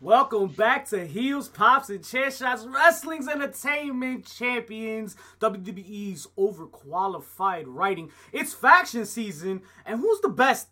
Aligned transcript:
Welcome 0.00 0.48
back 0.48 0.88
to 0.88 1.06
Heels, 1.06 1.48
Pops, 1.48 1.88
and 1.88 2.04
Chair 2.04 2.30
Shots 2.32 2.66
Wrestling's 2.66 3.28
Entertainment 3.28 4.26
Champions, 4.26 5.14
WWE's 5.40 6.26
overqualified 6.36 7.64
writing. 7.66 8.10
It's 8.32 8.52
faction 8.52 9.06
season, 9.06 9.62
and 9.86 10.00
who's 10.00 10.20
the 10.20 10.28
best 10.28 10.68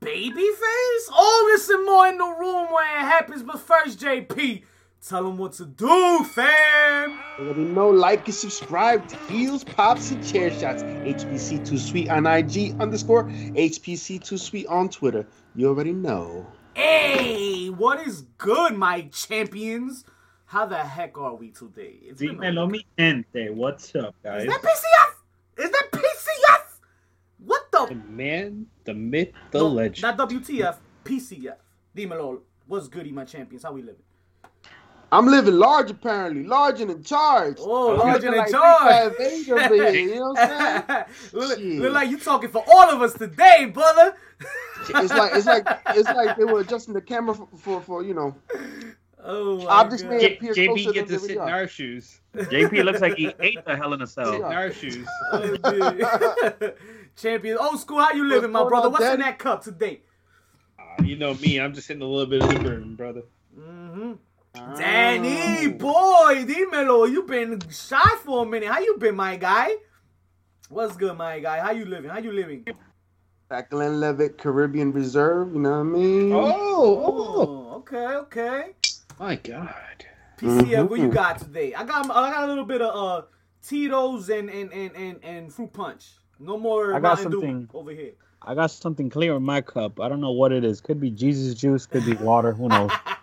babyface? 0.00 1.12
All 1.12 1.44
this 1.46 1.68
and 1.68 1.84
more 1.84 2.08
in 2.08 2.16
the 2.16 2.24
room 2.24 2.72
where 2.72 2.98
it 2.98 3.02
happens, 3.02 3.42
but 3.42 3.60
first, 3.60 4.00
JP, 4.00 4.62
tell 5.06 5.24
them 5.24 5.38
what 5.38 5.52
to 5.54 5.66
do, 5.66 6.24
fam. 6.24 7.18
You 7.38 7.44
already 7.46 7.64
know, 7.64 7.88
like 7.90 8.26
and 8.26 8.34
subscribe 8.34 9.06
to 9.08 9.16
Heels, 9.32 9.64
Pops, 9.64 10.10
and 10.10 10.26
Chair 10.26 10.50
Shots. 10.50 10.82
HPC 10.82 11.66
Too 11.66 11.78
Sweet 11.78 12.08
on 12.08 12.26
IG 12.26 12.80
underscore 12.80 13.24
HPC 13.24 14.22
Too 14.22 14.38
Sweet 14.38 14.66
on 14.66 14.88
Twitter. 14.88 15.26
You 15.54 15.68
already 15.68 15.92
know. 15.92 16.46
Hey, 16.74 17.68
what 17.68 18.06
is 18.06 18.22
good, 18.38 18.76
my 18.76 19.02
champions? 19.12 20.04
How 20.46 20.66
the 20.66 20.78
heck 20.78 21.16
are 21.18 21.34
we 21.34 21.50
today? 21.50 21.98
It's 22.02 22.20
Dímelo 22.20 22.68
mi 22.70 22.84
gente, 22.98 23.50
what's 23.50 23.94
up, 23.94 24.14
guys? 24.22 24.42
Is 24.42 24.48
that 24.48 24.60
PCF? 24.62 25.64
Is 25.64 25.70
that 25.70 25.88
PCF? 25.92 26.78
What 27.44 27.70
The 27.72 27.86
the? 27.88 27.94
man, 28.08 28.66
the 28.84 28.94
myth, 28.94 29.30
the 29.52 29.58
No, 29.58 29.68
legend. 29.68 30.02
Not 30.02 30.28
WTF, 30.28 30.76
PCF. 31.04 31.56
Dímelo, 31.96 32.40
what's 32.66 32.88
goody, 32.88 33.12
my 33.12 33.24
champions? 33.24 33.62
How 33.62 33.72
we 33.72 33.82
living? 33.82 34.02
I'm 35.12 35.26
living 35.26 35.54
large, 35.54 35.90
apparently. 35.90 36.44
Large 36.44 36.80
and 36.82 36.90
in 36.90 37.02
charge. 37.02 37.56
Oh, 37.58 37.92
I'm 37.92 37.98
large 37.98 38.24
and 38.24 38.34
in 38.34 38.38
like 38.38 38.50
charge. 38.50 39.16
Big 39.18 39.46
Bad 39.48 39.56
Vader 39.56 39.58
over 39.60 39.74
here, 39.74 39.90
you 39.92 40.14
know 40.16 40.30
what 40.30 40.38
I'm 40.38 40.86
saying? 40.88 41.04
look, 41.32 41.58
look 41.82 41.92
like 41.94 42.10
you 42.10 42.18
talking 42.18 42.50
for 42.50 42.64
all 42.68 42.90
of 42.90 43.02
us 43.02 43.12
today, 43.14 43.66
brother. 43.66 44.14
It's 44.88 45.12
like 45.12 45.32
it's 45.34 45.46
like 45.46 45.66
it's 45.88 46.08
like 46.08 46.36
they 46.36 46.44
were 46.44 46.60
adjusting 46.60 46.94
the 46.94 47.00
camera 47.00 47.34
for, 47.34 47.48
for, 47.56 47.80
for 47.82 48.02
you 48.04 48.14
know. 48.14 48.34
oh, 49.22 49.58
my 49.58 49.64
Objects 49.66 50.02
God. 50.04 50.10
may 50.10 50.20
J- 50.20 50.36
appear 50.36 50.54
closer 50.54 50.70
JP 50.70 50.84
than 50.84 50.92
gets 50.94 51.10
to 51.10 51.18
sit 51.18 51.30
in 51.32 51.38
our 51.38 51.66
shoes. 51.66 52.20
JP 52.34 52.84
looks 52.84 53.00
like 53.00 53.16
he 53.16 53.34
ate 53.40 53.64
the 53.64 53.76
Hell 53.76 53.92
in 53.92 54.02
a 54.02 54.06
Cell. 54.06 54.26
Sit 54.32 54.36
in 54.36 54.42
our 54.44 54.72
shoes. 54.72 55.06
Oh, 55.32 55.56
dude. 55.56 56.74
Champions, 57.16 57.58
old 57.60 57.80
school. 57.80 57.98
How 57.98 58.12
you 58.12 58.24
living, 58.26 58.52
my 58.52 58.66
brother? 58.66 58.86
on, 58.86 58.92
What's 58.92 59.04
in 59.04 59.20
that 59.20 59.38
cup 59.38 59.62
today? 59.64 60.02
Ah, 60.78 61.02
you 61.02 61.16
know 61.16 61.34
me, 61.34 61.58
I'm 61.60 61.74
just 61.74 61.88
hitting 61.88 62.02
a 62.02 62.06
little 62.06 62.26
bit 62.26 62.42
of 62.42 62.48
the 62.48 62.60
burn, 62.60 62.94
brother. 62.94 63.22
Mm-hmm. 63.58 64.12
Danny, 64.54 65.68
boy, 65.68 66.44
dímelo. 66.44 67.10
You 67.10 67.22
been 67.22 67.60
shy 67.70 68.16
for 68.24 68.44
a 68.44 68.46
minute. 68.48 68.68
How 68.68 68.80
you 68.80 68.96
been, 68.98 69.14
my 69.16 69.36
guy? 69.36 69.70
What's 70.68 70.96
good, 70.96 71.16
my 71.16 71.38
guy? 71.40 71.60
How 71.60 71.70
you 71.70 71.84
living? 71.84 72.10
How 72.10 72.18
you 72.18 72.32
living? 72.32 72.64
Back 73.48 73.70
Glenlivet 73.70 74.38
Caribbean 74.38 74.92
Reserve, 74.92 75.52
you 75.54 75.60
know 75.60 75.70
what 75.70 75.76
I 75.78 75.82
mean? 75.82 76.32
Oh, 76.32 76.46
oh, 76.46 77.36
Oh, 77.72 77.76
okay, 77.78 78.06
okay. 78.16 78.64
my 79.18 79.36
God. 79.36 79.74
PCF, 80.36 80.88
what 80.88 81.00
you 81.00 81.08
Mhm. 81.08 81.12
got 81.14 81.38
today? 81.38 81.74
I 81.74 81.84
got 81.84 82.08
I 82.10 82.30
got 82.30 82.44
a 82.44 82.46
little 82.46 82.64
bit 82.64 82.80
of 82.80 82.94
uh 82.94 83.26
Tito's 83.62 84.30
and 84.30 84.48
and 84.48 84.72
and 84.72 84.94
and, 84.96 85.24
and 85.24 85.52
fruit 85.52 85.72
punch. 85.72 86.06
No 86.38 86.56
more 86.58 86.94
I 86.94 87.00
got 87.00 87.16
Mountain 87.18 87.30
Dew 87.32 87.40
something. 87.40 87.68
over 87.74 87.90
here. 87.90 88.12
I 88.42 88.54
got 88.54 88.70
something 88.70 89.10
clear 89.10 89.36
in 89.36 89.42
my 89.42 89.60
cup. 89.60 90.00
I 90.00 90.08
don't 90.08 90.20
know 90.20 90.30
what 90.32 90.52
it 90.52 90.64
is. 90.64 90.80
Could 90.80 91.00
be 91.00 91.10
Jesus 91.10 91.54
juice. 91.54 91.84
Could 91.86 92.06
be 92.06 92.14
water. 92.14 92.52
Who 92.52 92.68
knows? 92.68 92.90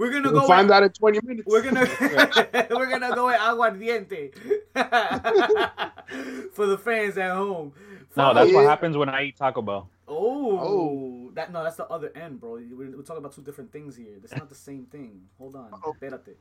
we're 0.00 0.10
gonna 0.10 0.32
We'll 0.32 0.40
go. 0.42 0.46
find 0.48 0.66
with- 0.68 0.76
out 0.76 0.82
in 0.82 0.90
20 0.90 1.20
minutes. 1.22 1.46
We're 1.46 1.62
gonna 1.62 1.86
we're 2.70 2.90
gonna 2.90 3.14
go 3.14 3.26
with 3.26 3.36
aguardiente 3.38 4.34
for 6.54 6.66
the 6.66 6.78
fans 6.78 7.16
at 7.18 7.30
home. 7.32 7.72
No, 8.16 8.34
that's 8.34 8.50
Yeah. 8.50 8.56
what 8.56 8.66
happens 8.66 8.96
when 8.96 9.08
I 9.08 9.22
eat 9.24 9.36
Taco 9.36 9.62
Bell. 9.62 9.88
Oh, 10.08 10.58
Oh. 10.58 11.30
that 11.34 11.52
no, 11.52 11.62
that's 11.62 11.76
the 11.76 11.86
other 11.86 12.10
end, 12.16 12.40
bro. 12.40 12.54
We're, 12.54 12.96
we're 12.96 13.02
talking 13.02 13.18
about 13.18 13.32
two 13.34 13.42
different 13.42 13.70
things 13.72 13.94
here. 13.94 14.16
That's 14.20 14.34
not 14.34 14.48
the 14.48 14.56
same 14.56 14.86
thing. 14.86 15.28
Hold 15.38 15.54
on, 15.54 15.70
Espérate. 15.70 16.34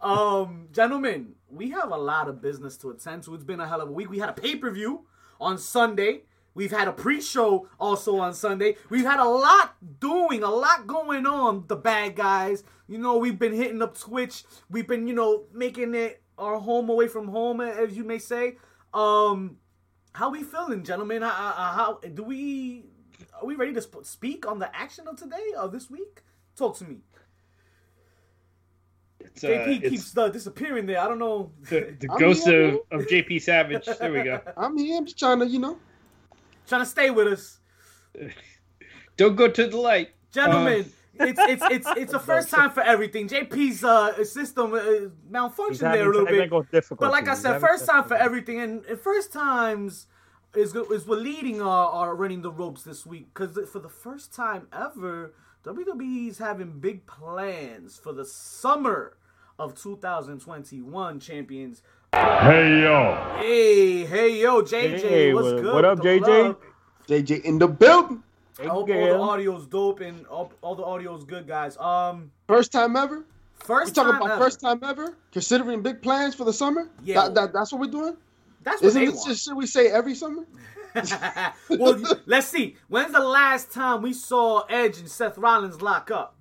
um, 0.00 0.68
gentlemen, 0.72 1.34
we 1.50 1.70
have 1.70 1.90
a 1.92 1.96
lot 1.98 2.28
of 2.28 2.40
business 2.40 2.76
to 2.78 2.90
attend 2.90 3.24
to. 3.24 3.34
It's 3.34 3.44
been 3.44 3.60
a 3.60 3.68
hell 3.68 3.82
of 3.82 3.88
a 3.90 3.92
week. 3.92 4.08
We 4.10 4.18
had 4.18 4.30
a 4.30 4.32
pay 4.32 4.56
per 4.56 4.70
view 4.70 5.04
on 5.40 5.58
Sunday. 5.58 6.22
We've 6.54 6.70
had 6.70 6.86
a 6.86 6.92
pre-show 6.92 7.68
also 7.80 8.18
on 8.18 8.32
Sunday. 8.32 8.76
We've 8.88 9.04
had 9.04 9.18
a 9.18 9.28
lot 9.28 9.74
doing, 9.98 10.42
a 10.42 10.50
lot 10.50 10.86
going 10.86 11.26
on. 11.26 11.64
The 11.66 11.76
bad 11.76 12.14
guys, 12.14 12.62
you 12.86 12.98
know, 12.98 13.16
we've 13.16 13.38
been 13.38 13.52
hitting 13.52 13.82
up 13.82 13.98
Twitch. 13.98 14.44
We've 14.70 14.86
been, 14.86 15.08
you 15.08 15.14
know, 15.14 15.44
making 15.52 15.94
it 15.94 16.22
our 16.38 16.58
home 16.58 16.88
away 16.90 17.08
from 17.08 17.28
home, 17.28 17.60
as 17.60 17.96
you 17.96 18.04
may 18.04 18.18
say. 18.18 18.56
Um, 18.92 19.56
how 20.12 20.30
we 20.30 20.44
feeling, 20.44 20.84
gentlemen? 20.84 21.22
How, 21.22 21.30
how, 21.30 21.98
how 22.02 22.08
do 22.08 22.22
we? 22.22 22.84
Are 23.40 23.46
we 23.46 23.56
ready 23.56 23.72
to 23.72 23.82
sp- 23.82 24.04
speak 24.04 24.46
on 24.46 24.60
the 24.60 24.74
action 24.74 25.08
of 25.08 25.16
today 25.16 25.52
of 25.56 25.72
this 25.72 25.90
week? 25.90 26.22
Talk 26.56 26.76
to 26.78 26.84
me. 26.84 26.98
It's, 29.18 29.42
uh, 29.42 29.48
JP 29.48 29.80
it's 29.82 29.88
keeps 29.88 30.16
uh, 30.16 30.28
disappearing 30.28 30.86
there. 30.86 31.00
I 31.00 31.08
don't 31.08 31.18
know. 31.18 31.50
the, 31.68 31.96
the 31.98 32.06
ghost 32.06 32.46
here, 32.46 32.78
of, 32.90 33.00
of 33.00 33.06
JP 33.08 33.42
Savage. 33.42 33.86
There 33.86 34.12
we 34.12 34.22
go. 34.22 34.40
I'm 34.56 34.76
here. 34.78 34.98
I'm 34.98 35.04
just 35.04 35.18
trying 35.18 35.40
to, 35.40 35.46
you 35.46 35.58
know. 35.58 35.78
Trying 36.66 36.82
to 36.82 36.86
stay 36.86 37.10
with 37.10 37.28
us, 37.28 37.58
Don't 39.16 39.36
go 39.36 39.48
to 39.48 39.66
the 39.66 39.76
light. 39.76 40.10
gentlemen. 40.32 40.90
it's 41.20 41.38
it's 41.40 41.62
it's 41.70 41.86
it's 41.96 42.12
a 42.18 42.18
first 42.18 42.50
time 42.50 42.70
for 42.70 42.82
everything. 42.82 43.28
JP's 43.28 43.84
uh 43.84 44.24
system 44.24 44.74
uh, 44.74 44.80
He's 44.82 45.08
malfunctioned 45.30 45.78
there 45.92 46.04
a 46.10 46.12
little 46.12 46.26
bit. 46.26 46.50
technical. 46.50 46.96
But 46.98 47.12
like 47.12 47.28
I 47.28 47.34
said, 47.34 47.60
first 47.60 47.86
time 47.86 48.04
for 48.04 48.16
everything, 48.16 48.60
and 48.60 48.84
and 48.86 48.98
first 48.98 49.32
times 49.32 50.06
is 50.54 50.72
go- 50.72 50.90
is 50.92 51.06
we're 51.06 51.16
leading 51.16 51.60
our, 51.62 51.88
our 51.90 52.14
running 52.16 52.42
the 52.42 52.50
ropes 52.50 52.82
this 52.82 53.04
week 53.06 53.28
because 53.32 53.56
for 53.70 53.78
the 53.78 53.88
first 53.88 54.34
time 54.34 54.66
ever, 54.72 55.34
WWE's 55.64 56.38
having 56.38 56.80
big 56.80 57.06
plans 57.06 57.96
for 57.96 58.12
the 58.12 58.24
summer 58.24 59.16
of 59.58 59.74
2021 59.80 61.20
champions. 61.20 61.82
Hey 62.18 62.80
yo. 62.82 63.36
Hey, 63.40 64.04
hey, 64.04 64.40
yo, 64.40 64.62
JJ, 64.62 65.00
Hey, 65.00 65.34
what's 65.34 65.52
what- 65.52 65.62
good? 65.62 65.74
what 65.74 65.84
up, 65.84 65.98
the 65.98 66.02
JJ? 66.04 66.42
love? 66.44 66.56
JJ 67.08 67.44
in 67.44 67.58
the 67.58 67.66
building. 67.66 68.22
I 68.60 68.66
hope 68.66 68.88
all 68.88 69.06
the 69.08 69.18
audio's 69.18 69.66
dope 69.66 70.00
and 70.00 70.24
all, 70.26 70.52
all 70.62 70.76
the 70.76 70.84
audio's 70.84 71.24
good, 71.24 71.48
guys. 71.48 71.76
Um, 71.76 72.30
First 72.46 72.70
time 72.70 72.94
ever. 72.96 73.24
First 73.56 73.68
We 73.68 73.74
first 73.74 73.94
talking 73.96 74.12
time 74.12 74.22
about 74.22 74.30
ever. 74.36 74.44
first 74.44 74.60
time 74.60 74.80
ever. 74.84 75.16
Considering 75.32 75.82
big 75.82 76.02
plans 76.02 76.34
for 76.36 76.44
the 76.44 76.52
summer. 76.52 76.88
Yeah. 77.02 77.22
That, 77.22 77.34
that, 77.34 77.52
that's 77.52 77.72
what 77.72 77.80
we're 77.80 77.90
doing. 77.90 78.16
That's 78.62 78.80
what 78.80 78.88
Isn't 78.88 79.04
they 79.04 79.08
want. 79.10 79.26
just 79.26 79.44
should 79.44 79.56
we 79.56 79.66
say 79.66 79.88
every 79.90 80.14
summer? 80.14 80.44
well, 81.70 82.00
let's 82.26 82.46
see. 82.46 82.76
When's 82.88 83.12
the 83.12 83.20
last 83.20 83.72
time 83.72 84.02
we 84.02 84.12
saw 84.12 84.60
Edge 84.68 84.98
and 84.98 85.08
Seth 85.10 85.36
Rollins 85.36 85.82
lock 85.82 86.12
up? 86.12 86.36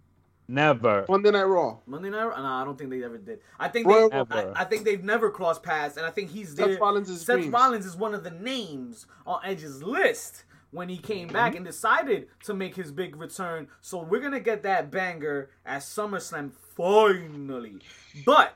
Never. 0.47 1.05
Monday 1.07 1.31
Night 1.31 1.43
Raw. 1.43 1.77
Monday 1.85 2.09
Night? 2.09 2.23
Raw? 2.25 2.37
No, 2.41 2.45
I 2.47 2.65
don't 2.65 2.77
think 2.77 2.89
they 2.89 3.03
ever 3.03 3.17
did. 3.17 3.39
I 3.59 3.67
think 3.69 3.87
Royal 3.87 4.09
they, 4.09 4.17
Rumble. 4.17 4.53
I, 4.55 4.61
I 4.61 4.63
think 4.65 4.83
they've 4.83 5.03
never 5.03 5.29
crossed 5.31 5.63
paths, 5.63 5.97
and 5.97 6.05
I 6.05 6.09
think 6.09 6.29
he's 6.31 6.49
Seth 6.55 6.67
there. 6.67 6.77
Rollins 6.79 7.09
is 7.09 7.21
Seth 7.21 7.37
dreams. 7.37 7.53
Rollins 7.53 7.85
is 7.85 7.95
one 7.95 8.13
of 8.13 8.23
the 8.23 8.31
names 8.31 9.05
on 9.25 9.39
Edge's 9.43 9.81
list 9.81 10.43
when 10.71 10.89
he 10.89 10.97
came 10.97 11.27
back 11.27 11.51
Mm-hmm. 11.51 11.57
and 11.57 11.65
decided 11.65 12.27
to 12.45 12.53
make 12.53 12.75
his 12.75 12.91
big 12.91 13.15
return. 13.15 13.67
So 13.81 13.99
we're 14.01 14.19
gonna 14.21 14.39
get 14.39 14.63
that 14.63 14.89
banger 14.91 15.49
at 15.65 15.81
SummerSlam 15.81 16.51
finally. 16.75 17.77
But 18.25 18.55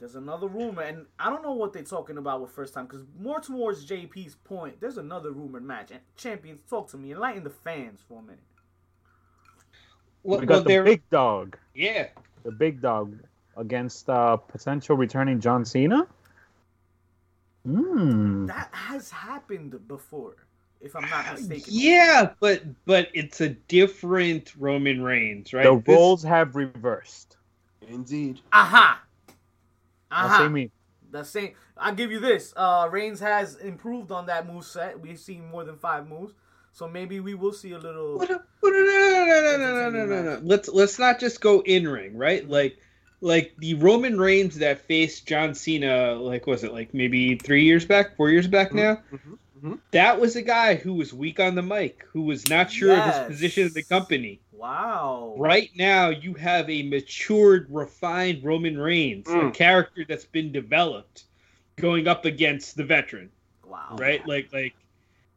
there's 0.00 0.16
another 0.16 0.48
rumor, 0.48 0.82
and 0.82 1.06
I 1.18 1.30
don't 1.30 1.42
know 1.44 1.52
what 1.52 1.72
they're 1.72 1.84
talking 1.84 2.18
about 2.18 2.40
with 2.42 2.50
first 2.50 2.74
time, 2.74 2.86
because 2.86 3.04
more 3.18 3.38
towards 3.40 3.86
JP's 3.86 4.34
point, 4.34 4.80
there's 4.80 4.98
another 4.98 5.30
rumored 5.30 5.62
match. 5.62 5.92
And 5.92 6.00
champions, 6.16 6.60
talk 6.68 6.90
to 6.90 6.96
me, 6.96 7.12
enlighten 7.12 7.44
the 7.44 7.50
fans 7.50 8.00
for 8.08 8.18
a 8.18 8.22
minute. 8.22 8.40
Well, 10.22 10.40
We 10.40 10.46
well, 10.46 10.58
got 10.58 10.64
the 10.64 10.68
they're 10.68 10.84
big 10.84 11.02
dog. 11.10 11.56
yeah. 11.74 12.08
The 12.44 12.52
big 12.52 12.80
dog 12.80 13.18
against 13.56 14.08
uh, 14.10 14.36
potential 14.36 14.96
returning 14.96 15.40
John 15.40 15.64
Cena. 15.64 16.06
Hmm. 17.64 18.46
That 18.46 18.68
has 18.72 19.10
happened 19.10 19.86
before, 19.86 20.34
if 20.80 20.96
I'm 20.96 21.08
not 21.08 21.32
mistaken. 21.34 21.64
Yeah, 21.68 22.30
but 22.40 22.62
but 22.84 23.08
it's 23.14 23.40
a 23.40 23.50
different 23.50 24.52
Roman 24.58 25.02
Reigns, 25.02 25.52
right? 25.52 25.64
The 25.64 25.76
This- 25.76 25.94
roles 25.96 26.22
have 26.24 26.56
reversed. 26.56 27.36
Indeed. 27.86 28.40
Aha. 28.52 29.00
That's 30.10 30.28
Aha. 30.34 30.48
me. 30.48 30.70
The 31.10 31.22
same. 31.24 31.52
I'll 31.76 31.94
give 31.94 32.10
you 32.10 32.20
this. 32.20 32.52
Uh, 32.56 32.88
Reigns 32.90 33.20
has 33.20 33.56
improved 33.56 34.10
on 34.12 34.26
that 34.26 34.46
move 34.46 34.64
set. 34.64 34.98
We've 34.98 35.18
seen 35.18 35.46
more 35.50 35.64
than 35.64 35.76
five 35.76 36.08
moves, 36.08 36.32
so 36.72 36.88
maybe 36.88 37.20
we 37.20 37.34
will 37.34 37.52
see 37.52 37.72
a 37.72 37.78
little. 37.78 38.18
What 38.18 38.30
a- 38.30 38.42
what 38.60 38.72
a- 38.74 38.76
no, 38.76 39.24
no, 39.26 39.26
no, 39.26 39.56
no, 39.56 39.90
no, 39.90 39.90
no, 39.90 40.06
no, 40.06 40.22
no. 40.22 40.40
Let's 40.42 40.68
let's 40.68 40.98
not 40.98 41.20
just 41.20 41.40
go 41.40 41.60
in 41.60 41.86
ring, 41.88 42.16
right? 42.16 42.48
Like 42.48 42.78
like 43.20 43.54
the 43.58 43.74
Roman 43.74 44.18
Reigns 44.18 44.58
that 44.58 44.80
faced 44.80 45.26
John 45.28 45.54
Cena, 45.54 46.14
like 46.14 46.46
was 46.46 46.64
it 46.64 46.72
like 46.72 46.92
maybe 46.94 47.36
three 47.36 47.64
years 47.64 47.84
back, 47.84 48.16
four 48.16 48.30
years 48.30 48.48
back 48.48 48.72
now? 48.74 49.00
Mhm, 49.12 49.38
mhm. 49.62 49.78
That 49.92 50.18
was 50.20 50.34
a 50.36 50.42
guy 50.42 50.74
who 50.74 50.94
was 50.94 51.12
weak 51.14 51.38
on 51.38 51.54
the 51.54 51.62
mic, 51.62 52.04
who 52.12 52.22
was 52.22 52.48
not 52.48 52.70
sure 52.72 52.96
of 52.96 53.04
his 53.04 53.18
position 53.28 53.66
in 53.68 53.72
the 53.74 53.82
company. 53.84 54.40
Wow. 54.52 55.34
Right 55.38 55.70
now, 55.76 56.08
you 56.10 56.34
have 56.34 56.68
a 56.70 56.82
matured, 56.84 57.66
refined 57.70 58.42
Roman 58.44 58.78
Reigns, 58.78 59.28
a 59.28 59.32
Mm. 59.32 59.54
character 59.54 60.04
that's 60.08 60.24
been 60.24 60.50
developed, 60.52 61.24
going 61.76 62.06
up 62.08 62.24
against 62.24 62.76
the 62.76 62.84
veteran 62.84 63.30
Wow. 63.64 63.96
right? 63.98 64.26
Like 64.26 64.52
like 64.52 64.74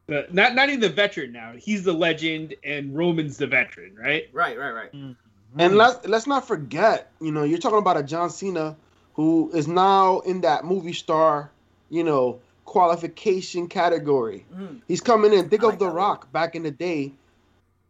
the 0.08 0.28
not 0.32 0.56
not 0.56 0.70
even 0.70 0.82
the 0.82 0.90
veteran 0.90 1.32
now. 1.32 1.54
He's 1.58 1.84
the 1.84 1.94
legend, 1.94 2.56
and 2.64 2.96
Roman's 2.96 3.38
the 3.38 3.48
veteran, 3.48 3.96
right? 3.96 4.30
Right, 4.34 4.58
right, 4.58 4.72
right. 4.72 5.16
And 5.58 5.78
let's 5.78 6.06
let's 6.08 6.28
not 6.28 6.48
forget, 6.48 7.12
you 7.22 7.32
know, 7.32 7.44
you're 7.44 7.60
talking 7.60 7.80
about 7.80 7.98
a 7.98 8.04
John 8.04 8.30
Cena 8.30 8.76
who 9.14 9.50
is 9.54 9.68
now 9.68 10.20
in 10.20 10.42
that 10.42 10.66
movie 10.66 10.94
star, 10.94 11.50
you 11.90 12.04
know, 12.04 12.40
qualification 12.66 13.68
category. 13.68 14.46
Mhm. 14.54 14.82
He's 14.88 15.02
coming 15.02 15.34
in. 15.34 15.50
Think 15.50 15.64
I 15.64 15.68
of 15.68 15.74
like 15.74 15.80
The 15.80 15.86
that 15.86 15.92
Rock 15.94 16.32
back 16.34 16.56
in 16.56 16.64
the 16.64 16.72
day, 16.72 17.14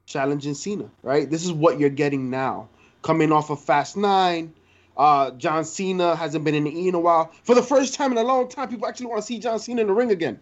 challenging 0.05 0.53
Cena, 0.53 0.89
right? 1.01 1.29
This 1.29 1.43
is 1.43 1.51
what 1.51 1.79
you're 1.79 1.89
getting 1.89 2.29
now. 2.29 2.69
Coming 3.01 3.31
off 3.31 3.49
of 3.49 3.59
Fast 3.59 3.97
Nine, 3.97 4.53
uh, 4.97 5.31
John 5.31 5.65
Cena 5.65 6.15
hasn't 6.15 6.43
been 6.43 6.55
in 6.55 6.65
the 6.65 6.79
E 6.79 6.87
in 6.87 6.95
a 6.95 6.99
while. 6.99 7.31
For 7.43 7.55
the 7.55 7.63
first 7.63 7.95
time 7.95 8.11
in 8.11 8.17
a 8.17 8.23
long 8.23 8.47
time, 8.47 8.69
people 8.69 8.87
actually 8.87 9.07
want 9.07 9.21
to 9.21 9.25
see 9.25 9.39
John 9.39 9.59
Cena 9.59 9.81
in 9.81 9.87
the 9.87 9.93
ring 9.93 10.11
again. 10.11 10.39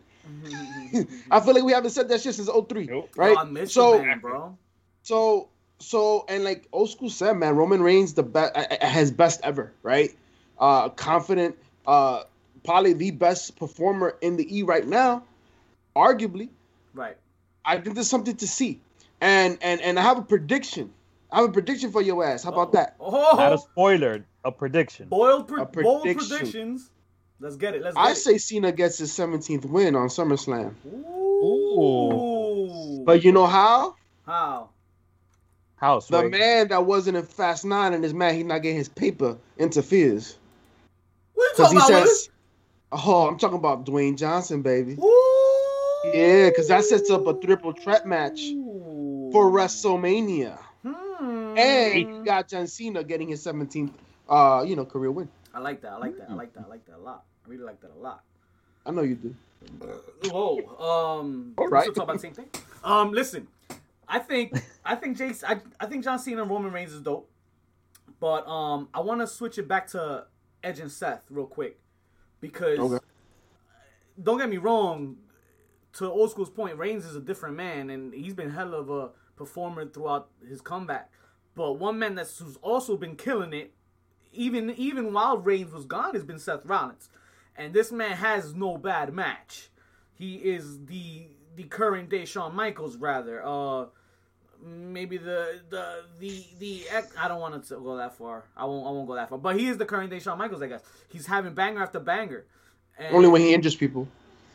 I 1.31 1.40
feel 1.40 1.54
like 1.54 1.64
we 1.64 1.72
haven't 1.74 1.92
said 1.92 2.10
that 2.10 2.22
shit 2.22 2.36
since 2.36 2.50
03, 2.50 2.86
Nope. 2.86 3.10
right? 3.16 3.38
I 3.38 3.44
miss 3.44 3.74
so, 3.74 4.02
man, 4.02 4.20
bro. 4.20 4.58
so 5.02 5.50
so 5.80 6.25
and 6.30 6.44
like 6.44 6.68
old 6.72 6.90
school 6.90 7.10
said, 7.10 7.34
man, 7.34 7.56
Roman 7.56 7.81
Reigns 7.81 8.14
the 8.14 8.24
best 8.24 8.56
his 8.84 9.12
best 9.12 9.42
ever, 9.44 9.74
right? 9.84 10.16
Uh 10.60 10.90
confident, 10.90 11.58
uh 11.88 12.24
probably 12.64 12.94
the 12.94 13.12
best 13.12 13.56
performer 13.58 14.16
in 14.22 14.38
the 14.38 14.58
E 14.58 14.64
right 14.64 14.88
now, 14.88 15.24
arguably. 15.96 16.50
Right. 16.94 17.18
I 17.66 17.78
think 17.80 17.96
there's 17.96 18.10
something 18.10 18.36
to 18.38 18.48
see. 18.48 18.80
And 19.20 19.58
and 19.62 19.81
and 19.81 19.98
I 20.00 20.04
have 20.04 20.18
a 20.18 20.22
prediction. 20.24 20.94
I 21.31 21.38
have 21.42 21.50
a 21.50 21.52
prediction 21.52 21.92
for 21.92 22.02
your 22.02 22.24
ass. 22.24 22.44
How 22.44 22.52
about 22.52 22.74
that? 22.74 22.96
Oh, 23.00 23.36
Not 23.36 23.54
a 23.54 23.58
spoiler, 23.58 24.24
a 24.46 24.52
prediction. 24.52 25.08
boiled, 25.10 25.48
pre- 25.48 25.62
A 25.64 25.66
bold 25.66 26.04
predictions. 26.04 26.92
Let's 27.39 27.57
get 27.57 27.75
it. 27.75 27.81
Let's 27.81 27.95
get 27.95 28.03
I 28.03 28.12
it. 28.12 28.15
say 28.15 28.38
Cena 28.38 28.71
gets 28.71 28.97
his 28.97 29.12
17th 29.12 29.65
win 29.65 29.95
on 29.95 30.07
SummerSlam. 30.07 30.74
Ooh. 30.85 33.03
But 33.06 33.24
you 33.24 33.31
know 33.31 33.47
how? 33.47 33.95
how? 34.25 34.69
House. 35.75 36.07
The 36.07 36.30
man 36.30 36.69
that 36.69 36.85
wasn't 36.85 37.18
in 37.18 37.25
Fast 37.25 37.65
Nine 37.65 37.94
and 37.94 38.06
is 38.06 38.13
mad 38.13 38.35
he's 38.35 38.45
not 38.45 38.62
getting 38.62 38.77
his 38.77 38.88
paper 38.88 39.38
interferes. 39.57 40.38
What 41.33 41.44
you 41.44 41.50
Because 41.57 41.74
talking 41.74 41.81
he 41.81 41.85
about? 42.00 42.07
says, 42.07 42.30
Oh, 42.94 43.27
I'm 43.27 43.38
talking 43.38 43.57
about 43.57 43.86
Dwayne 43.86 44.18
Johnson, 44.18 44.62
baby. 44.62 44.94
Ooh. 44.94 46.12
Yeah, 46.13 46.50
because 46.50 46.68
that 46.68 46.83
sets 46.86 47.09
up 47.09 47.27
a 47.27 47.33
triple 47.33 47.74
threat 47.74 48.06
match 48.07 48.39
Ooh. 48.41 49.29
for 49.33 49.50
WrestleMania. 49.51 50.57
Hmm. 50.86 51.57
And 51.57 52.00
you 52.00 52.24
got 52.24 52.47
John 52.50 52.68
Cena 52.68 53.03
getting 53.03 53.27
his 53.29 53.44
17th 53.45 53.91
uh, 54.29 54.63
you 54.68 54.75
know, 54.75 54.86
career 54.86 55.12
win. 55.12 55.27
I 55.53 55.59
like 55.59 55.81
that. 55.81 55.91
I 55.94 55.97
like 55.97 56.17
that. 56.17 56.29
I 56.29 56.33
like 56.33 56.53
that. 56.53 56.63
I 56.65 56.67
like 56.69 56.85
that 56.85 56.95
a 56.97 57.03
lot. 57.03 57.23
I 57.45 57.50
really 57.50 57.63
like 57.63 57.79
that 57.81 57.91
a 57.95 58.00
lot. 58.00 58.23
I 58.85 58.91
know 58.91 59.01
you 59.03 59.15
do. 59.15 59.35
Whoa. 60.29 60.57
Um. 61.19 61.53
All 61.57 61.67
right. 61.67 61.85
right. 61.88 61.95
Talk 61.95 62.03
about 62.03 62.13
the 62.13 62.19
same 62.19 62.33
thing. 62.33 62.47
Um. 62.83 63.11
Listen, 63.13 63.47
I 64.07 64.19
think 64.19 64.53
I 64.85 64.95
think 64.95 65.17
Jace. 65.17 65.44
I, 65.47 65.59
I 65.79 65.85
think 65.85 66.03
John 66.03 66.19
Cena 66.19 66.41
and 66.41 66.51
Roman 66.51 66.71
Reigns 66.71 66.91
is 66.94 67.01
dope, 67.01 67.29
but 68.19 68.47
um, 68.47 68.89
I 68.94 69.00
want 69.01 69.21
to 69.21 69.27
switch 69.27 69.57
it 69.57 69.67
back 69.67 69.88
to 69.91 70.25
Edge 70.63 70.79
and 70.79 70.91
Seth 70.91 71.25
real 71.29 71.45
quick 71.45 71.79
because 72.41 72.79
Okay. 72.79 73.05
don't 74.21 74.38
get 74.38 74.50
me 74.50 74.57
wrong. 74.57 75.17
To 75.94 76.09
old 76.09 76.31
school's 76.31 76.50
point, 76.50 76.75
Reigns 76.77 77.05
is 77.05 77.15
a 77.15 77.21
different 77.21 77.55
man, 77.55 77.91
and 77.91 78.13
he's 78.13 78.33
been 78.33 78.50
hell 78.50 78.73
of 78.73 78.89
a 78.89 79.09
performer 79.35 79.85
throughout 79.85 80.29
his 80.47 80.59
comeback. 80.59 81.11
But 81.55 81.73
one 81.73 82.00
man 82.00 82.15
that's 82.15 82.39
who's 82.39 82.57
also 82.63 82.97
been 82.97 83.15
killing 83.15 83.53
it, 83.53 83.73
even 84.33 84.71
even 84.71 85.13
while 85.13 85.38
Reigns 85.38 85.71
was 85.74 85.85
gone, 85.85 86.13
has 86.13 86.24
been 86.24 86.39
Seth 86.39 86.65
Rollins, 86.65 87.09
and 87.56 87.74
this 87.74 87.91
man 87.91 88.18
has 88.18 88.53
no 88.56 88.77
bad 88.77 89.13
match. 89.13 89.69
He 90.13 90.35
is 90.35 90.85
the 90.85 91.27
the 91.56 91.63
current 91.63 92.09
day 92.09 92.25
Shawn 92.25 92.56
Michaels, 92.56 92.97
rather. 92.97 93.41
Uh, 93.45 93.85
maybe 94.65 95.18
the 95.18 95.59
the 95.69 96.03
the 96.19 96.44
the 96.59 96.83
ex- 96.89 97.13
I 97.19 97.27
don't 97.27 97.39
want 97.41 97.63
to 97.65 97.75
go 97.75 97.97
that 97.97 98.18
far. 98.18 98.45
I 98.56 98.65
won't 98.65 98.88
I 98.88 98.91
won't 98.91 99.07
go 99.07 99.15
that 99.15 99.30
far. 99.30 99.38
But 99.38 99.57
he 99.59 99.68
is 99.68 99.77
the 99.77 99.85
current 99.85 100.09
day 100.09 100.19
Shawn 100.19 100.38
Michaels, 100.38 100.62
I 100.62 100.68
guess. 100.68 100.81
He's 101.09 101.25
having 101.25 101.53
banger 101.53 101.81
after 101.81 102.00
banger. 102.00 102.45
And, 102.97 103.15
Only 103.15 103.27
when 103.27 103.41
he 103.41 103.53
injures 103.53 103.75
people. 103.75 104.07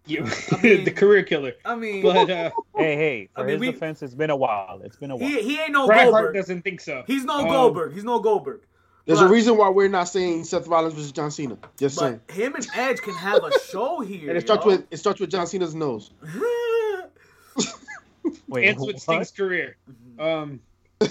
You, 0.06 0.20
mean- 0.62 0.84
the 0.84 0.90
career 0.92 1.22
killer. 1.22 1.52
I 1.66 1.74
mean, 1.74 2.02
But 2.02 2.30
uh, 2.30 2.50
Hey, 2.76 2.96
hey, 2.96 3.28
for 3.34 3.40
I 3.42 3.44
mean, 3.44 3.52
his 3.54 3.60
we- 3.60 3.72
defense, 3.72 4.02
it's 4.02 4.14
been 4.14 4.30
a 4.30 4.36
while. 4.36 4.80
It's 4.84 4.96
been 4.96 5.10
a 5.10 5.16
while. 5.16 5.28
he 5.28 5.42
he 5.42 5.60
ain't 5.60 5.72
no 5.72 5.86
Bret 5.86 5.98
Hart 6.04 6.12
Goldberg. 6.12 6.34
doesn't 6.36 6.62
think 6.62 6.80
so. 6.80 7.02
He's 7.06 7.24
no 7.24 7.40
Um, 7.40 7.48
Goldberg. 7.48 7.92
He's 7.92 8.04
no 8.04 8.18
Goldberg. 8.20 8.62
There's 9.08 9.20
But- 9.20 9.30
a 9.30 9.32
reason 9.32 9.56
why 9.56 9.70
we're 9.70 9.88
not 9.88 10.04
saying 10.04 10.44
Seth 10.44 10.66
Rollins 10.68 10.92
versus 10.92 11.12
John 11.12 11.30
Cena. 11.30 11.56
Just 11.78 11.96
saying. 11.98 12.20
Him 12.30 12.54
and 12.54 12.68
Edge 12.76 12.98
can 12.98 13.14
have 13.14 13.42
a 13.42 13.50
show 13.60 14.00
here. 14.10 14.28
And 14.28 14.36
it 14.36 14.42
starts 14.42 14.66
yo. 14.66 14.72
with 14.72 14.86
it 14.90 14.98
starts 14.98 15.18
with 15.18 15.30
John 15.30 15.46
Cena's 15.46 15.74
nose. 15.74 16.10
Wait, 18.48 18.66
Ends 18.68 18.84
with 18.84 18.96
what? 18.96 19.00
Sting's 19.02 19.30
career. 19.30 19.76
Um, 20.18 20.60
or 21.00 21.08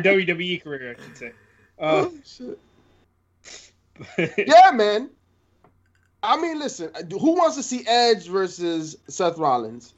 WWE 0.00 0.62
career, 0.62 0.96
I 0.96 1.02
should 1.02 1.16
say. 1.18 1.32
Uh, 1.78 2.08
Shit. 2.24 2.58
Yeah, 4.46 4.70
man. 4.72 5.10
I 6.22 6.36
mean, 6.40 6.58
listen. 6.60 6.90
Who 7.10 7.32
wants 7.34 7.56
to 7.56 7.62
see 7.64 7.84
Edge 7.86 8.28
versus 8.28 8.96
Seth 9.08 9.38
Rollins? 9.38 9.92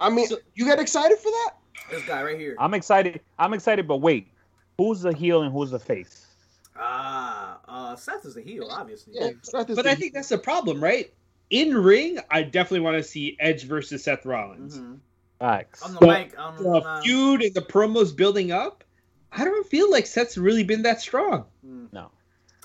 I 0.00 0.08
mean, 0.10 0.26
So- 0.28 0.38
you 0.54 0.64
get 0.64 0.80
excited 0.80 1.18
for 1.18 1.30
that? 1.30 1.50
this 1.90 2.02
guy 2.06 2.22
right 2.22 2.38
here. 2.38 2.56
I'm 2.58 2.72
excited. 2.72 3.20
I'm 3.38 3.52
excited, 3.52 3.86
but 3.86 3.98
wait, 3.98 4.28
who's 4.82 5.00
the 5.02 5.14
heel 5.14 5.42
and 5.42 5.52
who's 5.52 5.70
the 5.70 5.78
face? 5.78 6.26
Ah, 6.76 7.60
uh, 7.68 7.96
Seth 7.96 8.24
is 8.24 8.34
the 8.34 8.42
heel, 8.42 8.68
obviously. 8.70 9.14
Yeah, 9.16 9.30
but 9.52 9.66
the- 9.68 9.88
I 9.90 9.94
think 9.94 10.14
that's 10.14 10.28
the 10.30 10.38
problem, 10.38 10.82
right? 10.82 11.12
In 11.50 11.76
ring, 11.76 12.18
I 12.30 12.42
definitely 12.42 12.80
want 12.80 12.96
to 12.96 13.02
see 13.02 13.36
Edge 13.38 13.64
versus 13.64 14.02
Seth 14.04 14.24
Rollins. 14.24 14.78
Mhm. 14.78 14.98
Facts. 15.38 15.82
On 15.82 15.94
the 15.94 16.06
mic, 16.06 16.38
on 16.38 16.56
The 16.62 16.70
uh, 16.70 17.02
feud 17.02 17.42
and 17.42 17.54
the 17.54 17.60
promos 17.62 18.14
building 18.16 18.52
up. 18.52 18.84
I 19.32 19.44
don't 19.44 19.66
feel 19.66 19.90
like 19.90 20.06
Seth's 20.06 20.36
really 20.38 20.62
been 20.64 20.82
that 20.82 21.00
strong. 21.00 21.44
mm. 21.66 21.92
No, 21.92 22.10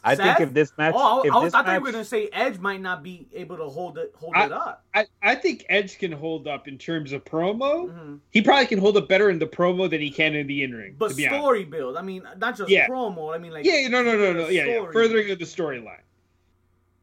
I 0.03 0.15
Seth? 0.15 0.37
think 0.37 0.49
if 0.49 0.53
this 0.53 0.71
match, 0.77 0.93
Oh, 0.95 1.21
I, 1.23 1.27
if 1.27 1.33
I, 1.33 1.35
was, 1.37 1.43
this 1.45 1.53
I 1.53 1.57
thought 1.57 1.65
match, 1.67 1.79
you 1.79 1.83
were 1.85 1.91
gonna 1.91 2.05
say 2.05 2.29
Edge 2.31 2.59
might 2.59 2.81
not 2.81 3.03
be 3.03 3.27
able 3.33 3.57
to 3.57 3.65
hold 3.65 3.97
it, 3.97 4.13
hold 4.17 4.33
I- 4.35 4.45
it 4.45 4.51
up. 4.51 4.83
I, 4.93 5.05
I 5.21 5.35
think 5.35 5.65
Edge 5.69 5.97
can 5.97 6.11
hold 6.11 6.47
up 6.47 6.67
in 6.67 6.77
terms 6.77 7.11
of 7.11 7.25
promo. 7.25 7.89
Mhm. 7.91 8.19
He 8.29 8.41
probably 8.41 8.67
can 8.67 8.77
hold 8.79 8.95
up 8.97 9.09
better 9.09 9.29
in 9.29 9.39
the 9.39 9.47
promo 9.47 9.89
than 9.89 9.99
he 9.99 10.09
can 10.11 10.35
in 10.35 10.47
the 10.47 10.63
in 10.63 10.73
ring. 10.73 10.95
But 10.97 11.09
to 11.09 11.15
be 11.15 11.27
honest. 11.27 11.41
story 11.41 11.63
build. 11.65 11.97
I 11.97 12.01
mean, 12.03 12.23
not 12.37 12.55
just 12.57 12.69
Yeah. 12.69 12.87
promo. 12.87 13.33
I 13.33 13.37
mean, 13.39 13.51
like 13.51 13.65
Yeah, 13.65 13.87
no, 13.89 14.03
no, 14.03 14.15
no, 14.17 14.33
no. 14.33 14.47
Yeah, 14.47 14.65
yeah. 14.65 14.85
Furthering 14.91 15.31
of 15.31 15.39
the 15.39 15.45
storyline. 15.45 16.01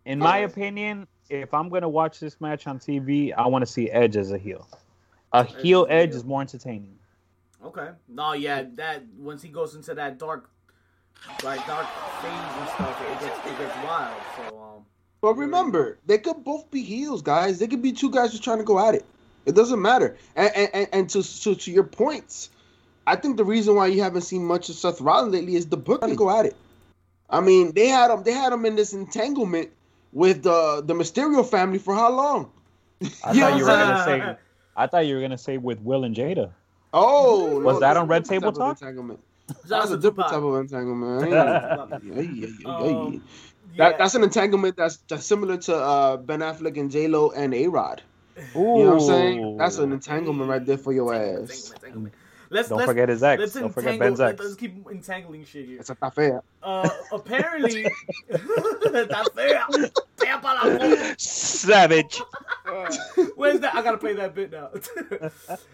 in 0.06 0.18
my 0.18 0.38
opinion, 0.38 1.06
if 1.30 1.52
I'm 1.54 1.68
gonna 1.70 1.88
watch 1.88 2.20
this 2.20 2.40
match 2.40 2.66
on 2.66 2.78
TV, 2.78 3.32
I 3.32 3.46
want 3.48 3.62
to 3.62 3.70
see 3.70 3.90
Edge 3.90 4.16
as 4.16 4.30
a 4.32 4.38
heel. 4.38 4.68
A 5.32 5.38
Edge 5.38 5.54
heel 5.62 5.86
as 5.88 5.90
Edge 5.90 6.08
heel. 6.10 6.16
is 6.18 6.24
more 6.24 6.40
entertaining. 6.42 6.96
Okay. 7.64 7.88
No, 8.08 8.34
yeah, 8.34 8.64
that 8.74 9.02
once 9.18 9.42
he 9.42 9.48
goes 9.48 9.74
into 9.74 9.94
that 9.94 10.18
dark, 10.18 10.50
like 11.42 11.66
dark 11.66 11.86
phase 12.22 12.30
and 12.32 12.68
stuff, 12.70 13.00
it 13.00 13.20
gets 13.20 13.38
it 13.46 13.58
gets 13.58 13.76
wild. 13.84 14.22
So 14.36 14.62
um. 14.62 14.84
But 15.20 15.34
remember, 15.34 15.98
they 16.06 16.18
could 16.18 16.44
both 16.44 16.70
be 16.70 16.82
heels, 16.82 17.22
guys. 17.22 17.58
They 17.58 17.66
could 17.66 17.80
be 17.80 17.92
two 17.92 18.10
guys 18.10 18.30
just 18.30 18.44
trying 18.44 18.58
to 18.58 18.64
go 18.64 18.78
at 18.78 18.94
it. 18.94 19.04
It 19.46 19.54
doesn't 19.54 19.80
matter. 19.80 20.16
And 20.36 20.50
and, 20.54 20.70
and, 20.74 20.88
and 20.92 21.10
to, 21.10 21.22
to 21.22 21.54
to 21.54 21.70
your 21.70 21.84
points, 21.84 22.50
I 23.06 23.16
think 23.16 23.36
the 23.36 23.44
reason 23.44 23.74
why 23.74 23.86
you 23.86 24.02
haven't 24.02 24.22
seen 24.22 24.44
much 24.44 24.68
of 24.68 24.74
Seth 24.74 25.00
Rollins 25.00 25.32
lately 25.32 25.56
is 25.56 25.66
the 25.66 25.76
book 25.76 26.02
to 26.02 26.14
go 26.14 26.30
at 26.30 26.46
it. 26.46 26.56
I 27.30 27.40
mean, 27.40 27.72
they 27.72 27.88
had 27.88 28.10
him 28.10 28.22
they 28.22 28.32
had 28.32 28.52
him 28.52 28.64
in 28.64 28.76
this 28.76 28.92
entanglement 28.92 29.70
with 30.12 30.42
the 30.42 30.82
the 30.84 30.94
Mysterio 30.94 31.48
family 31.48 31.78
for 31.78 31.94
how 31.94 32.10
long? 32.10 32.52
I 33.22 33.32
You 33.32 33.40
thought 33.40 33.58
you 33.58 33.64
were 33.64 33.70
gonna 33.70 34.04
say. 34.04 34.36
I 34.76 34.86
thought 34.86 35.06
you 35.06 35.14
were 35.14 35.20
gonna 35.20 35.38
say 35.38 35.58
with 35.58 35.80
Will 35.80 36.04
and 36.04 36.14
Jada. 36.14 36.50
Oh, 36.92 37.60
Was 37.60 37.80
that 37.80 37.96
on 37.96 38.06
Red 38.06 38.24
Table 38.24 38.52
Talk? 38.52 38.80
Entanglement. 38.80 39.20
Shout 39.48 39.58
out 39.58 39.68
That's 39.68 39.90
a 39.90 39.98
different 39.98 40.30
type 40.30 40.42
of 40.42 40.54
entanglement. 40.54 41.32
Um, 42.66 43.22
that, 43.76 43.92
yeah. 43.92 43.96
that's 43.98 44.14
an 44.14 44.22
entanglement 44.22 44.76
that's, 44.76 44.98
that's 45.08 45.26
similar 45.26 45.56
to 45.58 45.76
uh, 45.76 46.16
Ben 46.16 46.40
Affleck 46.40 46.78
and 46.78 46.90
J 46.90 47.08
Lo 47.08 47.30
and 47.30 47.52
A 47.54 47.68
Rod. 47.68 48.02
You 48.36 48.60
know 48.62 48.70
what 48.70 48.94
I'm 48.94 49.00
saying? 49.00 49.56
That's 49.56 49.78
an 49.78 49.92
entanglement 49.92 50.48
right 50.48 50.64
there 50.64 50.78
for 50.78 50.92
your 50.92 51.14
ass. 51.14 51.22
entanglement, 51.22 51.74
entanglement. 51.74 52.14
Let's 52.50 52.68
Don't 52.68 52.78
let's, 52.78 52.88
forget 52.88 53.08
his 53.08 53.22
ex. 53.22 53.40
Let's 53.40 53.52
Don't 53.54 53.72
forget 53.72 53.94
entangle. 53.94 54.18
Ben's 54.18 54.32
ex. 54.32 54.40
Let's 54.40 54.54
keep 54.54 54.88
entangling 54.90 55.44
shit 55.44 55.66
here. 55.66 55.80
It's 55.80 55.90
a 55.90 56.10
fair. 56.10 56.42
Uh, 56.64 56.88
apparently, 57.12 57.84
Está 58.30 59.24
fea. 59.34 59.90
Fea 60.16 60.38
pa' 60.40 60.52
la 60.52 60.60
foto. 60.62 61.20
Savage. 61.20 62.22
Where's 63.36 63.60
that? 63.60 63.74
I 63.74 63.82
gotta 63.82 63.98
play 63.98 64.14
that 64.14 64.34
bit 64.34 64.50
now. 64.50 64.70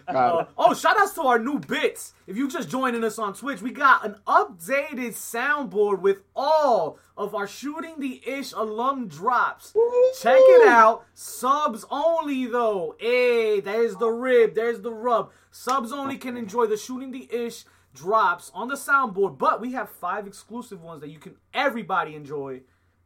Uh, 0.07 0.45
oh, 0.57 0.73
shout 0.73 0.99
outs 0.99 1.13
to 1.13 1.21
our 1.21 1.39
new 1.39 1.57
bits. 1.57 2.13
If 2.27 2.35
you 2.35 2.49
just 2.49 2.69
joining 2.69 3.01
us 3.05 3.17
on 3.17 3.33
Twitch, 3.33 3.61
we 3.61 3.71
got 3.71 4.05
an 4.05 4.17
updated 4.27 5.13
soundboard 5.13 6.01
with 6.01 6.17
all 6.35 6.99
of 7.15 7.33
our 7.33 7.47
Shooting 7.47 7.99
the 7.99 8.21
Ish 8.27 8.51
alum 8.51 9.07
drops. 9.07 9.73
Check 10.21 10.35
it 10.37 10.67
out. 10.67 11.05
Subs 11.13 11.85
only, 11.89 12.45
though. 12.45 12.95
Hey, 12.99 13.61
there's 13.61 13.95
the 13.95 14.09
rib. 14.09 14.53
There's 14.53 14.81
the 14.81 14.91
rub. 14.91 15.31
Subs 15.51 15.93
only 15.93 16.17
can 16.17 16.35
enjoy 16.35 16.65
the 16.65 16.77
Shooting 16.77 17.11
the 17.11 17.29
Ish 17.33 17.63
drops 17.93 18.51
on 18.53 18.67
the 18.67 18.75
soundboard, 18.75 19.37
but 19.37 19.59
we 19.61 19.73
have 19.73 19.89
five 19.89 20.27
exclusive 20.27 20.81
ones 20.81 21.01
that 21.01 21.09
you 21.09 21.19
can 21.19 21.35
everybody 21.53 22.15
enjoy 22.15 22.61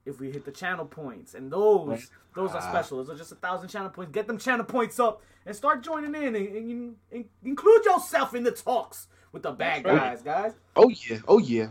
if 0.06 0.20
we 0.20 0.32
hit 0.32 0.46
the 0.46 0.52
channel 0.52 0.86
points, 0.86 1.34
and 1.34 1.52
those 1.52 2.12
those 2.36 2.52
are 2.52 2.58
Ah. 2.62 2.70
special. 2.70 2.98
Those 2.98 3.10
are 3.10 3.18
just 3.18 3.32
a 3.32 3.36
thousand 3.36 3.70
channel 3.70 3.90
points. 3.90 4.12
Get 4.12 4.28
them 4.28 4.38
channel 4.38 4.66
points 4.66 5.00
up 5.00 5.22
and 5.46 5.56
start 5.56 5.82
joining 5.84 6.14
in, 6.16 6.36
and, 6.36 6.48
and, 6.56 6.96
and 7.12 7.26
include 7.44 7.86
yourself 7.86 8.36
in 8.36 8.44
the 8.44 8.52
talks 8.52 9.08
with 9.32 9.42
the 9.44 9.52
bad 9.52 9.84
guys, 9.84 10.22
guys. 10.22 10.54
Oh 10.76 10.90
yeah, 10.90 11.18
oh 11.28 11.40
yeah. 11.40 11.68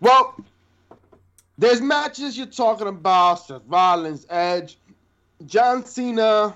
Well, 0.00 0.34
there's 1.58 1.82
matches 1.82 2.38
you're 2.38 2.46
talking 2.46 2.86
about: 2.88 3.46
Seth 3.46 3.62
Rollins, 3.66 4.24
Edge, 4.30 4.78
John 5.44 5.84
Cena, 5.84 6.54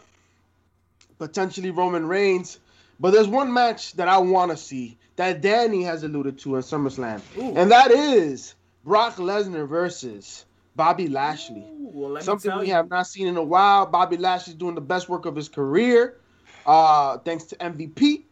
potentially 1.19 1.71
Roman 1.71 2.07
Reigns. 2.07 2.59
But 3.01 3.13
there's 3.13 3.29
one 3.29 3.53
match 3.53 3.93
that 3.95 4.09
I 4.09 4.19
want 4.19 4.51
to 4.51 4.57
see 4.57 4.99
that 5.17 5.41
Danny 5.41 5.83
has 5.83 6.03
alluded 6.03 6.39
to 6.41 6.57
in 6.57 6.63
SummerSlam, 6.63 7.21
Ooh. 7.39 7.57
and 7.57 7.71
that 7.71 7.91
is 7.91 8.55
Brock 8.85 9.17
Lesnar 9.17 9.69
versus 9.69 10.45
Bobby 10.77 11.09
Lashley. 11.09 11.63
Ooh, 11.63 11.91
well, 11.93 12.23
Something 12.23 12.59
we 12.59 12.69
have 12.69 12.91
not 12.91 13.07
seen 13.07 13.27
in 13.27 13.37
a 13.37 13.43
while. 13.43 13.87
Bobby 13.87 14.17
Lashley's 14.17 14.57
doing 14.57 14.75
the 14.75 14.81
best 14.81 15.09
work 15.09 15.27
of 15.27 15.37
his 15.37 15.49
career, 15.49 16.19
uh, 16.67 17.19
thanks 17.19 17.45
to 17.45 17.57
MVP 17.57 18.25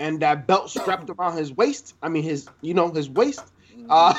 and 0.00 0.20
that 0.20 0.46
belt 0.46 0.70
strapped 0.70 1.10
around 1.10 1.36
his 1.36 1.52
waist. 1.52 1.94
I 2.02 2.08
mean, 2.08 2.22
his, 2.22 2.48
you 2.62 2.72
know, 2.72 2.90
his 2.90 3.08
waist. 3.08 3.44
Uh, 3.88 4.14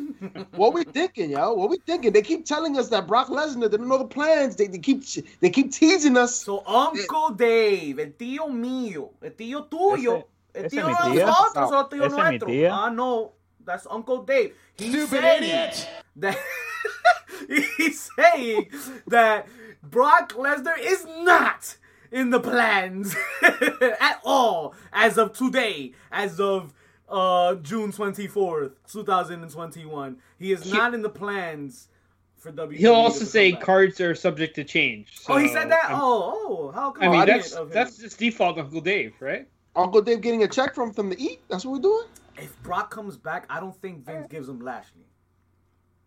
what 0.56 0.72
we 0.72 0.84
thinking, 0.84 1.30
yo? 1.30 1.52
What 1.54 1.70
we 1.70 1.78
thinking? 1.78 2.12
They 2.12 2.22
keep 2.22 2.44
telling 2.44 2.78
us 2.78 2.88
that 2.88 3.06
Brock 3.06 3.28
Lesnar 3.28 3.70
didn't 3.70 3.88
know 3.88 3.98
the 3.98 4.04
plans. 4.04 4.56
They, 4.56 4.66
they 4.66 4.78
keep 4.78 5.04
they 5.40 5.50
keep 5.50 5.72
teasing 5.72 6.16
us. 6.16 6.34
So 6.34 6.64
Uncle 6.66 7.30
Dave, 7.30 7.98
el 7.98 8.12
tío 8.12 8.48
mío, 8.48 9.10
el 9.22 9.30
tío 9.30 9.68
tuyo, 9.68 10.24
el 10.54 10.64
ese 10.64 10.76
tío 10.76 10.86
de 10.86 11.10
tía. 11.12 11.26
nosotros, 11.26 11.72
o 11.72 11.80
el 11.80 11.88
tío 11.88 12.08
nuestro. 12.10 12.48
Ah, 12.72 12.90
no, 12.90 13.32
that's 13.64 13.86
Uncle 13.90 14.22
Dave. 14.22 14.54
He's 14.76 15.08
saying 15.08 15.72
that 16.16 16.38
he's 17.76 18.10
saying 18.16 18.70
that 19.06 19.46
Brock 19.82 20.34
Lesnar 20.34 20.78
is 20.78 21.06
not 21.22 21.76
in 22.12 22.30
the 22.30 22.40
plans 22.40 23.14
at 24.00 24.20
all 24.24 24.74
as 24.92 25.18
of 25.18 25.32
today, 25.32 25.92
as 26.10 26.40
of 26.40 26.72
uh, 27.10 27.54
June 27.56 27.92
twenty 27.92 28.26
fourth, 28.26 28.72
two 28.90 29.04
thousand 29.04 29.42
and 29.42 29.50
twenty 29.52 29.84
one. 29.86 30.16
He 30.38 30.52
is 30.52 30.64
He- 30.64 30.72
not 30.72 30.94
in 30.94 31.02
the 31.02 31.08
plans 31.10 31.88
for 32.38 32.50
WWE. 32.52 32.76
He'll 32.76 32.94
also 32.94 33.24
say 33.24 33.52
back. 33.52 33.60
cards 33.62 34.00
are 34.00 34.14
subject 34.14 34.54
to 34.56 34.64
change. 34.64 35.12
Oh, 35.28 35.36
he 35.36 35.48
said 35.48 35.70
that. 35.70 35.84
I'm- 35.90 35.98
Oh, 36.00 36.46
oh, 36.48 36.70
how 36.72 36.90
come? 36.92 37.04
I 37.04 37.08
mean, 37.08 37.20
I 37.20 37.24
that's 37.26 37.50
didn't 37.50 37.62
of 37.62 37.68
him? 37.68 37.74
that's 37.74 37.98
just 37.98 38.18
default 38.18 38.58
Uncle 38.58 38.80
Dave, 38.80 39.14
right? 39.20 39.46
Uncle 39.76 40.00
Dave 40.02 40.20
getting 40.20 40.42
a 40.44 40.48
check 40.48 40.74
from 40.74 40.92
from 40.92 41.10
the 41.10 41.22
eat. 41.22 41.40
That's 41.48 41.64
what 41.64 41.72
we're 41.74 41.82
doing. 41.82 42.06
If 42.38 42.60
Brock 42.62 42.90
comes 42.90 43.16
back, 43.18 43.44
I 43.50 43.60
don't 43.60 43.76
think 43.82 44.04
Vince 44.06 44.26
gives 44.30 44.48
him 44.48 44.60
Lashley. 44.60 45.04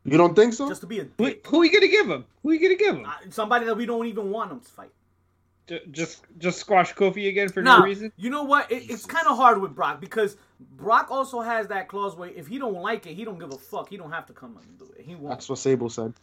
You 0.05 0.17
don't 0.17 0.35
think 0.35 0.53
so? 0.53 0.67
Just 0.67 0.81
to 0.81 0.87
be 0.87 0.99
a 0.99 1.03
Who, 1.17 1.25
dick. 1.25 1.45
who 1.47 1.61
are 1.61 1.65
you 1.65 1.71
gonna 1.71 1.87
give 1.87 2.09
him? 2.09 2.25
Who 2.41 2.49
are 2.49 2.53
you 2.53 2.59
gonna 2.59 2.75
give 2.75 2.95
him? 2.95 3.05
Uh, 3.05 3.13
somebody 3.29 3.65
that 3.65 3.77
we 3.77 3.85
don't 3.85 4.05
even 4.07 4.31
want 4.31 4.51
him 4.51 4.59
to 4.59 4.67
fight. 4.69 4.91
Ju- 5.67 5.79
Just 5.91 6.25
just 6.39 6.59
squash 6.59 6.93
Kofi 6.93 7.29
again 7.29 7.47
for 7.47 7.61
Nah, 7.61 7.79
no 7.79 7.85
reason? 7.85 8.11
you 8.17 8.29
know 8.29 8.43
what? 8.43 8.69
It, 8.69 8.89
it's 8.89 9.05
kind 9.05 9.27
of 9.27 9.37
hard 9.37 9.61
with 9.61 9.73
Brock 9.73 10.01
because 10.01 10.35
Brock 10.71 11.07
also 11.11 11.41
has 11.41 11.67
that 11.67 11.87
clause 11.87 12.15
where 12.15 12.29
if 12.29 12.47
he 12.47 12.57
don't 12.59 12.75
like 12.81 13.05
it, 13.07 13.13
he 13.15 13.23
don't 13.25 13.39
give 13.39 13.53
a 13.53 13.57
fuck. 13.57 13.89
He 13.89 13.97
don't 13.97 14.11
have 14.11 14.25
to 14.27 14.33
come 14.33 14.57
and 14.57 14.77
do 14.79 14.91
it. 14.97 15.05
He 15.05 15.15
won't. 15.15 15.29
That's 15.29 15.49
what 15.49 15.59
Sable 15.59 15.89
said. 15.89 16.13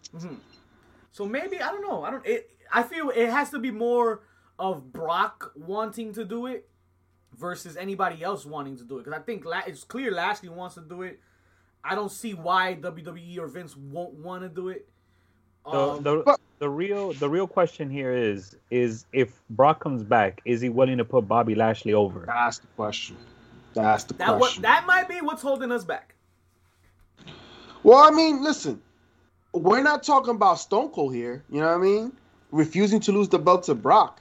So 1.13 1.27
maybe 1.27 1.61
I 1.61 1.69
don't 1.71 1.83
know. 1.83 2.05
I 2.05 2.11
don't. 2.11 2.27
It, 2.27 2.51
I 2.73 2.83
feel 2.83 3.11
it 3.11 3.29
has 3.31 3.51
to 3.51 3.59
be 3.59 3.71
more 3.71 4.21
of 4.59 4.93
Brock 4.93 5.53
wanting 5.57 6.13
to 6.15 6.25
do 6.25 6.47
it 6.47 6.69
versus 7.37 7.77
anybody 7.77 8.23
else 8.23 8.45
wanting 8.45 8.77
to 8.77 8.85
do 8.85 8.99
it. 8.99 9.05
Because 9.05 9.19
I 9.19 9.23
think 9.23 9.45
La- 9.45 9.63
it's 9.67 9.85
clear 9.85 10.11
Lashley 10.13 10.49
wants 10.51 10.75
to 10.77 10.83
do 10.83 11.03
it. 11.03 11.19
I 11.83 11.95
don't 11.95 12.13
see 12.13 12.35
why 12.35 12.77
WWE 12.81 13.39
or 13.39 13.47
Vince 13.47 13.77
won't 13.77 14.13
want 14.15 14.43
to 14.43 14.49
do 14.49 14.69
it. 14.69 14.87
The, 15.65 15.71
Um, 15.71 16.03
the, 16.03 16.23
but- 16.25 16.41
the 16.59 16.69
real 16.69 17.13
the 17.15 17.29
real 17.29 17.47
question 17.47 17.89
here 17.91 18.13
is 18.13 18.55
is 18.71 19.07
if 19.13 19.41
Brock 19.51 19.81
comes 19.81 20.03
back, 20.03 20.43
is 20.45 20.61
he 20.61 20.69
willing 20.69 20.99
to 20.99 21.05
put 21.05 21.27
Bobby 21.27 21.55
Lashley 21.55 21.95
over? 21.95 22.25
That's 22.27 22.59
the 22.59 22.67
question. 22.77 23.17
That's 23.75 24.05
the 24.05 24.15
that 24.15 24.31
what 24.33 24.39
question. 24.39 24.63
that 24.63 24.87
might 24.87 25.09
be 25.09 25.17
what's 25.21 25.43
holding 25.43 25.71
us 25.73 25.85
back. 25.85 26.15
Well, 27.83 27.99
I 27.99 28.11
mean, 28.11 28.43
listen, 28.43 28.81
we're 29.53 29.83
not 29.83 30.03
talking 30.03 30.35
about 30.35 30.59
Stone 30.59 30.91
Cold 30.91 31.15
here. 31.15 31.45
You 31.51 31.61
know 31.61 31.67
what 31.67 31.75
I 31.75 31.79
mean? 31.79 32.13
Refusing 32.51 33.01
to 33.01 33.13
lose 33.13 33.29
the 33.29 33.39
belt 33.39 33.65
to 33.65 33.75
Brock. 33.75 34.21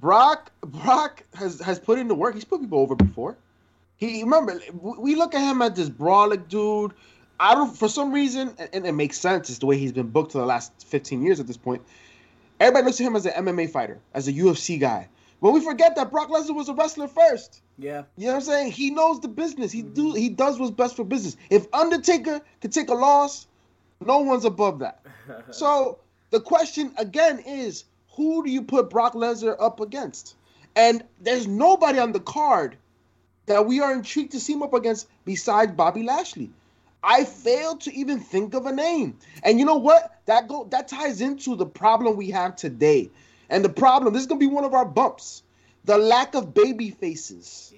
Brock, 0.00 0.52
Brock 0.62 1.22
has 1.34 1.60
has 1.60 1.78
put 1.78 1.98
in 1.98 2.08
the 2.08 2.14
work. 2.14 2.34
He's 2.34 2.44
put 2.44 2.60
people 2.60 2.78
over 2.78 2.94
before. 2.94 3.36
He 3.96 4.22
remember 4.22 4.60
we 4.80 5.16
look 5.16 5.34
at 5.34 5.40
him 5.40 5.62
as 5.62 5.72
this 5.72 5.88
brawling 5.88 6.44
dude. 6.48 6.92
I 7.40 7.54
don't 7.54 7.76
for 7.76 7.88
some 7.88 8.12
reason, 8.12 8.54
and, 8.58 8.68
and 8.72 8.86
it 8.86 8.92
makes 8.92 9.18
sense. 9.18 9.48
It's 9.48 9.58
the 9.58 9.66
way 9.66 9.78
he's 9.78 9.92
been 9.92 10.08
booked 10.08 10.32
for 10.32 10.38
the 10.38 10.46
last 10.46 10.72
15 10.86 11.22
years 11.22 11.40
at 11.40 11.46
this 11.46 11.56
point. 11.56 11.82
Everybody 12.60 12.86
looks 12.86 13.00
at 13.00 13.06
him 13.06 13.16
as 13.16 13.26
an 13.26 13.44
MMA 13.44 13.70
fighter, 13.70 14.00
as 14.14 14.26
a 14.26 14.32
UFC 14.32 14.78
guy. 14.80 15.08
But 15.40 15.52
we 15.52 15.60
forget 15.60 15.94
that 15.96 16.10
Brock 16.10 16.30
Lesnar 16.30 16.54
was 16.54 16.68
a 16.68 16.74
wrestler 16.74 17.08
first. 17.08 17.62
Yeah. 17.78 18.04
You 18.16 18.26
know 18.26 18.32
what 18.34 18.38
I'm 18.40 18.44
saying? 18.44 18.72
He 18.72 18.90
knows 18.90 19.20
the 19.20 19.28
business. 19.28 19.70
He 19.70 19.82
do 19.82 20.08
mm-hmm. 20.08 20.16
he 20.16 20.28
does 20.28 20.58
what's 20.58 20.72
best 20.72 20.96
for 20.96 21.04
business. 21.04 21.36
If 21.48 21.66
Undertaker 21.72 22.40
could 22.60 22.72
take 22.72 22.88
a 22.88 22.94
loss, 22.94 23.46
no 24.04 24.18
one's 24.18 24.44
above 24.44 24.80
that. 24.80 25.04
So 25.50 25.98
the 26.30 26.40
question 26.40 26.92
again 26.96 27.38
is, 27.40 27.84
who 28.16 28.42
do 28.42 28.50
you 28.50 28.62
put 28.62 28.88
Brock 28.88 29.12
Lesnar 29.12 29.56
up 29.60 29.80
against? 29.80 30.36
And 30.74 31.04
there's 31.20 31.46
nobody 31.46 31.98
on 31.98 32.12
the 32.12 32.20
card 32.20 32.76
that 33.44 33.66
we 33.66 33.80
are 33.80 33.92
intrigued 33.92 34.32
to 34.32 34.40
see 34.40 34.54
him 34.54 34.62
up 34.62 34.72
against 34.72 35.08
besides 35.24 35.72
Bobby 35.72 36.02
Lashley. 36.02 36.50
I 37.02 37.24
failed 37.24 37.80
to 37.82 37.94
even 37.94 38.20
think 38.20 38.54
of 38.54 38.66
a 38.66 38.72
name. 38.72 39.18
And 39.42 39.58
you 39.58 39.64
know 39.64 39.76
what? 39.76 40.20
That 40.26 40.48
go 40.48 40.66
that 40.70 40.88
ties 40.88 41.20
into 41.20 41.56
the 41.56 41.66
problem 41.66 42.16
we 42.16 42.30
have 42.30 42.56
today. 42.56 43.10
And 43.50 43.64
the 43.64 43.68
problem, 43.68 44.12
this 44.12 44.22
is 44.22 44.26
gonna 44.26 44.38
be 44.38 44.46
one 44.46 44.64
of 44.64 44.74
our 44.74 44.84
bumps. 44.84 45.42
The 45.84 45.96
lack 45.96 46.34
of 46.34 46.52
baby 46.52 46.90
faces 46.90 47.72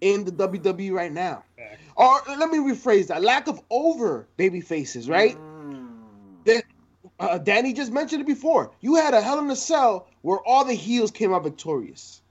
in 0.00 0.24
the 0.24 0.32
WWE 0.32 0.92
right 0.92 1.12
now. 1.12 1.44
Fact. 1.56 1.80
Or 1.96 2.20
let 2.36 2.50
me 2.50 2.58
rephrase 2.58 3.08
that: 3.08 3.22
lack 3.22 3.46
of 3.46 3.60
over 3.70 4.26
baby 4.36 4.60
faces, 4.60 5.08
right? 5.08 5.36
Mm. 5.36 5.88
That 6.44 6.64
uh, 7.20 7.38
Danny 7.38 7.72
just 7.72 7.92
mentioned 7.92 8.22
it 8.22 8.26
before. 8.26 8.72
You 8.80 8.96
had 8.96 9.14
a 9.14 9.20
Hell 9.20 9.38
in 9.38 9.50
a 9.50 9.56
Cell 9.56 10.08
where 10.22 10.38
all 10.40 10.64
the 10.64 10.74
heels 10.74 11.10
came 11.10 11.32
out 11.32 11.44
victorious. 11.44 12.22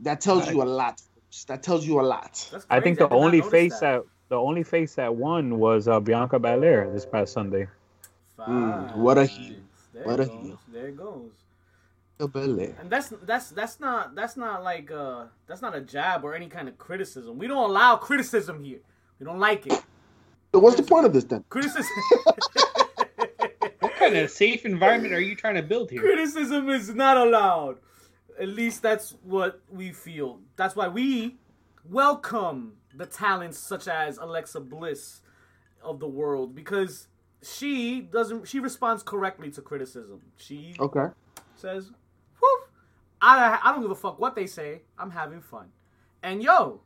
That 0.00 0.20
tells 0.20 0.50
you 0.50 0.62
a 0.62 0.64
lot. 0.64 1.00
That 1.46 1.62
tells 1.62 1.86
you 1.86 2.00
a 2.00 2.02
lot. 2.02 2.48
That's 2.52 2.66
I 2.68 2.80
think 2.80 2.98
the 2.98 3.06
did 3.06 3.10
not 3.10 3.24
only 3.24 3.38
notice 3.38 3.50
face 3.50 3.80
that. 3.80 4.04
the 4.28 4.36
only 4.36 4.62
face 4.62 4.94
that 4.96 5.14
won 5.14 5.58
was 5.58 5.88
uh, 5.88 5.98
Bianca 6.00 6.38
Belair 6.38 6.90
this 6.92 7.06
past 7.06 7.32
Sunday. 7.32 7.68
Mm, 8.38 8.96
what 8.96 9.18
a 9.18 9.26
heel. 9.26 9.56
There 9.94 10.04
What 10.04 10.20
it 10.20 10.28
goes. 10.28 10.46
heel. 10.46 10.60
There 10.72 10.88
it 10.88 10.96
goes. 10.96 11.32
And 12.78 12.90
that's 12.90 13.12
that's 13.24 13.50
that's 13.50 13.80
not 13.80 14.14
that's 14.14 14.36
not 14.36 14.62
like 14.64 14.90
uh 14.90 15.26
that's 15.46 15.62
not 15.62 15.74
a 15.74 15.80
jab 15.80 16.24
or 16.24 16.34
any 16.34 16.48
kind 16.48 16.68
of 16.68 16.78
criticism. 16.78 17.38
We 17.38 17.46
don't 17.48 17.70
allow 17.70 17.96
criticism 17.96 18.62
here. 18.64 18.80
We 19.18 19.26
don't 19.26 19.40
like 19.40 19.66
it. 19.66 19.82
So 20.54 20.60
what's 20.60 20.76
the 20.76 20.82
point 20.84 21.06
of 21.06 21.12
this 21.12 21.24
then? 21.24 21.44
Criticism 21.48 21.90
What 23.80 23.94
kind 23.96 24.16
of 24.16 24.30
safe 24.30 24.64
environment 24.64 25.14
are 25.14 25.20
you 25.20 25.34
trying 25.34 25.56
to 25.56 25.62
build 25.62 25.90
here? 25.90 26.00
criticism 26.00 26.68
is 26.68 26.94
not 26.94 27.16
allowed. 27.16 27.78
At 28.38 28.48
least 28.48 28.82
that's 28.82 29.14
what 29.22 29.60
we 29.70 29.92
feel. 29.92 30.40
That's 30.56 30.76
why 30.76 30.88
we 30.88 31.36
welcome 31.88 32.74
the 32.94 33.06
talents 33.06 33.58
such 33.58 33.88
as 33.88 34.18
Alexa 34.18 34.60
Bliss 34.60 35.20
of 35.82 36.00
the 36.00 36.08
world 36.08 36.54
because 36.54 37.08
she 37.44 38.00
doesn't 38.00 38.46
she 38.48 38.58
responds 38.60 39.02
correctly 39.02 39.50
to 39.52 39.62
criticism. 39.62 40.20
She 40.36 40.74
Okay. 40.78 41.06
says, 41.56 41.90
"Whew, 42.38 42.60
I 43.20 43.58
I 43.62 43.72
don't 43.72 43.82
give 43.82 43.90
a 43.90 43.94
fuck 43.94 44.18
what 44.18 44.34
they 44.34 44.46
say. 44.46 44.82
I'm 44.98 45.10
having 45.10 45.40
fun." 45.40 45.70
And 46.22 46.42
yo, 46.42 46.80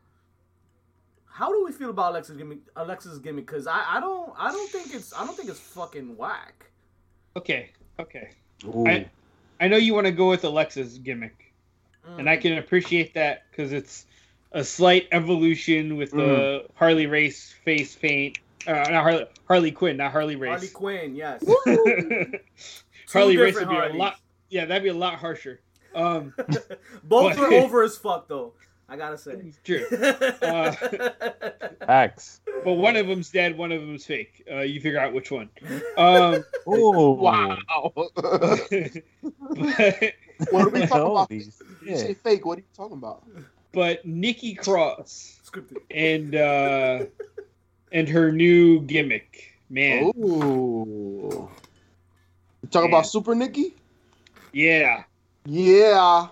how 1.26 1.52
do 1.52 1.64
we 1.64 1.72
feel 1.72 1.90
about 1.90 2.12
Alexa's 2.12 2.36
gimmick? 2.36 2.58
Alexa's 2.76 3.18
gimmick? 3.18 3.46
Because 3.46 3.66
I, 3.66 3.84
I 3.96 4.00
don't 4.00 4.32
I 4.36 4.50
don't 4.50 4.70
think 4.70 4.94
it's 4.94 5.12
I 5.12 5.24
don't 5.24 5.36
think 5.36 5.48
it's 5.48 5.60
fucking 5.60 6.16
whack. 6.16 6.66
Okay, 7.36 7.70
okay. 7.98 8.30
Ooh. 8.66 8.86
I 8.86 9.08
I 9.60 9.68
know 9.68 9.76
you 9.76 9.94
want 9.94 10.06
to 10.06 10.12
go 10.12 10.28
with 10.28 10.44
Alexa's 10.44 10.98
gimmick, 10.98 11.52
Mm. 12.08 12.20
and 12.20 12.30
I 12.30 12.36
can 12.36 12.58
appreciate 12.58 13.14
that 13.14 13.44
because 13.50 13.72
it's 13.72 14.06
a 14.52 14.64
slight 14.64 15.08
evolution 15.12 15.96
with 15.96 16.10
the 16.12 16.66
Harley 16.74 17.06
Race 17.06 17.52
face 17.64 17.94
paint. 17.94 18.38
Uh, 18.66 18.72
not 18.72 19.02
Harley, 19.02 19.26
Harley 19.46 19.70
Quinn, 19.72 19.96
not 19.96 20.12
Harley 20.12 20.36
Race. 20.36 20.50
Harley 20.50 20.68
Quinn, 20.68 21.14
yes. 21.14 21.42
Harley 23.12 23.36
Race 23.36 23.54
would 23.54 23.68
be 23.68 23.76
a 23.76 23.92
lot. 23.94 24.16
Yeah, 24.50 24.64
that'd 24.64 24.82
be 24.82 24.88
a 24.88 24.94
lot 24.94 25.14
harsher. 25.18 25.60
Um, 25.94 26.34
Both 27.04 27.36
But- 27.36 27.38
are 27.38 27.52
over 27.54 27.82
as 27.82 27.96
fuck 27.96 28.28
though. 28.28 28.52
I 28.90 28.96
gotta 28.96 29.18
say. 29.18 29.52
true. 29.64 29.84
Uh, 30.40 30.72
Facts. 31.86 32.40
but 32.64 32.72
one 32.72 32.96
of 32.96 33.06
them's 33.06 33.28
dead, 33.30 33.56
one 33.58 33.70
of 33.70 33.82
them's 33.82 34.06
fake. 34.06 34.42
Uh, 34.50 34.60
you 34.60 34.80
figure 34.80 34.98
out 34.98 35.12
which 35.12 35.30
one. 35.30 35.50
Um, 35.98 36.42
Ooh. 36.66 37.10
wow. 37.10 37.58
but, 37.94 38.10
what 40.50 40.64
are 40.64 40.68
we 40.70 40.86
talking 40.86 41.02
about? 41.02 41.28
Holy 41.28 41.44
You 41.84 41.96
say 41.98 42.14
fake. 42.14 42.46
What 42.46 42.56
are 42.58 42.62
you 42.62 42.66
talking 42.74 42.96
about? 42.96 43.24
but 43.72 44.04
Nikki 44.06 44.54
Cross 44.54 45.40
Scripted. 45.44 45.76
and 45.90 46.34
uh, 46.34 47.04
and 47.92 48.08
her 48.08 48.30
new 48.32 48.80
gimmick 48.82 49.54
man. 49.70 50.04
Ooh. 50.16 51.48
You 52.62 52.68
talk 52.70 52.82
Man. 52.84 52.90
about 52.90 53.06
Super 53.06 53.34
Nikki? 53.34 53.74
Yeah. 54.52 55.04
Yeah. 55.44 56.28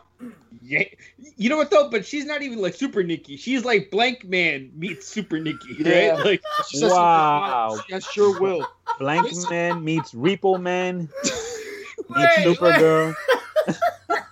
Yeah. 0.62 0.84
You 1.36 1.48
know 1.50 1.56
what 1.56 1.70
though? 1.70 1.88
But 1.90 2.04
she's 2.06 2.24
not 2.24 2.42
even 2.42 2.60
like 2.60 2.74
Super 2.74 3.02
Nikki. 3.02 3.36
She's 3.36 3.64
like 3.64 3.90
Blankman 3.90 4.74
meets 4.74 5.06
Super 5.06 5.38
Nikki, 5.38 5.76
Yeah. 5.78 6.08
right? 6.16 6.24
Like 6.24 6.42
She 6.68 6.82
Wow. 6.84 7.76
Super- 7.76 7.94
I 7.96 7.98
sure 8.00 8.40
will. 8.40 8.66
Blank 8.98 9.28
Man 9.50 9.84
meets 9.84 10.12
Repo 10.12 10.60
Man 10.60 11.08
meets 11.22 11.66
Wait, 12.08 12.28
Supergirl. 12.46 13.14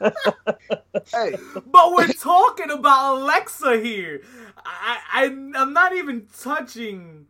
Hey, 1.13 1.35
But 1.67 1.93
we're 1.93 2.13
talking 2.13 2.71
about 2.71 3.19
Alexa 3.19 3.79
here. 3.81 4.23
I, 4.65 4.99
I 5.13 5.25
I'm 5.25 5.73
not 5.73 5.95
even 5.95 6.27
touching. 6.41 7.27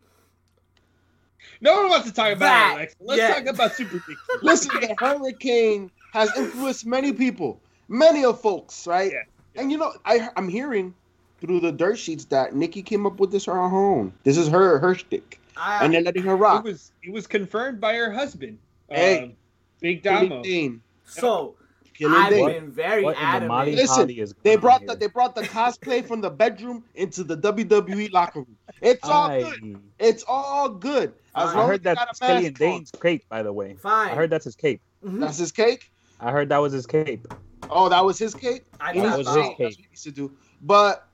no 1.61 1.75
one 1.81 1.89
wants 1.91 2.07
to 2.09 2.15
talk 2.15 2.33
about 2.33 2.39
That, 2.41 2.71
it, 2.73 2.75
Alexa. 2.75 2.97
Let's 3.01 3.19
yeah. 3.19 3.35
talk 3.35 3.47
about 3.47 3.73
Super 3.75 3.95
Nikki. 3.95 4.17
listen, 4.43 4.81
the 4.81 4.95
hurricane 4.99 5.91
has 6.13 6.31
influenced 6.37 6.87
many 6.87 7.13
people, 7.13 7.61
many 7.89 8.25
of 8.25 8.41
folks, 8.41 8.87
right? 8.87 9.13
Yeah. 9.13 9.61
And 9.61 9.73
you 9.73 9.79
know, 9.79 9.93
I 10.05 10.29
I'm 10.37 10.49
hearing 10.49 10.95
through 11.41 11.61
the 11.61 11.73
dirt 11.73 11.99
sheets 11.99 12.27
that 12.27 12.55
Nikki 12.55 12.83
came 12.83 13.07
up 13.07 13.19
with 13.19 13.31
this 13.33 13.49
on 13.49 13.71
her 13.71 13.77
own. 13.77 14.13
This 14.25 14.37
is 14.37 14.49
her 14.49 14.79
her 14.79 14.95
shtick, 14.95 15.41
I, 15.57 15.85
and 15.85 15.93
they're 15.95 16.03
letting 16.03 16.23
her 16.25 16.37
rock. 16.37 16.65
It 16.65 16.69
was 16.69 16.93
it 17.03 17.13
was 17.13 17.27
confirmed 17.27 17.81
by 17.81 17.95
her 17.95 18.13
husband. 18.13 18.59
Hey. 18.89 19.23
um, 19.25 19.33
Big 19.81 20.03
Killian 20.03 20.29
Damo. 20.43 20.81
So 21.05 21.21
Killian 21.21 21.55
I've 22.03 22.31
Dain. 22.31 22.47
been 22.47 22.71
very 22.71 23.05
What 23.05 23.17
in 23.17 23.49
the 23.49 23.73
Listen, 23.77 24.11
is 24.11 24.35
They 24.43 24.57
brought 24.57 24.81
the 24.87 24.93
here? 24.93 24.97
they 24.97 25.07
brought 25.07 25.35
the 25.35 25.43
cosplay 25.43 26.05
from 26.05 26.21
the 26.21 26.31
bedroom 26.31 26.85
into 26.95 27.25
the 27.25 27.37
WWE 27.37 28.13
locker 28.13 28.41
room. 28.41 28.57
It's 28.81 29.05
all 29.09 29.31
Aye. 29.31 29.43
good. 29.61 29.81
It's 29.99 30.25
all 30.27 30.69
good. 30.69 31.15
As 31.35 31.51
I 31.51 31.67
heard 31.67 31.75
as 31.75 31.81
they 31.81 31.95
got 31.95 32.07
that's 32.09 32.19
Killian. 32.21 32.53
Dain's 32.55 32.91
cape, 32.91 33.25
by 33.29 33.43
the 33.43 33.53
way. 33.53 33.75
Fine. 33.75 34.11
I 34.11 34.15
heard 34.15 34.31
that's 34.31 34.45
his 34.45 34.57
cape. 34.57 34.81
Mhm. 35.05 35.21
That's 35.21 35.39
his 35.39 35.53
cake. 35.53 35.91
I 36.21 36.31
heard 36.31 36.49
that 36.49 36.59
was 36.59 36.73
his 36.73 36.87
cape. 36.87 37.27
Oh, 37.71 37.89
that 37.89 38.05
was 38.05 38.19
his 38.19 38.35
cape. 38.35 38.65
I 38.81 38.93
He 38.93 39.01
did 39.01 39.11
That 39.11 39.19
was 39.19 39.27
his 39.27 39.37
change. 39.37 39.49
cake. 39.57 39.59
That's 39.59 39.77
what 39.77 39.83
he 39.85 39.89
needs 39.91 40.03
to 40.03 40.11
do. 40.13 40.33
But 40.63 41.07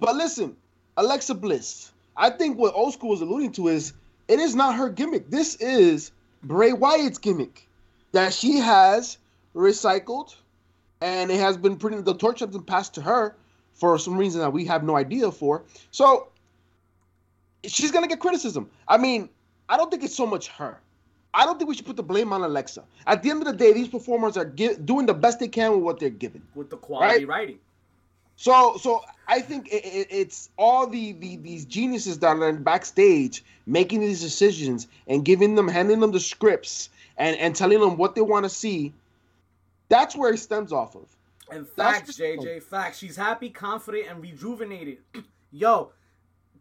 but 0.00 0.16
listen, 0.16 0.56
Alexa 0.96 1.34
Bliss. 1.34 1.92
I 2.16 2.30
think 2.30 2.58
what 2.58 2.74
old 2.74 2.92
school 2.92 3.14
is 3.14 3.20
alluding 3.20 3.52
to 3.52 3.68
is 3.68 3.92
it 4.28 4.38
is 4.38 4.54
not 4.54 4.74
her 4.76 4.88
gimmick. 4.88 5.28
This 5.30 5.56
is 5.56 6.12
Bray 6.42 6.72
Wyatt's 6.72 7.18
gimmick 7.18 7.66
that 8.12 8.32
she 8.32 8.58
has 8.58 9.18
recycled, 9.54 10.34
and 11.00 11.30
it 11.30 11.38
has 11.40 11.56
been 11.56 11.76
pretty. 11.76 12.00
The 12.00 12.14
torch 12.14 12.40
has 12.40 12.50
been 12.50 12.62
passed 12.64 12.94
to 12.94 13.02
her 13.02 13.36
for 13.72 13.98
some 13.98 14.16
reason 14.16 14.40
that 14.40 14.52
we 14.52 14.64
have 14.66 14.84
no 14.84 14.96
idea 14.96 15.30
for. 15.30 15.62
So 15.90 16.28
she's 17.64 17.90
gonna 17.90 18.08
get 18.08 18.20
criticism. 18.20 18.70
I 18.88 18.98
mean, 18.98 19.28
I 19.68 19.76
don't 19.76 19.90
think 19.90 20.04
it's 20.04 20.14
so 20.16 20.26
much 20.26 20.48
her. 20.48 20.80
I 21.32 21.44
don't 21.44 21.58
think 21.58 21.68
we 21.68 21.74
should 21.74 21.86
put 21.86 21.96
the 21.96 22.02
blame 22.02 22.32
on 22.32 22.42
Alexa. 22.42 22.84
At 23.08 23.22
the 23.22 23.30
end 23.30 23.40
of 23.40 23.46
the 23.46 23.52
day, 23.56 23.72
these 23.72 23.88
performers 23.88 24.36
are 24.36 24.44
gi- 24.44 24.76
doing 24.84 25.06
the 25.06 25.14
best 25.14 25.40
they 25.40 25.48
can 25.48 25.72
with 25.72 25.80
what 25.82 25.98
they're 25.98 26.10
given. 26.10 26.42
with 26.54 26.70
the 26.70 26.76
quality 26.76 27.24
Right. 27.24 27.28
writing. 27.28 27.58
So, 28.36 28.76
so 28.76 29.00
I 29.28 29.40
think 29.40 29.68
it, 29.72 29.84
it, 29.84 30.06
it's 30.10 30.50
all 30.58 30.86
the, 30.88 31.12
the 31.12 31.36
these 31.36 31.64
geniuses 31.64 32.18
that 32.20 32.36
are 32.36 32.52
backstage 32.52 33.44
making 33.66 34.00
these 34.00 34.20
decisions 34.20 34.86
and 35.08 35.24
giving 35.24 35.54
them, 35.54 35.66
handing 35.68 36.00
them 36.00 36.10
the 36.12 36.20
scripts 36.20 36.88
and 37.16 37.36
and 37.36 37.54
telling 37.56 37.80
them 37.80 37.96
what 37.96 38.14
they 38.14 38.20
want 38.20 38.44
to 38.44 38.48
see. 38.50 38.92
That's 39.88 40.16
where 40.16 40.32
it 40.32 40.38
stems 40.38 40.72
off 40.72 40.94
of. 40.94 41.14
And 41.50 41.68
facts, 41.68 42.18
JJ, 42.18 42.62
facts. 42.62 42.98
She's 42.98 43.16
happy, 43.16 43.50
confident, 43.50 44.06
and 44.08 44.22
rejuvenated. 44.22 44.98
Yo, 45.50 45.92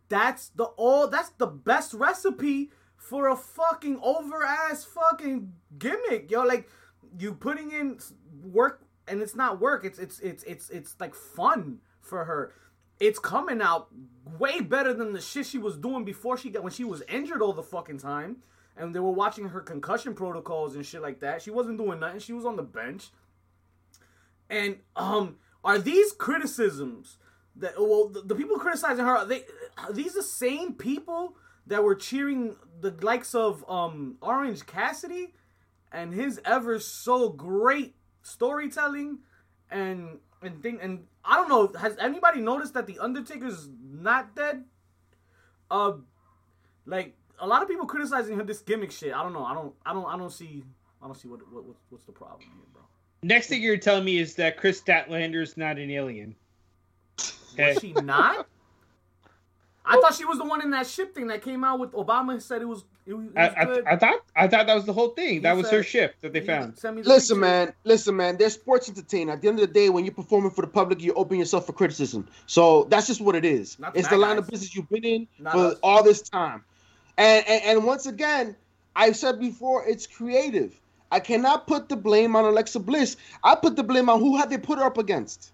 that's 0.09 0.49
the 0.49 0.65
all. 0.65 1.07
That's 1.07 1.29
the 1.29 1.47
best 1.47 1.93
recipe 1.93 2.71
for 2.97 3.29
a 3.29 3.35
fucking 3.35 3.99
over 4.03 4.43
ass 4.43 4.83
fucking 4.83 5.53
gimmick. 5.77 6.29
Yo, 6.29 6.43
like 6.43 6.69
you 7.17 7.33
putting 7.33 7.71
in 7.71 7.99
work, 8.43 8.81
and 9.07 9.21
it's 9.21 9.35
not 9.35 9.59
work. 9.59 9.85
It's 9.85 9.99
it's 9.99 10.19
it's 10.19 10.43
it's 10.43 10.69
it's 10.69 10.95
like 10.99 11.15
fun 11.15 11.79
for 12.01 12.25
her. 12.25 12.53
It's 12.99 13.19
coming 13.19 13.61
out 13.61 13.87
way 14.37 14.61
better 14.61 14.93
than 14.93 15.13
the 15.13 15.21
shit 15.21 15.45
she 15.45 15.57
was 15.57 15.77
doing 15.77 16.05
before 16.05 16.37
she 16.37 16.49
got 16.49 16.63
when 16.63 16.71
she 16.71 16.83
was 16.83 17.01
injured 17.09 17.41
all 17.41 17.53
the 17.53 17.63
fucking 17.63 17.99
time. 17.99 18.37
And 18.75 18.93
they 18.93 18.99
were 18.99 19.11
watching 19.11 19.49
her 19.49 19.61
concussion 19.61 20.15
protocols 20.15 20.75
and 20.75 20.85
shit 20.85 21.01
like 21.01 21.19
that. 21.19 21.41
She 21.41 21.51
wasn't 21.51 21.77
doing 21.77 21.99
nothing. 21.99 22.19
She 22.19 22.33
was 22.33 22.45
on 22.45 22.55
the 22.55 22.63
bench. 22.63 23.09
And 24.49 24.77
um, 24.95 25.37
are 25.63 25.79
these 25.79 26.11
criticisms 26.11 27.17
that 27.55 27.73
well 27.77 28.09
the, 28.09 28.21
the 28.21 28.35
people 28.35 28.57
criticizing 28.57 29.05
her? 29.05 29.17
Are 29.17 29.25
they 29.25 29.43
are 29.77 29.93
these 29.93 30.13
the 30.13 30.23
same 30.23 30.73
people 30.73 31.35
that 31.67 31.83
were 31.83 31.95
cheering 31.95 32.55
the 32.81 32.91
likes 33.01 33.33
of 33.33 33.63
um 33.69 34.17
Orange 34.21 34.65
Cassidy 34.65 35.33
and 35.91 36.13
his 36.13 36.41
ever 36.45 36.79
so 36.79 37.29
great 37.29 37.95
storytelling 38.21 39.19
and 39.69 40.19
and 40.41 40.61
thing 40.61 40.79
and 40.81 41.05
I 41.23 41.35
don't 41.35 41.49
know 41.49 41.79
has 41.79 41.95
anybody 41.99 42.41
noticed 42.41 42.73
that 42.73 42.87
the 42.87 42.99
Undertaker's 42.99 43.69
not 43.81 44.35
dead? 44.35 44.65
Uh, 45.71 45.93
like 46.85 47.15
a 47.39 47.47
lot 47.47 47.61
of 47.61 47.67
people 47.67 47.85
criticizing 47.85 48.37
her 48.37 48.43
this 48.43 48.59
gimmick 48.61 48.91
shit. 48.91 49.13
I 49.13 49.23
don't 49.23 49.33
know. 49.33 49.43
I 49.45 49.53
don't. 49.53 49.73
I 49.85 49.93
don't. 49.93 50.05
I 50.05 50.17
don't 50.17 50.31
see. 50.31 50.63
I 51.01 51.05
don't 51.07 51.15
see 51.15 51.27
what, 51.27 51.39
what 51.51 51.65
what's, 51.65 51.79
what's 51.89 52.05
the 52.05 52.11
problem 52.11 52.41
here, 52.41 52.49
bro. 52.73 52.81
Next 53.23 53.47
thing 53.47 53.61
you're 53.61 53.77
telling 53.77 54.05
me 54.05 54.19
is 54.19 54.35
that 54.35 54.57
Kris 54.57 54.81
Statlander 54.81 55.41
is 55.41 55.57
not 55.57 55.77
an 55.77 55.89
alien. 55.91 56.35
Okay. 57.53 57.69
Was 57.73 57.81
she 57.81 57.93
not? 57.93 58.47
I 59.85 59.99
thought 59.99 60.13
she 60.15 60.23
was 60.23 60.37
the 60.37 60.45
one 60.45 60.61
in 60.61 60.69
that 60.71 60.87
ship 60.87 61.13
thing 61.13 61.27
that 61.27 61.41
came 61.41 61.63
out 61.65 61.77
with 61.77 61.91
Obama. 61.91 62.41
Said 62.41 62.61
it 62.61 62.65
was 62.65 62.85
it 63.05 63.13
was, 63.13 63.25
it 63.25 63.37
I, 63.37 63.47
was 63.47 63.53
I, 63.57 63.65
good. 63.65 63.85
I 63.85 63.95
thought 63.97 64.19
I 64.33 64.47
thought 64.47 64.65
that 64.67 64.75
was 64.75 64.85
the 64.85 64.93
whole 64.93 65.09
thing. 65.09 65.41
That 65.41 65.51
He 65.51 65.57
was 65.57 65.69
said- 65.69 65.75
her 65.75 65.83
ship 65.83 66.15
that 66.21 66.31
they 66.31 66.39
found. 66.39 66.77
the 66.77 66.91
Listen, 66.93 67.05
picture. 67.05 67.35
man. 67.35 67.73
Listen, 67.83 68.15
man. 68.15 68.37
They're 68.37 68.49
sports 68.49 68.87
entertainers. 68.87 69.33
At 69.35 69.41
the 69.41 69.49
end 69.49 69.59
of 69.59 69.67
the 69.67 69.73
day, 69.73 69.89
when 69.89 70.05
you're 70.05 70.13
performing 70.13 70.51
for 70.51 70.61
the 70.61 70.67
public, 70.67 71.01
you 71.01 71.13
open 71.15 71.37
yourself 71.37 71.65
for 71.65 71.73
criticism. 71.73 72.29
So 72.47 72.85
that's 72.85 73.07
just 73.07 73.19
what 73.19 73.35
it 73.35 73.43
is. 73.43 73.77
Not 73.77 73.93
it's 73.97 74.07
the 74.07 74.15
line 74.15 74.37
guys. 74.37 74.45
of 74.45 74.49
business 74.51 74.73
you've 74.73 74.87
been 74.89 75.03
in 75.03 75.27
Not 75.37 75.51
for 75.53 75.59
us. 75.73 75.75
all 75.83 76.01
this 76.01 76.21
time. 76.21 76.63
And, 77.17 77.47
and 77.47 77.63
and 77.63 77.85
once 77.85 78.05
again, 78.05 78.55
I've 78.95 79.15
said 79.15 79.39
before, 79.39 79.85
it's 79.85 80.07
creative. 80.07 80.79
I 81.11 81.19
cannot 81.19 81.67
put 81.67 81.89
the 81.89 81.95
blame 81.95 82.35
on 82.35 82.45
Alexa 82.45 82.79
Bliss. 82.79 83.17
I 83.43 83.55
put 83.55 83.75
the 83.75 83.83
blame 83.83 84.09
on 84.09 84.19
who 84.19 84.37
have 84.37 84.49
they 84.49 84.57
put 84.57 84.79
her 84.79 84.85
up 84.85 84.97
against. 84.97 85.51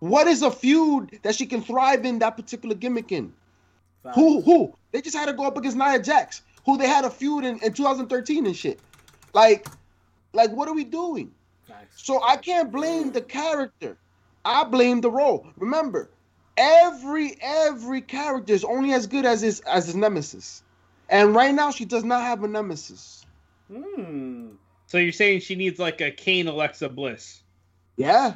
What 0.00 0.26
is 0.26 0.42
a 0.42 0.50
feud 0.50 1.18
that 1.22 1.34
she 1.34 1.46
can 1.46 1.62
thrive 1.62 2.04
in 2.04 2.18
that 2.20 2.36
particular 2.36 2.74
gimmick 2.74 3.10
in? 3.10 3.32
Who 4.14 4.40
who? 4.42 4.74
They 4.92 5.00
just 5.02 5.16
had 5.16 5.26
to 5.26 5.32
go 5.32 5.44
up 5.46 5.56
against 5.56 5.76
Nia 5.76 5.98
Jax, 6.00 6.42
who 6.64 6.78
they 6.78 6.86
had 6.86 7.04
a 7.04 7.10
feud 7.10 7.44
in, 7.44 7.58
in 7.60 7.72
2013 7.72 8.46
and 8.46 8.56
shit. 8.56 8.78
Like, 9.34 9.66
like 10.32 10.50
what 10.50 10.68
are 10.68 10.74
we 10.74 10.84
doing? 10.84 11.30
Facts. 11.66 12.04
So 12.04 12.22
I 12.22 12.36
can't 12.36 12.70
blame 12.70 13.12
the 13.12 13.20
character. 13.20 13.96
I 14.44 14.64
blame 14.64 15.00
the 15.00 15.10
role. 15.10 15.46
Remember, 15.56 16.08
every 16.58 17.36
every 17.40 18.00
character 18.02 18.52
is 18.52 18.64
only 18.64 18.92
as 18.92 19.06
good 19.06 19.24
as 19.24 19.40
his 19.40 19.60
as 19.60 19.86
his 19.86 19.94
nemesis. 19.94 20.62
And 21.08 21.34
right 21.34 21.54
now 21.54 21.70
she 21.70 21.84
does 21.84 22.04
not 22.04 22.22
have 22.22 22.42
a 22.44 22.48
nemesis. 22.48 23.24
Hmm. 23.72 24.48
So 24.86 24.98
you're 24.98 25.12
saying 25.12 25.40
she 25.40 25.54
needs 25.54 25.78
like 25.78 26.00
a 26.00 26.10
Kane 26.10 26.48
Alexa 26.48 26.88
Bliss? 26.88 27.42
Yeah. 27.96 28.34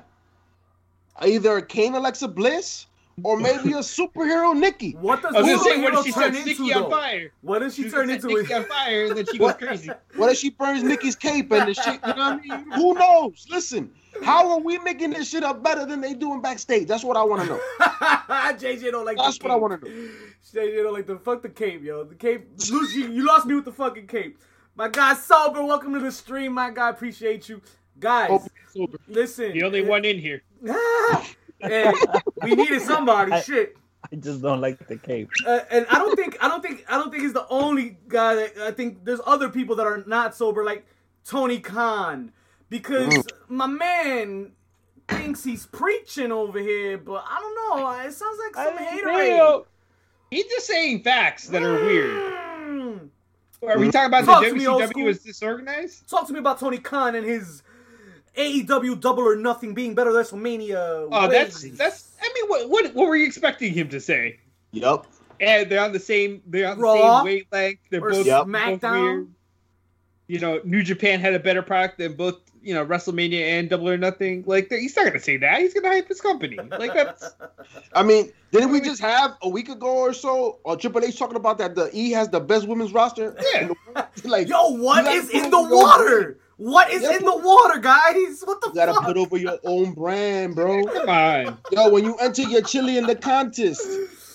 Either 1.20 1.56
a 1.58 1.66
Kane 1.66 1.94
Alexa 1.94 2.28
Bliss 2.28 2.86
or 3.22 3.36
maybe 3.38 3.72
a 3.72 3.76
superhero 3.80 4.56
Nikki. 4.58 4.92
What 4.92 5.22
does 5.22 5.34
I 5.34 5.40
was 5.42 5.48
gonna 5.48 5.58
say, 5.58 5.82
what 5.82 5.92
superhero 5.94 5.98
if 5.98 6.04
she 6.06 6.12
turn 6.12 6.34
sets 6.34 6.36
into 6.46 6.62
Nikki 6.62 6.74
on 6.74 6.90
fire? 6.90 7.32
What 7.42 7.58
does 7.58 7.74
she 7.74 7.82
She 7.84 7.90
turn 7.90 8.08
sets 8.08 8.24
into? 8.24 8.36
Nikki 8.36 8.54
on 8.54 8.64
fire 8.64 9.06
and 9.06 9.16
then 9.16 9.26
she 9.30 9.38
goes 9.38 9.54
crazy. 9.58 9.90
What 10.16 10.30
if 10.30 10.38
she 10.38 10.50
burns 10.50 10.82
Nikki's 10.82 11.16
cape 11.16 11.52
and 11.52 11.68
the 11.68 11.74
shit? 11.74 12.00
You 12.06 12.14
know 12.14 12.14
what 12.14 12.18
I 12.18 12.36
mean? 12.36 12.70
Who 12.72 12.94
knows? 12.94 13.46
Listen, 13.50 13.90
how 14.22 14.50
are 14.52 14.58
we 14.60 14.78
making 14.78 15.10
this 15.10 15.28
shit 15.30 15.42
up 15.44 15.62
better 15.62 15.84
than 15.86 16.00
they 16.00 16.14
doing 16.14 16.40
backstage? 16.40 16.86
That's 16.88 17.04
what 17.04 17.16
I 17.16 17.22
want 17.22 17.42
to 17.42 17.48
know. 17.48 17.60
JJ 17.80 18.90
don't 18.90 19.04
like. 19.04 19.16
That's 19.16 19.38
the 19.38 19.44
what 19.44 19.52
I 19.52 19.56
wanna 19.56 19.78
know. 19.78 19.88
JJ 20.52 20.82
don't 20.82 20.92
like 20.92 21.06
the 21.06 21.18
fuck 21.18 21.42
the 21.42 21.48
cape, 21.48 21.82
yo. 21.82 22.04
The 22.04 22.14
cape. 22.14 22.48
Lucy, 22.70 23.00
you 23.00 23.24
lost 23.26 23.46
me 23.46 23.54
with 23.54 23.64
the 23.64 23.72
fucking 23.72 24.06
cape. 24.06 24.38
My 24.74 24.88
guy 24.88 25.14
Sober, 25.14 25.62
welcome 25.64 25.92
to 25.94 26.00
the 26.00 26.12
stream. 26.12 26.52
My 26.52 26.70
guy, 26.70 26.90
appreciate 26.90 27.48
you, 27.48 27.60
guys. 27.98 28.30
Hope 28.30 28.42
sober. 28.72 28.98
Listen, 29.08 29.52
The 29.52 29.62
only 29.64 29.82
one 29.82 30.04
in 30.04 30.18
here. 30.18 30.42
hey, 31.60 31.92
we 32.42 32.54
needed 32.54 32.82
somebody. 32.82 33.32
I- 33.32 33.40
Shit. 33.40 33.76
I 34.12 34.16
just 34.16 34.42
don't 34.42 34.60
like 34.60 34.86
the 34.88 34.96
cape. 34.98 35.30
Uh, 35.46 35.60
and 35.70 35.86
I 35.88 35.96
don't 35.98 36.16
think 36.16 36.36
I 36.40 36.48
don't 36.48 36.60
think 36.60 36.84
I 36.88 36.98
don't 36.98 37.10
think 37.10 37.22
he's 37.22 37.32
the 37.32 37.46
only 37.48 37.96
guy 38.08 38.34
that 38.34 38.58
I 38.58 38.70
think 38.72 39.04
there's 39.04 39.20
other 39.24 39.48
people 39.48 39.76
that 39.76 39.86
are 39.86 40.02
not 40.06 40.34
sober 40.34 40.64
like 40.64 40.84
Tony 41.24 41.60
Khan 41.60 42.32
because 42.72 43.08
Mm. 43.14 43.26
my 43.48 43.66
man 43.66 44.52
thinks 45.06 45.44
he's 45.44 45.66
preaching 45.66 46.32
over 46.32 46.58
here, 46.58 46.96
but 46.98 47.22
I 47.28 47.38
don't 47.38 47.54
know. 47.80 47.90
It 48.00 48.12
sounds 48.12 48.38
like 48.54 48.66
some 48.66 48.78
haterade. 48.78 49.64
He's 50.30 50.46
just 50.46 50.66
saying 50.66 51.02
facts 51.02 51.48
that 51.48 51.62
are 51.62 51.74
weird. 51.84 52.32
Mm. 52.32 53.08
Are 53.68 53.78
we 53.78 53.90
talking 53.90 54.06
about 54.06 54.24
Talk 54.24 54.42
the 54.42 54.48
to 54.50 54.54
me, 54.56 54.66
old 54.66 54.80
WCW 54.82 54.88
school. 54.90 55.08
is 55.08 55.18
disorganized? 55.22 56.08
Talk 56.08 56.26
to 56.28 56.32
me 56.32 56.38
about 56.38 56.58
Tony 56.58 56.78
Khan 56.78 57.14
and 57.14 57.26
his 57.26 57.62
AEW 58.36 58.98
Double 58.98 59.22
or 59.22 59.36
Nothing 59.36 59.74
being 59.74 59.94
better 59.94 60.10
than 60.12 60.24
WrestleMania. 60.24 61.08
Oh, 61.12 61.28
that's 61.28 61.62
ways. 61.62 61.76
that's. 61.76 62.08
I 62.22 62.32
mean, 62.34 62.48
what 62.48 62.68
what 62.70 62.94
what 62.94 63.06
were 63.08 63.16
you 63.16 63.26
expecting 63.26 63.72
him 63.74 63.88
to 63.90 64.00
say? 64.00 64.38
Yep. 64.72 65.06
and 65.40 65.68
they're 65.70 65.82
on 65.84 65.92
the 65.92 66.00
same 66.00 66.40
they're 66.46 66.70
on 66.70 66.78
the 66.78 66.82
Raw 66.82 67.18
same 67.18 67.24
wavelength. 67.26 67.78
They're 67.90 68.00
both, 68.00 68.24
Yep. 68.26 68.46
both 68.46 68.48
SmackDown. 68.48 69.02
weird. 69.02 69.28
You 70.28 70.38
know, 70.38 70.60
New 70.64 70.82
Japan 70.82 71.20
had 71.20 71.34
a 71.34 71.38
better 71.38 71.60
product 71.62 71.98
than 71.98 72.14
both 72.14 72.36
you 72.62 72.74
know 72.74 72.84
WrestleMania 72.84 73.40
and 73.58 73.68
Double 73.70 73.88
or 73.88 73.96
Nothing. 73.96 74.44
Like 74.46 74.70
he's 74.70 74.96
not 74.96 75.06
gonna 75.06 75.20
say 75.20 75.36
that. 75.38 75.60
He's 75.60 75.74
gonna 75.74 75.88
hype 75.88 76.08
his 76.08 76.20
company. 76.20 76.56
Like 76.56 76.94
that's 76.94 77.30
I 77.94 78.02
mean, 78.02 78.32
didn't 78.50 78.70
we 78.70 78.80
just 78.80 79.00
have 79.00 79.36
a 79.42 79.48
week 79.48 79.68
ago 79.68 79.88
or 79.88 80.12
so, 80.12 80.58
or 80.64 80.76
Triple 80.76 81.04
H 81.04 81.18
talking 81.18 81.36
about 81.36 81.58
that 81.58 81.74
the 81.74 81.90
E 81.92 82.10
has 82.12 82.28
the 82.28 82.40
best 82.40 82.66
women's 82.68 82.92
roster? 82.92 83.36
Yeah. 83.54 83.60
in 83.62 83.68
the 83.68 83.74
world? 83.94 84.06
like, 84.24 84.48
Yo, 84.48 84.70
what 84.76 84.98
You 84.98 85.04
gotta 85.04 85.16
is 85.16 85.26
put 85.26 85.34
in 85.44 85.50
the 85.50 85.62
water? 85.62 86.38
What 86.58 86.90
is 86.92 87.02
You 87.02 87.10
in 87.16 87.24
the 87.24 87.36
water, 87.36 87.80
guys? 87.80 88.42
What 88.44 88.60
the 88.60 88.68
you 88.68 88.74
gotta 88.74 88.94
fuck? 88.94 89.04
put 89.04 89.16
over 89.16 89.36
your 89.36 89.58
own 89.64 89.94
brand, 89.94 90.54
bro. 90.54 90.84
come 90.84 91.08
on. 91.08 91.58
Yo, 91.72 91.88
when 91.90 92.04
you 92.04 92.14
enter 92.16 92.42
your 92.42 92.62
chili 92.62 92.98
in 92.98 93.06
the 93.06 93.16
contest, 93.16 93.84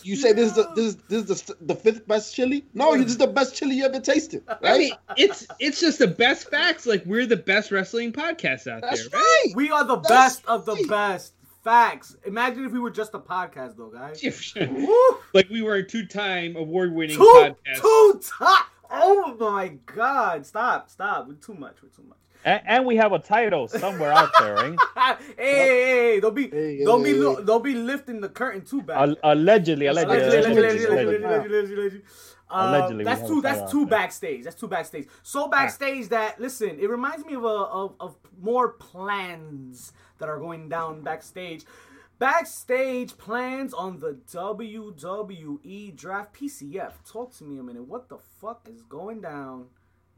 you 0.08 0.16
say 0.16 0.34
this 0.34 0.50
is 0.50 0.56
the 0.56 0.72
this 0.76 0.86
is, 0.86 0.96
this 1.10 1.30
is 1.30 1.42
the, 1.44 1.56
the 1.62 1.76
fifth 1.76 2.08
best 2.08 2.34
chili. 2.34 2.66
No, 2.74 2.98
this 2.98 3.08
is 3.08 3.18
the 3.18 3.28
best 3.28 3.56
chili 3.56 3.76
you 3.76 3.86
ever 3.86 4.00
tasted, 4.00 4.44
I 4.64 4.78
mean, 4.78 4.94
it's 5.18 5.48
it's 5.60 5.80
just 5.80 6.00
the 6.00 6.08
best 6.08 6.50
facts. 6.50 6.86
Like 6.86 7.06
we're 7.06 7.26
the 7.26 7.38
best 7.38 7.72
wrestling 7.72 8.14
podcast 8.14 8.68
out 8.68 8.82
That's 8.82 9.10
there, 9.10 9.20
right? 9.20 9.44
right. 9.46 9.56
we 9.56 9.70
are 9.70 9.84
the 9.84 9.98
That's 9.98 10.08
best 10.10 10.46
of 10.48 10.66
the 10.66 10.86
best. 10.90 11.34
Facts. 11.64 12.16
Imagine 12.26 12.64
if 12.64 12.72
we 12.72 12.80
were 12.80 12.92
just 12.92 13.14
a 13.14 13.20
podcast, 13.20 13.76
though, 13.76 13.90
guys. 13.90 14.24
like 15.34 15.50
we 15.50 15.62
were 15.62 15.76
a 15.76 15.84
two-time 15.84 16.56
award-winning 16.56 17.18
Two, 17.18 17.24
podcast. 17.24 17.82
two 17.82 18.22
top. 18.24 18.68
Oh 18.90 19.36
my 19.38 19.78
God! 19.86 20.46
Stop, 20.46 20.90
stop. 20.90 21.28
We're 21.28 21.34
too 21.34 21.56
much. 21.56 21.76
We're 21.84 21.90
too 21.90 22.04
much. 22.08 22.18
And, 22.46 22.62
and 22.66 22.86
we 22.86 22.96
have 22.98 23.12
a 23.14 23.20
title 23.20 23.68
somewhere 23.68 24.12
out 24.14 24.30
there, 24.40 24.56
right? 24.56 24.76
hey, 24.96 25.18
hey, 25.38 26.14
hey, 26.14 26.20
don't 26.20 26.34
be, 26.36 26.50
Hey, 26.50 26.84
don't 26.86 27.04
hey, 27.06 27.14
be, 27.14 27.20
hey. 27.20 27.36
don't 27.46 27.64
be 27.64 27.74
lifting 27.74 28.22
the 28.22 28.30
curtain 28.30 28.62
too 28.64 28.82
back. 28.82 28.98
Al- 28.98 29.16
allegedly, 29.24 29.88
allegedly, 29.88 30.18
Allegedly, 30.18 30.38
allegedly, 30.38 30.86
allegedly, 30.86 30.86
allegedly, 30.86 31.26
allegedly. 31.26 31.26
allegedly, 31.26 31.58
allegedly, 31.58 31.76
allegedly. 31.84 32.02
Uh, 32.50 32.68
Allegedly, 32.70 33.04
that's 33.04 33.28
two. 33.28 33.42
That's 33.42 33.70
two 33.70 33.80
there. 33.80 33.88
backstage. 34.00 34.44
That's 34.46 34.56
two 34.56 34.70
backstage. 34.70 35.08
So 35.22 35.50
backstage 35.50 36.08
that 36.10 36.40
listen, 36.40 36.80
it 36.80 36.90
reminds 36.90 37.26
me 37.26 37.34
of 37.34 37.44
a 37.44 37.48
of, 37.48 37.96
of 38.00 38.16
more 38.42 38.70
plans 38.70 39.92
that 40.20 40.30
are 40.30 40.40
going 40.40 40.70
down 40.70 41.02
backstage. 41.02 41.66
Backstage 42.20 43.18
plans 43.18 43.74
on 43.74 44.00
the 44.00 44.18
WWE 44.32 45.96
draft 45.96 46.34
PCF. 46.34 46.94
Talk 47.12 47.36
to 47.38 47.44
me 47.44 47.60
a 47.60 47.64
minute. 47.64 47.84
What 47.84 48.10
the 48.10 48.18
fuck 48.40 48.68
is 48.70 48.82
going 48.84 49.22
down 49.22 49.66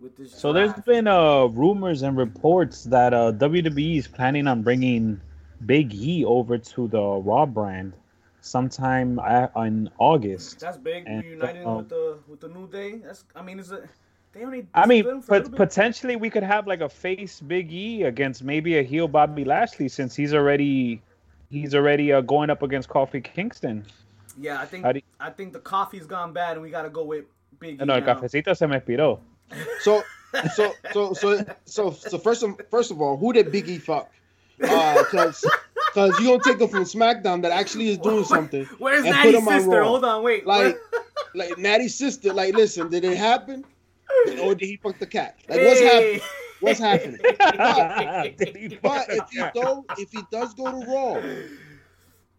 with 0.01 0.15
this? 0.17 0.33
So 0.33 0.53
there's 0.53 0.73
been 0.85 1.07
uh 1.07 1.45
rumors 1.45 2.01
and 2.01 2.17
reports 2.17 2.83
that 2.85 3.13
uh 3.13 3.31
WWE 3.33 3.97
is 3.97 4.07
planning 4.07 4.47
on 4.47 4.61
bringing 4.63 5.19
Big 5.65 5.93
E 5.93 6.25
over 6.25 6.57
to 6.57 6.87
the 6.87 7.01
Raw 7.01 7.45
brand 7.45 7.93
sometime 8.41 9.19
in 9.55 9.89
August. 9.97 10.59
That's 10.59 10.77
big. 10.77 11.03
And, 11.07 11.23
Uniting 11.23 11.65
um, 11.65 11.77
with 11.77 11.89
the 11.89 12.17
with 12.27 12.39
the 12.39 12.49
new 12.49 12.67
day. 12.67 12.97
That's. 12.97 13.23
I 13.35 13.41
mean, 13.41 13.59
is 13.59 13.71
it? 13.71 13.83
They 14.31 14.43
only. 14.43 14.67
I 14.73 14.85
mean, 14.85 15.21
potentially 15.23 16.15
we 16.15 16.29
could 16.29 16.43
have 16.43 16.67
like 16.67 16.81
a 16.81 16.89
face 16.89 17.39
Big 17.41 17.71
E 17.71 18.03
against 18.03 18.43
maybe 18.43 18.77
a 18.77 18.83
heel 18.83 19.07
Bobby 19.07 19.43
Lashley 19.43 19.89
since 19.89 20.15
he's 20.15 20.33
already 20.33 21.01
he's 21.49 21.73
already 21.73 22.13
uh, 22.13 22.21
going 22.21 22.49
up 22.49 22.61
against 22.61 22.89
Kofi 22.89 23.23
Kingston. 23.23 23.85
Yeah, 24.39 24.61
I 24.61 24.65
think 24.65 24.85
you- 24.85 25.01
I 25.19 25.29
think 25.31 25.51
the 25.53 25.59
coffee's 25.59 26.05
gone 26.05 26.31
bad, 26.31 26.53
and 26.53 26.61
we 26.61 26.69
gotta 26.69 26.89
go 26.89 27.03
with 27.03 27.25
Big 27.59 27.81
E 27.81 27.85
No, 27.85 27.95
el 27.95 28.01
cafecito 28.01 28.55
se 28.55 28.67
me 28.67 28.77
expiró. 28.79 29.19
So, 29.81 30.03
so, 30.55 30.73
so, 30.93 31.13
so, 31.13 31.45
so, 31.65 31.91
so 31.91 32.17
first 32.17 32.43
of 32.43 32.59
first 32.69 32.91
of 32.91 33.01
all, 33.01 33.17
who 33.17 33.33
did 33.33 33.47
Biggie 33.47 33.81
fuck? 33.81 34.11
Uh, 34.61 35.03
because 35.03 35.45
because 35.87 36.19
you 36.19 36.27
gonna 36.27 36.43
take 36.43 36.59
him 36.59 36.67
from 36.67 36.83
SmackDown 36.83 37.41
that 37.41 37.51
actually 37.51 37.89
is 37.89 37.97
doing 37.97 38.25
something. 38.25 38.65
Where's 38.77 39.05
and 39.05 39.15
put 39.15 39.31
Natty's 39.31 39.41
him 39.41 39.47
on 39.47 39.59
sister? 39.59 39.79
Raw. 39.79 39.87
Hold 39.87 40.05
on, 40.05 40.23
wait. 40.23 40.45
Like, 40.45 40.77
like 41.33 41.57
Natty's 41.57 41.95
sister. 41.95 42.33
Like, 42.33 42.53
listen, 42.53 42.89
did 42.89 43.03
it 43.03 43.17
happen? 43.17 43.65
Or 44.41 44.55
did 44.55 44.67
he 44.67 44.77
fuck 44.77 44.99
the 44.99 45.07
cat? 45.07 45.37
Like, 45.47 45.61
what's 45.61 45.79
happening? 45.79 46.21
What's 46.59 46.79
happening? 46.79 47.19
Did 48.37 48.79
But 48.81 49.05
if 49.09 49.29
he 49.29 49.43
do, 49.53 49.85
if 49.97 50.11
he 50.11 50.19
does 50.31 50.53
go 50.53 50.65
to 50.65 50.85
Raw, 50.85 51.21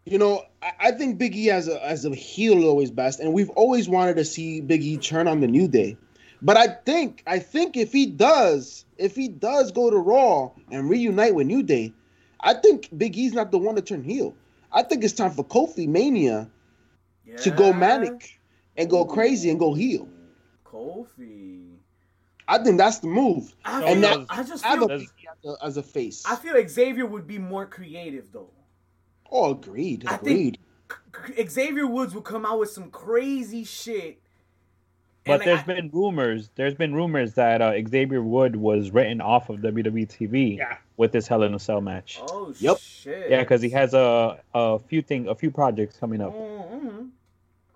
you 0.05 0.17
know, 0.17 0.45
I, 0.61 0.71
I 0.79 0.91
think 0.91 1.17
Big 1.17 1.35
E 1.35 1.49
as 1.49 1.67
a 1.67 1.83
as 1.83 2.05
a 2.05 2.13
heel 2.13 2.59
is 2.59 2.65
always 2.65 2.91
best, 2.91 3.19
and 3.19 3.33
we've 3.33 3.49
always 3.51 3.89
wanted 3.89 4.17
to 4.17 4.25
see 4.25 4.61
Big 4.61 4.83
E 4.83 4.97
turn 4.97 5.27
on 5.27 5.39
the 5.41 5.47
New 5.47 5.67
Day. 5.67 5.97
But 6.41 6.57
I 6.57 6.67
think 6.67 7.23
I 7.27 7.39
think 7.39 7.77
if 7.77 7.91
he 7.91 8.05
does, 8.07 8.85
if 8.97 9.15
he 9.15 9.27
does 9.27 9.71
go 9.71 9.89
to 9.89 9.97
Raw 9.97 10.51
and 10.71 10.89
reunite 10.89 11.35
with 11.35 11.47
New 11.47 11.61
Day, 11.63 11.93
I 12.39 12.55
think 12.55 12.89
Big 12.97 13.15
E's 13.17 13.33
not 13.33 13.51
the 13.51 13.57
one 13.59 13.75
to 13.75 13.81
turn 13.81 14.03
heel. 14.03 14.35
I 14.71 14.83
think 14.83 15.03
it's 15.03 15.13
time 15.13 15.31
for 15.31 15.43
Kofi 15.45 15.87
Mania 15.87 16.49
to 17.41 17.51
go 17.51 17.71
manic 17.73 18.39
and 18.77 18.89
go 18.89 19.05
crazy 19.05 19.49
and 19.49 19.59
go 19.59 19.73
heel. 19.73 20.07
Kofi. 20.65 21.67
I 22.47 22.57
think 22.63 22.77
that's 22.77 22.99
the 22.99 23.07
move. 23.07 23.53
I, 23.63 23.83
And 23.83 24.03
that- 24.03 24.25
I 24.29 24.43
just 24.43 24.65
feel, 24.65 24.91
as 24.91 25.07
a, 25.45 25.65
as 25.65 25.77
a 25.77 25.83
face. 25.83 26.23
I 26.25 26.35
feel 26.35 26.55
Xavier 26.67 27.05
would 27.05 27.27
be 27.27 27.37
more 27.37 27.65
creative 27.65 28.31
though. 28.31 28.49
oh, 29.31 29.51
agreed, 29.51 30.05
I 30.07 30.15
agreed. 30.15 30.57
Xavier 31.47 31.87
Woods 31.87 32.13
would 32.15 32.23
come 32.23 32.45
out 32.45 32.59
with 32.59 32.69
some 32.71 32.89
crazy 32.89 33.63
shit. 33.63 34.21
But 35.23 35.33
And, 35.33 35.41
there's 35.43 35.57
like, 35.57 35.65
been 35.67 35.89
rumors. 35.93 36.49
There's 36.55 36.73
been 36.73 36.95
rumors 36.95 37.33
that 37.35 37.61
uh, 37.61 37.73
Xavier 37.87 38.23
Wood 38.23 38.55
was 38.55 38.89
written 38.91 39.21
off 39.21 39.49
of 39.49 39.59
WWE 39.59 40.07
TV 40.07 40.57
Yeah. 40.57 40.77
with 40.97 41.11
this 41.11 41.27
Hell 41.27 41.43
in 41.43 41.53
a 41.53 41.59
Cell 41.59 41.79
match. 41.79 42.19
Oh 42.27 42.53
Yep. 42.59 42.77
shit. 42.79 43.29
Yeah, 43.29 43.41
because 43.41 43.61
he 43.61 43.69
has 43.69 43.93
a 43.93 44.39
a 44.55 44.79
few 44.79 45.01
thing, 45.03 45.27
a 45.27 45.35
few 45.35 45.51
projects 45.51 45.97
coming 45.97 46.21
up, 46.21 46.33
Mhm. 46.33 47.09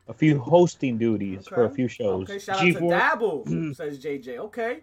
a 0.07 0.13
few 0.13 0.39
hosting 0.39 0.97
duties 0.97 1.47
for 1.47 1.65
a 1.65 1.69
few 1.69 1.87
shows. 1.87 2.29
Okay, 2.29 2.39
shout 2.39 2.57
out 2.57 2.63
G4. 2.63 2.79
to 2.79 2.87
Dabble, 2.89 3.45
says 3.75 3.99
JJ. 4.03 4.37
Okay, 4.39 4.79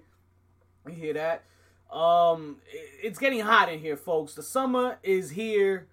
we 0.84 0.92
hear 0.94 1.14
that. 1.14 1.42
Um, 1.92 2.58
it- 2.72 3.06
it's 3.08 3.18
getting 3.18 3.40
hot 3.40 3.72
in 3.72 3.80
here, 3.80 3.96
folks. 3.96 4.34
The 4.34 4.42
summer 4.42 4.98
is 5.02 5.30
here. 5.30 5.88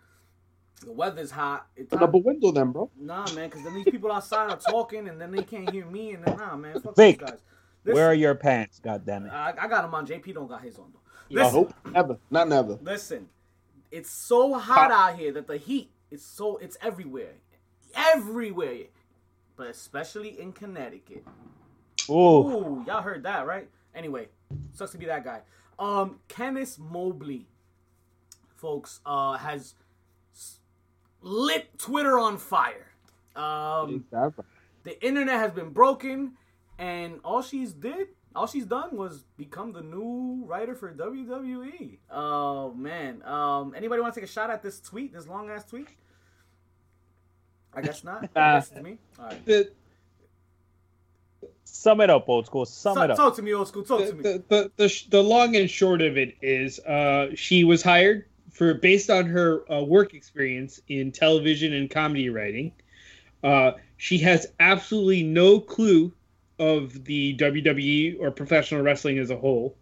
The 0.85 0.91
weather's 0.91 1.31
hot. 1.31 1.67
It's 1.75 1.89
Put 1.91 2.01
up 2.03 2.13
a 2.13 2.17
window 2.17 2.51
then, 2.51 2.71
bro. 2.71 2.89
Nah, 2.99 3.29
man, 3.29 3.49
because 3.49 3.63
then 3.63 3.73
these 3.73 3.87
people 3.87 4.11
outside 4.11 4.47
are 4.49 4.57
talking, 4.57 5.07
and 5.07 5.19
then 5.19 5.31
they 5.31 5.43
can't 5.43 5.69
hear 5.69 5.85
me, 5.85 6.11
and 6.11 6.23
then 6.23 6.37
nah, 6.37 6.55
man, 6.55 6.77
fuck 6.77 6.95
Vic, 6.95 7.15
these 7.15 7.17
guys. 7.17 7.39
Where 7.83 8.07
are 8.07 8.13
your 8.13 8.35
pants? 8.35 8.79
God 8.79 9.05
damn 9.05 9.25
it! 9.25 9.31
I, 9.31 9.49
I 9.57 9.67
got 9.67 9.83
them 9.83 9.93
on. 9.95 10.05
JP 10.07 10.33
don't 10.33 10.47
got 10.47 10.61
his 10.61 10.77
on 10.77 10.91
though. 10.93 10.99
I 11.41 11.45
Listen, 11.45 11.49
hope 11.49 11.73
never, 11.93 12.17
not 12.29 12.49
never. 12.49 12.79
listen. 12.81 13.29
It's 13.91 14.11
so 14.11 14.53
hot 14.53 14.91
out 14.91 15.17
here 15.17 15.31
that 15.33 15.47
the 15.47 15.57
heat 15.57 15.91
is 16.11 16.23
so 16.23 16.57
it's 16.57 16.77
everywhere, 16.81 17.33
everywhere, 17.95 18.85
but 19.55 19.67
especially 19.67 20.39
in 20.39 20.51
Connecticut. 20.53 21.25
Ooh, 22.09 22.47
Ooh, 22.47 22.83
y'all 22.85 23.01
heard 23.01 23.23
that, 23.23 23.47
right? 23.47 23.69
Anyway, 23.95 24.27
sucks 24.73 24.91
to 24.91 24.97
be 24.97 25.05
that 25.07 25.23
guy. 25.23 25.41
Um, 25.79 26.19
Kenice 26.29 26.77
Mobley, 26.79 27.47
folks, 28.57 28.99
uh, 29.05 29.37
has 29.37 29.61
s- 29.61 29.75
lit 31.21 31.77
Twitter 31.77 32.17
on 32.19 32.37
fire. 32.37 32.87
Um, 33.35 34.05
the 34.83 35.05
internet 35.05 35.39
has 35.39 35.51
been 35.51 35.69
broken, 35.69 36.33
and 36.77 37.19
all 37.23 37.41
she's 37.41 37.73
did, 37.73 38.07
all 38.35 38.47
she's 38.47 38.65
done 38.65 38.95
was 38.95 39.23
become 39.37 39.71
the 39.73 39.81
new 39.81 40.43
writer 40.45 40.75
for 40.75 40.93
WWE. 40.93 41.97
Oh 42.11 42.73
man. 42.73 43.23
Um, 43.23 43.73
anybody 43.75 44.01
want 44.01 44.13
to 44.13 44.19
take 44.19 44.29
a 44.29 44.31
shot 44.31 44.49
at 44.49 44.61
this 44.63 44.79
tweet, 44.79 45.13
this 45.13 45.27
long 45.27 45.49
ass 45.49 45.65
tweet? 45.65 45.87
I 47.73 47.81
guess 47.81 48.03
not. 48.03 48.23
I 48.35 48.55
guess 48.55 48.71
it's 48.71 48.81
me. 48.81 48.97
All 49.19 49.25
right. 49.25 49.45
The, 49.45 49.71
sum 51.63 52.01
it 52.01 52.09
up, 52.09 52.27
old 52.27 52.45
school. 52.45 52.65
Sum 52.65 52.95
So- 52.95 53.01
it 53.03 53.11
up. 53.11 53.17
talk 53.17 53.35
to 53.35 53.41
me, 53.41 53.53
old 53.53 53.67
school. 53.67 53.83
Talk 53.83 53.99
to 54.01 54.07
the, 54.07 54.13
me. 54.13 54.21
the, 54.23 54.43
the, 54.49 54.71
the, 54.75 54.89
sh- 54.89 55.05
the 55.05 55.21
long 55.23 55.55
and 55.55 55.69
short 55.69 56.01
of 56.01 56.17
it 56.17 56.35
is 56.41 56.79
uh, 56.79 57.27
she 57.35 57.63
was 57.63 57.83
hired 57.83 58.25
for 58.51 58.73
based 58.73 59.09
on 59.09 59.25
her 59.25 59.69
uh, 59.71 59.81
work 59.81 60.13
experience 60.13 60.79
in 60.87 61.11
television 61.11 61.73
and 61.73 61.89
comedy 61.89 62.29
writing. 62.29 62.71
Uh, 63.43 63.71
she 63.97 64.17
has 64.19 64.47
absolutely 64.59 65.23
no 65.23 65.59
clue 65.59 66.11
of 66.59 67.05
the 67.05 67.35
WWE 67.37 68.17
or 68.19 68.31
professional 68.31 68.81
wrestling 68.81 69.17
as 69.17 69.29
a 69.29 69.37
whole. 69.37 69.75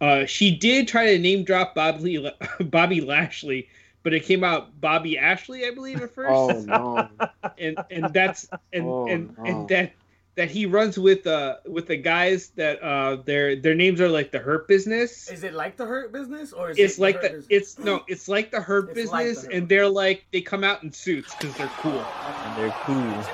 Uh, 0.00 0.24
she 0.24 0.56
did 0.56 0.88
try 0.88 1.12
to 1.12 1.18
name 1.18 1.44
drop 1.44 1.74
Bobby 1.74 2.30
Bobby 2.60 3.00
Lashley, 3.02 3.68
but 4.02 4.14
it 4.14 4.24
came 4.24 4.42
out 4.42 4.80
Bobby 4.80 5.18
Ashley, 5.18 5.66
I 5.66 5.72
believe, 5.72 6.00
at 6.00 6.10
first. 6.10 6.30
Oh 6.30 6.60
no! 6.66 7.08
and 7.58 7.78
and 7.90 8.12
that's 8.14 8.48
and 8.72 8.86
Oh, 8.86 9.06
and, 9.06 9.36
no. 9.36 9.44
and 9.44 9.68
that 9.68 9.92
that 10.40 10.50
he 10.50 10.64
runs 10.64 10.98
with 10.98 11.26
uh 11.26 11.56
with 11.66 11.86
the 11.86 11.98
guys 11.98 12.48
that 12.56 12.82
uh 12.82 13.16
their 13.26 13.56
their 13.56 13.74
names 13.74 14.00
are 14.00 14.08
like 14.08 14.32
the 14.32 14.38
Hurt 14.38 14.66
Business. 14.66 15.28
Is 15.30 15.44
it 15.44 15.52
like 15.52 15.76
the 15.76 15.84
Hurt 15.84 16.12
Business, 16.14 16.54
or 16.54 16.70
is 16.70 16.78
It's 16.78 16.96
it 16.96 17.02
like 17.02 17.16
Hurt 17.16 17.22
the 17.22 17.28
Business? 17.40 17.46
it's 17.50 17.78
no 17.78 18.02
it's 18.08 18.26
like 18.26 18.50
the 18.50 18.58
Hurt 18.62 18.88
It's 18.96 19.10
like 19.12 19.24
the 19.26 19.28
Business, 19.32 19.44
Hurt 19.44 19.52
and 19.52 19.68
they're 19.68 19.86
like 19.86 20.24
they 20.32 20.40
come 20.40 20.64
out 20.64 20.82
in 20.82 20.90
suits 20.92 21.34
because 21.34 21.54
they're 21.58 21.70
cool. 21.76 22.00
And 22.00 22.56
they're 22.56 22.74
cool. 22.84 23.24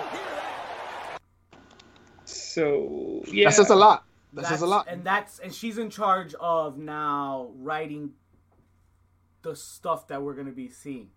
So 2.24 3.22
yeah, 3.28 3.50
That 3.50 3.54
says 3.54 3.70
a 3.70 3.76
lot. 3.76 4.02
That 4.32 4.42
That's- 4.42 4.58
says 4.58 4.62
a 4.62 4.66
lot. 4.66 4.86
and 4.88 5.04
that's 5.04 5.38
and 5.38 5.54
she's 5.54 5.78
in 5.78 5.88
charge 5.90 6.34
of 6.40 6.76
now 6.76 7.50
writing 7.54 8.14
the 9.42 9.54
stuff 9.54 10.08
that 10.08 10.22
we're 10.22 10.34
gonna 10.34 10.50
be 10.50 10.68
seeing. 10.68 11.10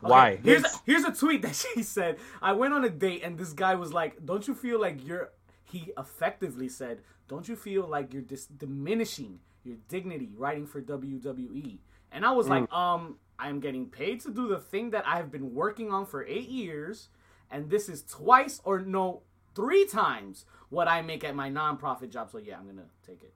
Why? 0.00 0.36
Here's 0.36 0.64
a, 0.64 0.68
here's 0.86 1.04
a 1.04 1.12
tweet 1.12 1.42
that 1.42 1.54
she 1.74 1.82
said. 1.82 2.18
I 2.40 2.52
went 2.52 2.74
on 2.74 2.84
a 2.84 2.90
date 2.90 3.22
and 3.22 3.38
this 3.38 3.52
guy 3.52 3.74
was 3.74 3.92
like, 3.92 4.24
"Don't 4.24 4.46
you 4.46 4.54
feel 4.54 4.80
like 4.80 5.06
you're?" 5.06 5.30
He 5.64 5.92
effectively 5.98 6.68
said, 6.68 7.02
"Don't 7.28 7.48
you 7.48 7.56
feel 7.56 7.86
like 7.86 8.12
you're 8.12 8.22
dis- 8.22 8.46
diminishing 8.46 9.40
your 9.64 9.76
dignity 9.88 10.30
writing 10.36 10.66
for 10.66 10.80
WWE?" 10.80 11.78
And 12.12 12.24
I 12.24 12.32
was 12.32 12.48
like, 12.48 12.72
"Um, 12.72 13.18
I'm 13.38 13.60
getting 13.60 13.86
paid 13.86 14.20
to 14.20 14.30
do 14.30 14.48
the 14.48 14.58
thing 14.58 14.90
that 14.90 15.06
I've 15.06 15.30
been 15.30 15.54
working 15.54 15.92
on 15.92 16.06
for 16.06 16.24
eight 16.24 16.48
years, 16.48 17.08
and 17.50 17.70
this 17.70 17.88
is 17.88 18.02
twice 18.02 18.60
or 18.64 18.80
no, 18.80 19.22
three 19.54 19.86
times 19.86 20.44
what 20.70 20.88
I 20.88 21.02
make 21.02 21.24
at 21.24 21.34
my 21.34 21.50
nonprofit 21.50 22.10
job. 22.10 22.30
So 22.30 22.38
yeah, 22.38 22.58
I'm 22.58 22.66
gonna 22.66 22.88
take 23.06 23.22
it. 23.22 23.34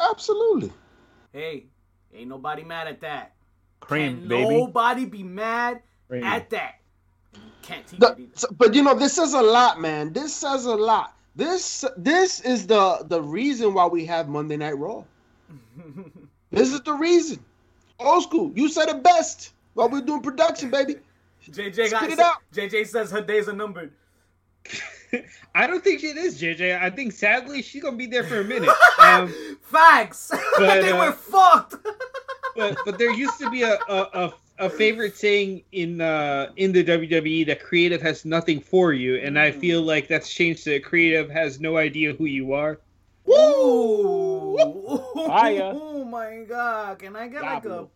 Absolutely. 0.00 0.72
Hey, 1.32 1.66
ain't 2.12 2.28
nobody 2.28 2.62
mad 2.62 2.88
at 2.88 3.00
that." 3.00 3.33
Cream, 3.86 4.18
Can 4.20 4.28
baby. 4.28 4.48
nobody 4.56 5.04
be 5.04 5.22
mad 5.22 5.82
Cream. 6.08 6.24
at 6.24 6.50
that. 6.50 6.80
Can't 7.62 7.86
teach 7.86 7.98
The- 8.00 8.12
it 8.12 8.18
either. 8.18 8.30
so- 8.34 8.48
but 8.56 8.74
you 8.74 8.82
know, 8.82 8.94
this 8.94 9.14
says 9.14 9.32
a 9.34 9.40
lot, 9.42 9.80
man. 9.80 10.12
This 10.12 10.34
says 10.34 10.66
a 10.66 10.74
lot. 10.74 11.16
This 11.36 11.84
this 11.96 12.40
is 12.40 12.66
the 12.66 13.04
the 13.08 13.20
reason 13.22 13.74
why 13.74 13.86
we 13.86 14.04
have 14.06 14.28
Monday 14.28 14.56
Night 14.56 14.78
Raw. 14.78 15.04
This 16.50 16.72
is 16.72 16.80
the 16.82 16.92
reason. 16.94 17.44
Old 17.98 18.22
school. 18.22 18.52
You 18.54 18.68
said 18.68 18.88
it 18.88 19.02
best 19.02 19.54
while 19.72 19.88
we're 19.88 20.02
doing 20.02 20.20
production, 20.22 20.70
baby. 20.70 20.96
JJ 21.50 21.90
got 21.90 22.04
Spit 22.04 22.12
it 22.12 22.18
out. 22.20 22.36
JJ 22.54 22.86
says 22.86 23.10
her 23.10 23.20
days 23.20 23.48
are 23.48 23.52
numbered. 23.54 23.90
I 25.54 25.66
don't 25.66 25.82
think 25.82 25.98
she 26.00 26.06
is, 26.08 26.40
JJ. 26.40 26.80
I 26.80 26.90
think 26.90 27.10
sadly 27.12 27.60
she's 27.60 27.82
gonna 27.82 27.96
be 27.96 28.06
there 28.06 28.22
for 28.24 28.40
a 28.40 28.44
minute. 28.44 28.70
Um, 29.00 29.34
Facts. 29.62 30.30
But, 30.56 30.80
they 30.82 30.92
uh, 30.92 31.06
were 31.06 31.12
fucked. 31.12 31.74
But 32.56 32.76
but 32.84 32.98
there 32.98 33.12
used 33.12 33.38
to 33.38 33.50
be 33.50 33.62
a 33.62 33.74
a, 33.88 33.98
a, 34.14 34.32
a 34.58 34.70
favorite 34.70 35.16
saying 35.16 35.62
in 35.72 36.00
uh 36.00 36.50
in 36.56 36.72
the 36.72 36.84
WWE 36.84 37.46
that 37.46 37.62
creative 37.62 38.00
has 38.02 38.24
nothing 38.24 38.60
for 38.60 38.92
you, 38.92 39.16
and 39.16 39.38
I 39.38 39.50
feel 39.50 39.82
like 39.82 40.08
that's 40.08 40.32
changed 40.32 40.64
to 40.64 40.80
creative 40.80 41.30
has 41.30 41.60
no 41.60 41.76
idea 41.76 42.12
who 42.14 42.24
you 42.26 42.52
are. 42.52 42.78
Ooh. 43.28 44.56
Fire. 45.26 45.72
Oh 46.04 46.04
my 46.04 46.44
god. 46.46 46.98
Can 47.00 47.16
I 47.16 47.26
get 47.28 47.42
like 47.42 47.64
a 47.64 47.86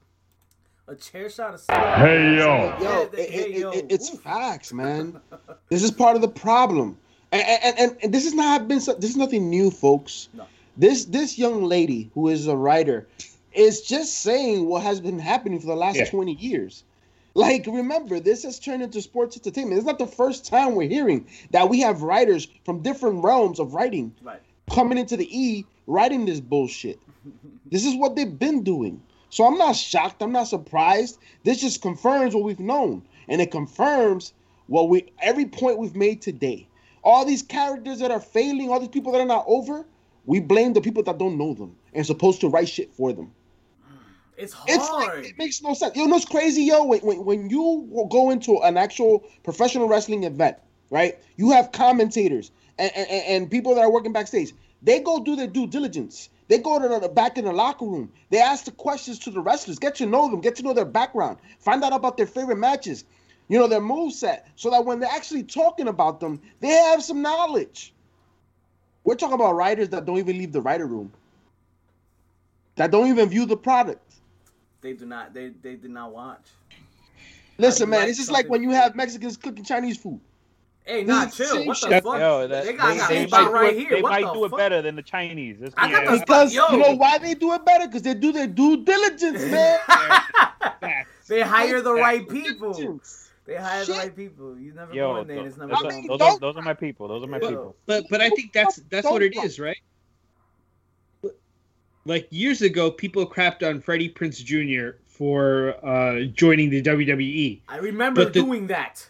a 0.88 0.94
chair 0.96 1.28
shot 1.30 1.54
of 1.54 1.62
Hey, 1.68 2.36
yo. 2.36 2.38
Yo, 2.38 2.76
Yeah, 2.80 3.02
it- 3.22 3.30
hey, 3.30 3.52
it- 3.52 3.58
yo. 3.60 3.70
it- 3.70 3.86
it's 3.90 4.12
Oof. 4.14 4.20
facts, 4.22 4.72
man. 4.72 5.20
This 5.68 5.82
is 5.82 5.90
part 5.90 6.16
of 6.16 6.22
the 6.22 6.28
problem, 6.28 6.96
and 7.30 7.42
and, 7.42 7.78
and, 7.78 7.96
and 8.02 8.14
this 8.14 8.24
has 8.24 8.32
not 8.34 8.66
been 8.68 8.80
so- 8.80 8.94
this 8.94 9.10
is 9.10 9.16
nothing 9.16 9.50
new, 9.50 9.70
folks. 9.70 10.30
No. 10.32 10.46
This 10.78 11.04
this 11.04 11.38
young 11.38 11.62
lady 11.64 12.10
who 12.14 12.28
is 12.28 12.46
a 12.48 12.56
writer 12.56 13.06
is 13.52 13.82
just 13.82 14.18
saying 14.18 14.66
what 14.66 14.82
has 14.82 15.00
been 15.00 15.18
happening 15.18 15.60
for 15.60 15.66
the 15.66 15.76
last 15.76 15.96
Yeah. 15.96 16.08
twenty 16.10 16.34
years. 16.34 16.84
Like, 17.34 17.66
remember, 17.66 18.18
this 18.18 18.42
has 18.42 18.58
turned 18.58 18.82
into 18.82 19.00
sports 19.00 19.36
entertainment. 19.36 19.78
It's 19.78 19.86
not 19.86 19.98
the 19.98 20.06
first 20.06 20.46
time 20.46 20.74
we're 20.74 20.88
hearing 20.88 21.26
that 21.52 21.68
we 21.68 21.80
have 21.80 22.02
writers 22.02 22.48
from 22.64 22.80
different 22.82 23.22
realms 23.22 23.60
of 23.60 23.74
writing 23.74 24.12
Right. 24.22 24.40
coming 24.70 24.98
into 24.98 25.16
the 25.16 25.28
E 25.30 25.64
writing 25.86 26.24
this 26.26 26.40
bullshit. 26.40 27.00
This 27.70 27.84
is 27.84 27.94
what 27.96 28.16
they've 28.16 28.38
been 28.38 28.62
doing. 28.62 29.02
So 29.30 29.44
I'm 29.44 29.58
not 29.58 29.76
shocked. 29.76 30.22
I'm 30.22 30.32
not 30.32 30.48
surprised. 30.48 31.18
This 31.44 31.60
just 31.60 31.82
confirms 31.82 32.34
what 32.34 32.44
we've 32.44 32.58
known. 32.58 33.02
And 33.28 33.42
it 33.42 33.50
confirms 33.50 34.32
what 34.68 34.88
we 34.88 35.06
every 35.20 35.44
point 35.44 35.78
we've 35.78 35.94
made 35.94 36.22
today. 36.22 36.66
All 37.04 37.24
these 37.26 37.42
characters 37.42 37.98
that 37.98 38.10
are 38.10 38.20
failing, 38.20 38.70
all 38.70 38.80
these 38.80 38.88
people 38.88 39.12
that 39.12 39.20
are 39.20 39.26
not 39.26 39.44
over, 39.46 39.86
we 40.24 40.40
blame 40.40 40.72
the 40.72 40.80
people 40.80 41.02
that 41.04 41.18
don't 41.18 41.36
know 41.36 41.52
them 41.54 41.76
and 41.92 42.06
supposed 42.06 42.40
to 42.40 42.48
write 42.48 42.68
shit 42.70 42.92
for 42.94 43.12
them. 43.12 43.32
It's 44.38 44.54
It's 44.66 44.88
hard. 44.88 45.18
like, 45.18 45.30
it 45.30 45.38
makes 45.38 45.60
no 45.62 45.74
sense. 45.74 45.96
You 45.96 46.06
know 46.06 46.14
what's 46.14 46.24
crazy, 46.24 46.62
yo? 46.62 46.84
When, 46.84 47.00
when, 47.00 47.24
when 47.24 47.50
you 47.50 48.06
go 48.10 48.30
into 48.30 48.58
an 48.58 48.76
actual 48.76 49.24
professional 49.42 49.88
wrestling 49.88 50.24
event, 50.24 50.56
right? 50.90 51.18
You 51.36 51.50
have 51.50 51.72
commentators 51.72 52.50
and, 52.78 52.90
and, 52.96 53.10
and 53.10 53.50
people 53.50 53.74
that 53.74 53.82
are 53.82 53.90
working 53.90 54.12
backstage. 54.12 54.52
They 54.82 55.00
go 55.00 55.18
do 55.22 55.34
their 55.34 55.48
due 55.48 55.66
diligence. 55.66 56.30
They 56.46 56.58
go 56.58 56.78
to 56.78 57.00
the 57.00 57.08
back 57.08 57.36
in 57.36 57.44
the 57.44 57.52
locker 57.52 57.84
room. 57.84 58.12
They 58.30 58.38
ask 58.38 58.64
the 58.64 58.70
questions 58.70 59.18
to 59.20 59.30
the 59.30 59.40
wrestlers, 59.40 59.78
get 59.78 59.96
to 59.96 60.06
know 60.06 60.30
them, 60.30 60.40
get 60.40 60.56
to 60.56 60.62
know 60.62 60.72
their 60.72 60.84
background, 60.84 61.38
find 61.58 61.82
out 61.84 61.92
about 61.92 62.16
their 62.16 62.26
favorite 62.26 62.56
matches, 62.56 63.04
you 63.48 63.58
know, 63.58 63.66
their 63.66 63.80
move 63.80 64.12
set, 64.12 64.48
so 64.56 64.70
that 64.70 64.84
when 64.84 65.00
they're 65.00 65.10
actually 65.10 65.42
talking 65.42 65.88
about 65.88 66.20
them, 66.20 66.40
they 66.60 66.68
have 66.68 67.02
some 67.02 67.22
knowledge. 67.22 67.92
We're 69.04 69.16
talking 69.16 69.34
about 69.34 69.56
writers 69.56 69.90
that 69.90 70.06
don't 70.06 70.18
even 70.18 70.38
leave 70.38 70.52
the 70.52 70.62
writer 70.62 70.86
room, 70.86 71.12
that 72.76 72.90
don't 72.90 73.08
even 73.08 73.28
view 73.28 73.44
the 73.44 73.56
product. 73.56 74.07
They 74.80 74.92
do 74.92 75.06
not 75.06 75.34
they 75.34 75.48
they 75.62 75.74
did 75.76 75.90
not 75.90 76.12
watch. 76.12 76.46
Listen, 77.58 77.88
man, 77.90 78.00
like 78.00 78.08
it's 78.10 78.18
just 78.18 78.30
like 78.30 78.48
when 78.48 78.62
you 78.62 78.70
have 78.70 78.94
Mexicans 78.94 79.36
cooking 79.36 79.64
Chinese 79.64 79.96
food. 79.96 80.20
Hey, 80.84 81.04
nah, 81.04 81.26
This 81.26 81.36
chill. 81.36 81.66
What 81.66 81.78
the 81.80 81.88
shit. 81.90 82.02
fuck? 82.04 82.18
Yo, 82.18 82.48
that, 82.48 82.64
they 82.64 82.72
got 82.72 82.88
they- 82.92 82.98
got 82.98 83.08
they 83.10 83.26
might 83.26 83.50
right 83.52 83.70
do 83.72 83.76
it, 83.76 83.80
here. 83.80 83.90
They 83.90 84.02
what 84.02 84.10
might 84.10 84.24
the 84.24 84.32
do 84.32 84.44
it 84.46 84.56
better 84.56 84.80
than 84.80 84.96
the 84.96 85.02
Chinese. 85.02 85.56
Let's 85.60 85.74
I 85.76 85.86
be 85.88 85.92
got 85.92 86.00
the 86.04 86.08
honest. 86.08 86.26
Because 86.26 86.54
Yo. 86.54 86.64
you 86.70 86.76
know 86.78 86.92
why 86.94 87.18
they 87.18 87.34
do 87.34 87.52
it 87.52 87.64
better? 87.66 87.86
Because 87.86 88.02
they 88.02 88.14
do 88.14 88.32
their 88.32 88.46
due 88.46 88.84
diligence, 88.84 89.42
man. 89.50 89.78
They 91.26 91.42
hire 91.42 91.82
the 91.82 91.92
right 91.92 92.26
people. 92.26 93.00
They 93.44 93.56
hire 93.56 93.84
the 93.84 93.92
right 93.92 94.16
people. 94.16 94.58
You 94.58 94.72
never 94.72 94.92
go 94.92 94.96
Yo, 94.96 95.16
in 95.16 95.26
there 95.28 95.38
and 95.38 95.46
it's 95.48 95.56
those, 95.56 95.68
those, 95.68 95.84
I 95.84 95.88
mean, 95.88 96.06
going. 96.06 96.18
those 96.18 96.20
are, 96.20 96.30
don't- 96.30 96.40
those 96.40 96.56
are 96.56 96.62
my 96.62 96.74
people. 96.74 97.08
Those 97.08 97.22
are 97.24 97.26
my 97.26 97.38
Yo. 97.38 97.48
people. 97.48 97.76
But 97.84 98.04
but 98.08 98.20
I 98.22 98.30
think 98.30 98.52
that's 98.54 98.76
that's 98.88 99.04
what 99.06 99.22
it 99.22 99.36
is, 99.36 99.58
right? 99.60 99.76
Like 102.08 102.26
years 102.30 102.62
ago, 102.62 102.90
people 102.90 103.26
crapped 103.26 103.62
on 103.68 103.82
Freddie 103.82 104.08
Prinze 104.08 104.42
Jr. 104.42 104.96
for 105.06 105.74
uh, 105.86 106.24
joining 106.32 106.70
the 106.70 106.82
WWE. 106.82 107.60
I 107.68 107.76
remember 107.76 108.24
the- 108.24 108.30
doing 108.30 108.66
that. 108.68 109.06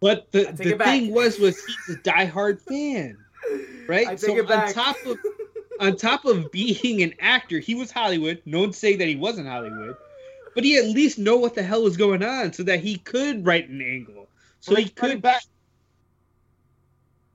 But 0.00 0.30
the, 0.30 0.44
the 0.52 0.78
thing 0.78 1.12
was 1.12 1.40
was 1.40 1.60
he's 1.64 1.96
a 1.96 1.98
diehard 1.98 2.60
fan, 2.60 3.18
right? 3.88 4.20
So 4.20 4.38
on 4.46 4.72
top 4.72 4.96
of 5.04 5.18
on 5.80 5.96
top 5.96 6.24
of 6.24 6.52
being 6.52 7.02
an 7.02 7.14
actor, 7.18 7.58
he 7.58 7.74
was 7.74 7.90
Hollywood. 7.90 8.40
No 8.46 8.60
one's 8.60 8.78
saying 8.78 8.98
that 8.98 9.08
he 9.08 9.16
wasn't 9.16 9.48
Hollywood, 9.48 9.96
but 10.54 10.62
he 10.62 10.78
at 10.78 10.84
least 10.84 11.18
know 11.18 11.36
what 11.36 11.56
the 11.56 11.64
hell 11.64 11.82
was 11.82 11.96
going 11.96 12.22
on, 12.22 12.52
so 12.52 12.62
that 12.62 12.78
he 12.78 12.98
could 12.98 13.44
write 13.44 13.68
an 13.68 13.82
angle. 13.82 14.28
So 14.60 14.76
he 14.76 14.88
could 14.88 15.20
back. 15.20 15.42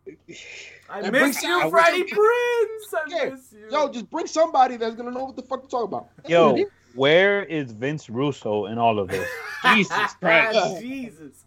I 0.94 1.00
And 1.00 1.12
miss 1.12 1.40
bring- 1.42 1.50
you, 1.52 1.60
I 1.62 1.70
Freddie 1.70 2.04
I 2.04 2.06
Prinze. 2.16 2.94
I 2.94 3.04
Yeah. 3.26 3.30
miss 3.32 3.52
you. 3.54 3.68
Yo, 3.72 3.90
just 3.92 4.10
bring 4.12 4.28
somebody 4.28 4.78
that's 4.78 4.96
gonna 4.96 5.12
know 5.12 5.26
what 5.26 5.36
the 5.36 5.42
fuck 5.42 5.64
to 5.64 5.68
talk 5.68 5.86
about. 5.86 6.10
That's 6.18 6.30
Yo, 6.30 6.56
it 6.56 6.60
is. 6.62 6.68
where 6.94 7.44
is 7.44 7.72
Vince 7.72 8.10
Russo 8.10 8.66
in 8.68 8.78
all 8.78 9.00
of 9.00 9.08
this? 9.08 9.28
Jesus 9.74 10.14
Christ. 10.22 10.80
Jesus. 10.82 11.46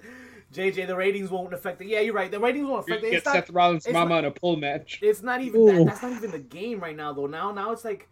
JJ, 0.52 0.87
the 0.87 0.96
ratings 0.96 1.30
won't 1.30 1.52
affect 1.52 1.80
it. 1.82 1.87
Yeah, 1.88 2.00
you're 2.00 2.14
right. 2.14 2.30
The 2.30 2.40
ratings 2.40 2.66
won't 2.66 2.80
affect 2.88 3.04
it. 3.04 3.11
get 3.11 3.16
It's 3.18 3.26
not, 3.26 3.35
Seth 3.35 3.50
Rollins' 3.50 3.87
it's 3.87 3.92
mama 3.92 4.11
not- 4.11 4.18
in 4.20 4.24
a 4.26 4.30
pole 4.30 4.56
match. 4.56 4.98
it's 5.02 5.22
not 5.22 5.40
even 5.42 5.64
that. 5.66 5.85
That's 5.87 6.02
not 6.02 6.12
even 6.12 6.30
the 6.32 6.38
game 6.38 6.80
right 6.80 6.96
now, 6.96 7.12
though. 7.12 7.26
Now, 7.26 7.52
now 7.52 7.70
it's 7.72 7.85
like 7.85 8.09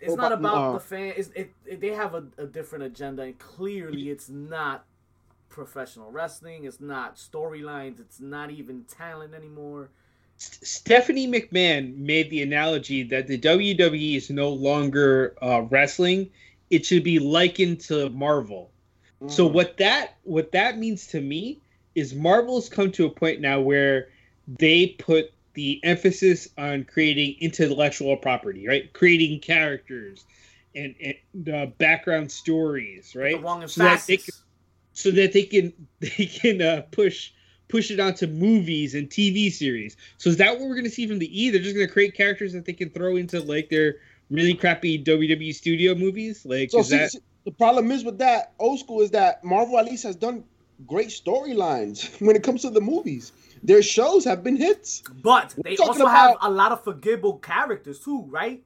it's 0.00 0.14
not 0.14 0.32
about 0.32 0.72
the 0.74 0.80
fan. 0.80 1.12
It's, 1.16 1.28
it, 1.34 1.52
it, 1.66 1.80
they 1.80 1.88
have 1.88 2.14
a, 2.14 2.24
a 2.38 2.46
different 2.46 2.84
agenda, 2.84 3.22
and 3.24 3.38
clearly, 3.38 4.08
it's 4.10 4.28
not 4.30 4.84
professional 5.48 6.10
wrestling. 6.10 6.64
It's 6.64 6.80
not 6.80 7.16
storylines. 7.16 8.00
It's 8.00 8.20
not 8.20 8.50
even 8.50 8.84
talent 8.84 9.34
anymore. 9.34 9.90
Stephanie 10.42 11.28
McMahon 11.28 11.96
made 11.96 12.30
the 12.30 12.42
analogy 12.42 13.02
that 13.04 13.26
the 13.26 13.38
WWE 13.38 14.16
is 14.16 14.30
no 14.30 14.48
longer 14.50 15.34
uh, 15.42 15.62
wrestling; 15.62 16.30
it 16.70 16.84
should 16.86 17.04
be 17.04 17.18
likened 17.18 17.80
to 17.80 18.08
Marvel. 18.10 18.70
So 19.28 19.48
Mm. 19.48 19.52
what 19.52 19.76
that 19.78 20.16
what 20.24 20.52
that 20.52 20.78
means 20.78 21.06
to 21.08 21.20
me 21.20 21.60
is 21.94 22.14
Marvel's 22.14 22.68
come 22.68 22.90
to 22.92 23.06
a 23.06 23.10
point 23.10 23.40
now 23.40 23.60
where 23.60 24.08
they 24.46 24.88
put 24.88 25.32
the 25.54 25.80
emphasis 25.84 26.48
on 26.58 26.84
creating 26.84 27.36
intellectual 27.40 28.16
property, 28.16 28.66
right? 28.66 28.92
Creating 28.92 29.38
characters 29.40 30.24
and, 30.74 30.94
and 31.00 31.48
uh, 31.54 31.66
background 31.78 32.32
stories, 32.32 33.14
right? 33.14 33.36
The 33.36 33.42
wrong 33.42 33.62
and 33.62 33.70
So 33.70 33.82
that 33.82 34.06
they 34.06 34.16
can- 34.16 34.34
so 34.94 35.10
that 35.10 35.32
they 35.32 35.42
can 35.44 35.72
they 36.00 36.26
can 36.26 36.62
uh, 36.62 36.82
push 36.90 37.30
push 37.72 37.90
it 37.90 37.98
onto 37.98 38.26
movies 38.26 38.94
and 38.94 39.08
TV 39.08 39.50
series. 39.50 39.96
So 40.18 40.28
is 40.28 40.36
that 40.36 40.52
what 40.52 40.68
we're 40.68 40.74
going 40.74 40.84
to 40.84 40.90
see 40.90 41.06
from 41.06 41.18
the 41.18 41.42
E? 41.42 41.48
They're 41.48 41.62
just 41.62 41.74
going 41.74 41.86
to 41.86 41.92
create 41.92 42.14
characters 42.14 42.52
that 42.52 42.66
they 42.66 42.74
can 42.74 42.90
throw 42.90 43.16
into 43.16 43.40
like 43.40 43.70
their 43.70 43.96
really 44.30 44.52
crappy 44.52 45.02
WWE 45.02 45.54
studio 45.54 45.94
movies. 45.94 46.44
Like 46.44 46.70
So 46.70 46.80
is 46.80 46.90
see, 46.90 46.98
that 46.98 47.12
see, 47.12 47.20
the 47.46 47.50
problem 47.50 47.90
is 47.90 48.04
with 48.04 48.18
that 48.18 48.52
old 48.58 48.78
school 48.78 49.00
is 49.00 49.10
that 49.12 49.42
Marvel 49.42 49.78
at 49.78 49.86
least 49.86 50.02
has 50.02 50.16
done 50.16 50.44
great 50.86 51.08
storylines 51.08 52.20
when 52.26 52.36
it 52.36 52.42
comes 52.42 52.60
to 52.60 52.68
the 52.70 52.82
movies. 52.82 53.32
Their 53.62 53.82
shows 53.82 54.26
have 54.26 54.44
been 54.44 54.56
hits. 54.56 55.02
But 55.22 55.54
they 55.64 55.74
talking 55.74 56.02
also 56.02 56.06
have 56.06 56.36
a 56.42 56.50
lot 56.50 56.72
of 56.72 56.84
forgivable 56.84 57.38
characters 57.38 58.00
too, 58.00 58.26
right? 58.28 58.62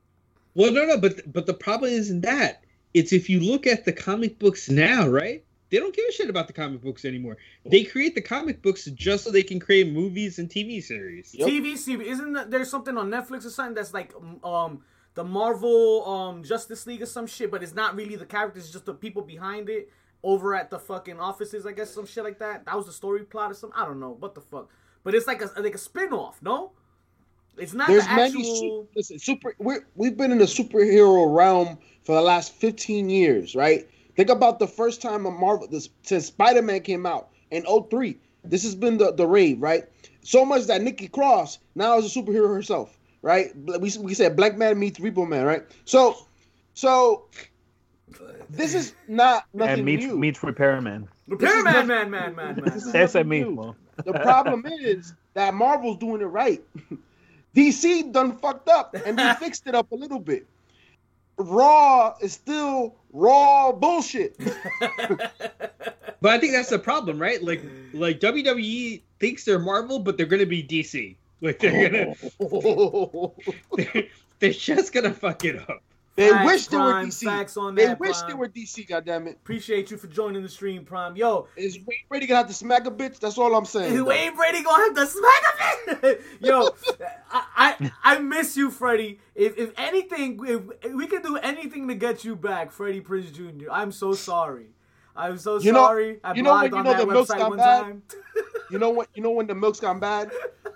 Well, 0.56 0.72
no, 0.72 0.84
no, 0.84 0.98
but 0.98 1.32
but 1.32 1.46
the 1.46 1.54
problem 1.54 1.92
isn't 1.92 2.22
that. 2.22 2.64
It's 2.92 3.12
if 3.12 3.30
you 3.30 3.38
look 3.38 3.68
at 3.68 3.84
the 3.84 3.92
comic 3.92 4.40
books 4.40 4.68
now, 4.68 5.06
right? 5.06 5.44
They 5.70 5.79
don't 5.79 5.94
give 5.94 6.05
a 6.09 6.12
shit 6.12 6.31
about 6.31 6.46
the 6.46 6.52
comic 6.52 6.81
books 6.83 7.05
anymore. 7.05 7.37
They 7.64 7.83
create 7.85 8.14
the 8.14 8.22
comic 8.22 8.62
books 8.62 8.85
just 8.87 9.24
so 9.24 9.31
they 9.33 9.42
can 9.42 9.59
create 9.59 9.92
movies 9.92 10.38
and 10.38 10.48
TV 10.48 10.83
series. 10.83 11.35
Yep. 11.35 11.48
TV 11.48 11.76
series. 11.76 12.09
Isn't 12.09 12.50
there 12.50 12.64
something 12.64 12.96
on 12.96 13.11
Netflix 13.11 13.44
or 13.44 13.50
something 13.50 13.74
that's 13.74 13.92
like 13.92 14.12
um 14.44 14.83
the 15.14 15.24
Marvel 15.24 16.07
um 16.09 16.44
Justice 16.44 16.87
League 16.87 17.02
or 17.02 17.07
some 17.07 17.26
shit, 17.26 17.50
but 17.50 17.62
it's 17.62 17.74
not 17.74 17.96
really 17.96 18.16
the 18.16 18.26
characters, 18.26 18.64
it's 18.64 18.72
just 18.72 18.87
the 18.87 18.94
people 18.94 19.22
behind 19.22 19.68
it. 19.68 19.88
over 20.22 20.55
at 20.57 20.70
the 20.70 20.79
fucking 20.79 21.20
offices. 21.20 21.66
I 21.66 21.72
guess 21.72 21.90
some 21.94 22.07
shit 22.07 22.24
like 22.24 22.38
that. 22.40 22.64
That 22.66 22.76
was 22.76 22.87
the 22.87 22.92
story 22.92 23.24
plot 23.24 23.50
or 23.50 23.55
something. 23.55 23.79
I 23.79 23.85
don't 23.85 24.00
know 24.00 24.16
what 24.18 24.35
the 24.35 24.40
fuck. 24.40 24.70
But 25.05 25.14
it's 25.14 25.26
like 25.26 25.42
a 25.42 25.50
like 25.61 25.74
a 25.74 25.79
spin 25.79 26.12
off. 26.12 26.40
No, 26.42 26.72
it's 27.57 27.72
not 27.74 27.88
There's 27.88 28.07
the 28.07 28.14
many. 28.14 28.26
actual. 28.40 28.44
Su- 28.44 28.88
listen, 28.96 29.18
super. 29.18 29.55
We're, 29.59 29.85
we've 29.94 30.16
been 30.16 30.33
in 30.33 30.38
the 30.38 30.44
superhero 30.46 31.33
realm 31.35 31.79
for 32.05 32.14
the 32.14 32.20
last 32.22 32.52
15 32.55 33.09
years, 33.11 33.55
right? 33.55 33.88
Think 34.16 34.31
about 34.31 34.59
the 34.59 34.66
first 34.66 35.02
time 35.02 35.26
a 35.26 35.31
Marvel 35.31 35.68
this, 35.68 35.90
since 36.02 36.26
Spider 36.26 36.62
Man 36.62 36.81
came 36.81 37.07
out 37.07 37.29
in 37.50 37.64
03. 37.64 38.18
This 38.44 38.62
has 38.62 38.74
been 38.74 38.96
the 38.98 39.12
the 39.12 39.26
rave, 39.26 39.61
right? 39.61 39.85
So 40.22 40.44
much 40.44 40.64
that 40.64 40.83
Nikki 40.83 41.09
Cross 41.09 41.59
now 41.74 41.98
is 41.98 42.16
a 42.16 42.20
superhero 42.20 42.52
herself, 42.52 42.98
right? 43.22 43.55
We 43.57 43.92
we 43.98 44.14
said 44.14 44.37
Blankman 44.37 44.79
meets 44.79 44.98
Repo 44.98 45.29
Man, 45.29 45.44
right? 45.44 45.62
So, 45.85 46.16
so 46.74 47.26
this 48.48 48.74
is 48.74 48.94
not 49.07 49.44
nothing 49.52 49.74
and 49.74 49.85
meets 49.85 50.05
new. 50.07 50.16
meets 50.16 50.42
repairman. 50.42 51.09
Repairman, 51.29 51.64
man, 51.64 51.87
man, 51.87 52.11
man, 52.11 52.35
man. 52.35 52.61
This 52.64 52.87
is 52.87 52.94
Ese 52.94 53.14
nothing 53.14 53.29
new. 53.29 53.74
The 54.05 54.12
problem 54.12 54.64
is 54.81 55.14
that 55.35 55.55
Marvel's 55.55 55.98
doing 55.98 56.22
it 56.22 56.26
right. 56.26 56.62
DC 57.57 58.12
done 58.12 58.37
fucked 58.37 58.68
up 58.68 58.94
and 59.07 59.18
they 59.18 59.33
fixed 59.40 59.66
it 59.66 59.74
up 59.74 59.90
a 59.92 59.94
little 59.94 60.20
bit. 60.20 60.46
Raw 61.38 62.16
is 62.20 62.33
still 62.33 62.96
raw 63.12 63.72
bullshit. 63.72 64.37
But 66.20 66.33
I 66.33 66.38
think 66.38 66.55
that's 66.55 66.70
the 66.70 66.79
problem, 66.79 67.20
right? 67.20 67.42
Like, 67.42 67.62
like 67.92 68.20
WWE 68.20 69.03
thinks 69.20 69.44
they're 69.44 69.59
Marvel, 69.59 69.99
but 69.99 70.16
they're 70.16 70.27
gonna 70.27 70.46
be 70.46 70.62
DC. 70.62 71.14
Like 71.40 71.59
they're 71.59 71.88
gonna, 71.88 72.14
they're, 73.77 74.05
they're 74.40 74.53
just 74.53 74.92
gonna 74.92 75.12
fuck 75.12 75.44
it 75.44 75.57
up. 75.68 75.83
They 76.16 76.31
Facts, 76.31 76.46
wish 76.46 76.66
they 76.68 76.76
were 76.79 76.92
DC. 76.94 77.74
They 77.76 77.87
that, 77.87 78.00
wish 78.00 78.16
Prime. 78.18 78.29
they 78.31 78.35
were 78.35 78.48
DC. 78.48 78.88
Goddammit. 78.88 79.33
Appreciate 79.35 79.90
you 79.90 79.98
for 79.98 80.07
joining 80.07 80.42
the 80.42 80.48
stream, 80.48 80.83
Prime. 80.85 81.14
Yo, 81.14 81.46
Is 81.57 81.76
Wayne 81.87 81.98
Brady 82.09 82.26
gonna 82.26 82.38
have 82.38 82.46
to 82.48 82.55
smack 82.55 82.87
a 82.87 82.90
bitch? 82.90 83.20
That's 83.20 83.37
all 83.37 83.55
I'm 83.55 83.66
saying. 83.66 83.92
Is 83.92 83.98
though. 83.98 84.07
Wayne 84.07 84.35
Brady 84.35 84.62
gonna 84.62 84.85
have 84.85 84.94
to 84.94 85.07
smack 85.07 85.42
a 85.88 85.94
bitch? 85.94 86.22
Yo, 86.40 86.70
I, 87.31 87.44
I 87.57 87.90
I 88.02 88.18
miss 88.20 88.57
you, 88.57 88.70
Freddie. 88.70 89.20
If 89.35 89.59
if 89.59 89.72
anything, 89.76 90.40
if, 90.46 90.62
if 90.83 90.92
we 90.94 91.07
can 91.07 91.20
do 91.20 91.37
anything 91.37 91.87
to 91.88 91.94
get 91.94 92.24
you 92.24 92.35
back, 92.35 92.72
Freddie 92.72 93.02
Prinze 93.02 93.33
Jr. 93.33 93.70
I'm 93.70 93.92
so 93.92 94.14
sorry. 94.14 94.68
I'm 95.14 95.37
so 95.38 95.59
You 95.61 95.72
know- 95.72 95.85
sorry. 95.85 96.18
I 96.24 96.33
you 96.35 96.42
know 96.42 96.55
when 96.55 96.74
you 96.74 96.83
know 96.83 96.94
the 96.96 97.07
milk's 97.07 97.31
gone 97.33 97.57
bad? 97.57 98.00
You 98.68 98.81
know 98.81 98.90
what? 98.90 99.09
You 99.14 99.22
know 99.22 99.31
when 99.31 99.46
the 99.46 99.55
milk's 99.55 99.79
gone 99.79 100.00
bad? 100.00 100.33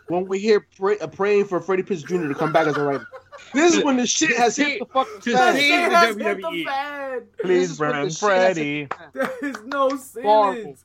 When 0.07 0.24
we 0.26 0.38
hear 0.38 0.64
pray, 0.79 0.96
uh, 1.00 1.09
praying 1.09 1.46
for 1.46 1.61
Freddie 1.61 1.83
Prinze 1.83 2.05
Jr. 2.07 2.29
to 2.29 2.35
come 2.37 2.53
back 2.53 2.68
as 2.68 2.76
a 2.76 2.85
writer. 2.85 3.07
This 3.52 3.74
is 3.76 3.84
when 3.84 3.96
the 3.96 4.06
shit 4.06 4.36
has 4.36 4.56
hit 4.56 4.80
the 4.80 4.86
fucking 4.86 5.20
fan. 5.20 5.54
save 5.54 5.60
Shit 5.60 5.90
the 5.90 5.96
has 5.96 6.16
hit 6.16 6.36
the 6.42 6.64
fan. 6.64 7.22
Please 7.40 7.70
is 7.72 7.80
when 7.80 7.90
the 7.90 7.96
bring 7.96 8.10
shit 8.10 8.30
has 8.30 8.56
hit 8.56 8.88
Freddie. 8.88 8.88
There 9.12 9.32
is 9.42 9.56
no 9.64 9.88
Marvel. 10.22 10.54
sentence. 10.54 10.84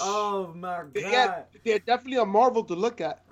Oh 0.00 0.52
my 0.54 0.82
god. 0.82 0.92
Yeah, 0.94 1.42
they're 1.64 1.78
definitely 1.78 2.18
a 2.18 2.26
marvel 2.26 2.62
to 2.64 2.74
look 2.74 3.00
at. 3.00 3.24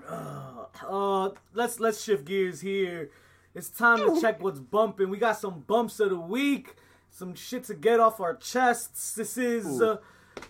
Uh, 0.87 1.29
let's 1.53 1.79
let's 1.79 2.03
shift 2.03 2.25
gears 2.25 2.61
here. 2.61 3.11
It's 3.55 3.69
time 3.69 3.97
to 3.99 4.21
check 4.21 4.41
what's 4.41 4.59
bumping. 4.59 5.09
We 5.09 5.17
got 5.17 5.37
some 5.37 5.61
bumps 5.61 5.99
of 5.99 6.09
the 6.09 6.19
week, 6.19 6.75
some 7.09 7.33
shit 7.35 7.63
to 7.65 7.73
get 7.73 7.99
off 7.99 8.19
our 8.19 8.35
chests. 8.35 9.13
This 9.13 9.37
is 9.37 9.81
uh, 9.81 9.97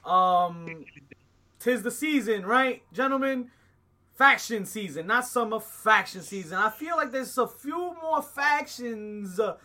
um, 0.10 0.86
tis 1.60 1.84
the 1.84 1.92
season, 1.92 2.46
right, 2.46 2.84
gentlemen? 2.92 3.50
Faction 4.18 4.66
season, 4.66 5.06
not 5.06 5.28
summer. 5.28 5.60
Faction 5.60 6.22
season. 6.22 6.58
I 6.58 6.72
feel 6.72 6.98
like 6.98 7.12
there's 7.12 7.38
a 7.38 7.48
few 7.48 7.96
more 8.02 8.24
factions 8.24 9.40
uh, 9.40 9.58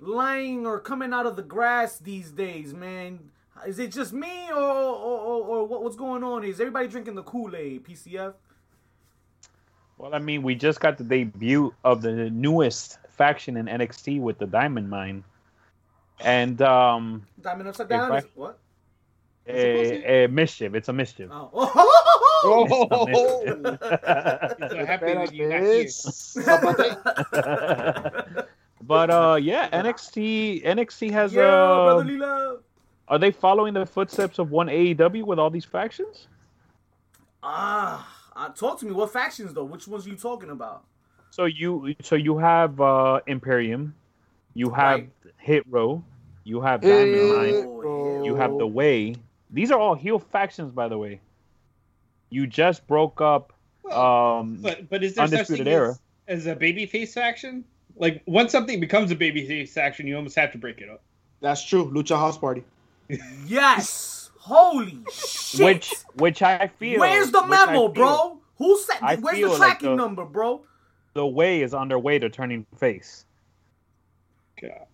lying 0.00 0.66
or 0.66 0.80
coming 0.80 1.12
out 1.12 1.26
of 1.26 1.36
the 1.36 1.42
grass 1.42 1.98
these 1.98 2.30
days, 2.30 2.72
man. 2.72 3.18
Is 3.66 3.78
it 3.78 3.92
just 3.92 4.14
me 4.14 4.48
or 4.50 4.56
or, 4.56 5.18
or, 5.20 5.44
or 5.44 5.66
what, 5.66 5.82
what's 5.82 5.96
going 5.96 6.24
on? 6.24 6.42
Is 6.42 6.58
everybody 6.58 6.88
drinking 6.88 7.16
the 7.16 7.22
Kool 7.22 7.54
Aid? 7.54 7.84
PCF. 7.84 8.32
Well, 9.98 10.14
I 10.14 10.18
mean, 10.18 10.42
we 10.42 10.54
just 10.54 10.80
got 10.80 10.96
the 10.96 11.04
debut 11.04 11.74
of 11.84 12.00
the 12.00 12.30
newest 12.30 12.98
faction 13.10 13.58
in 13.58 13.66
NXT 13.66 14.20
with 14.20 14.38
the 14.38 14.46
Diamond 14.46 14.88
Mine, 14.88 15.22
and 16.18 16.62
um, 16.62 17.26
Diamond 17.42 17.68
upside 17.68 17.90
down. 17.90 18.08
Frank. 18.08 18.24
Is, 18.24 18.30
what? 18.34 18.58
A, 19.46 20.24
a 20.24 20.28
mischief. 20.28 20.74
It's 20.74 20.88
a 20.88 20.92
mischief. 20.92 21.28
Oh. 21.30 21.88
Oh, 22.44 22.76
So 24.68 24.84
happy 24.84 25.14
that 25.14 25.32
you 25.32 25.48
got 25.48 25.62
but 28.82 29.10
uh, 29.10 29.38
yeah, 29.40 29.70
NXT 29.70 30.64
NXT 30.64 31.10
has 31.12 31.32
yeah, 31.34 31.42
uh, 31.42 31.84
brotherly 31.84 32.16
love. 32.16 32.62
are 33.06 33.18
they 33.18 33.30
following 33.30 33.74
the 33.74 33.86
footsteps 33.86 34.38
of 34.40 34.50
one 34.50 34.66
AEW 34.66 35.24
with 35.24 35.38
all 35.38 35.50
these 35.50 35.64
factions? 35.64 36.26
Ah, 37.42 38.08
uh, 38.34 38.48
talk 38.50 38.78
to 38.80 38.86
me. 38.86 38.92
What 38.92 39.12
factions 39.12 39.52
though? 39.54 39.64
Which 39.64 39.86
ones 39.86 40.06
are 40.06 40.10
you 40.10 40.16
talking 40.16 40.50
about? 40.50 40.84
So 41.30 41.44
you 41.44 41.94
so 42.00 42.16
you 42.16 42.38
have 42.38 42.80
uh 42.80 43.20
Imperium, 43.26 43.94
you 44.54 44.70
have 44.70 45.00
Right. 45.00 45.10
Hit 45.38 45.64
Row, 45.68 46.02
you 46.44 46.60
have 46.60 46.80
Diamond 46.82 47.28
Mine, 47.28 47.54
Oh, 47.66 48.22
you 48.24 48.34
have 48.34 48.58
the 48.58 48.66
Way. 48.66 49.14
These 49.52 49.70
are 49.70 49.78
all 49.78 49.94
heel 49.94 50.18
factions, 50.18 50.72
by 50.72 50.88
the 50.88 50.96
way. 50.98 51.20
You 52.30 52.46
just 52.46 52.86
broke 52.86 53.20
up. 53.20 53.52
Um, 53.90 54.58
But 54.62 54.88
but 54.88 55.02
is 55.04 55.14
there 55.14 55.26
such 55.26 55.32
Undisputed 55.34 55.66
thing 55.66 55.74
Era. 55.74 55.90
as, 56.28 56.46
as 56.46 56.46
a 56.46 56.56
babyface 56.56 57.12
faction? 57.12 57.64
Like 57.96 58.22
once 58.26 58.52
something 58.52 58.80
becomes 58.80 59.10
a 59.10 59.16
babyface 59.16 59.68
faction, 59.70 60.06
you 60.06 60.16
almost 60.16 60.36
have 60.36 60.52
to 60.52 60.58
break 60.58 60.80
it 60.80 60.88
up. 60.88 61.02
That's 61.40 61.62
true. 61.64 61.90
Lucha 61.90 62.16
House 62.18 62.38
Party. 62.38 62.64
Yes. 63.46 64.30
Holy 64.38 64.98
shit. 65.12 65.64
which 65.64 65.92
which 66.14 66.42
I 66.42 66.68
feel. 66.78 66.98
Where's 67.00 67.30
the 67.30 67.46
memo, 67.46 67.72
feel 67.72 67.88
bro? 67.90 68.38
Who 68.58 68.78
said? 68.80 68.96
I 69.02 69.16
Where's 69.16 69.36
feel 69.38 69.52
the 69.52 69.58
like 69.58 69.68
tracking 69.78 69.90
the- 69.90 69.96
number, 69.96 70.24
bro? 70.24 70.62
The 71.14 71.26
Way 71.26 71.60
is 71.62 71.74
underway 71.74 72.18
to 72.20 72.30
turning 72.30 72.64
face. 72.78 73.26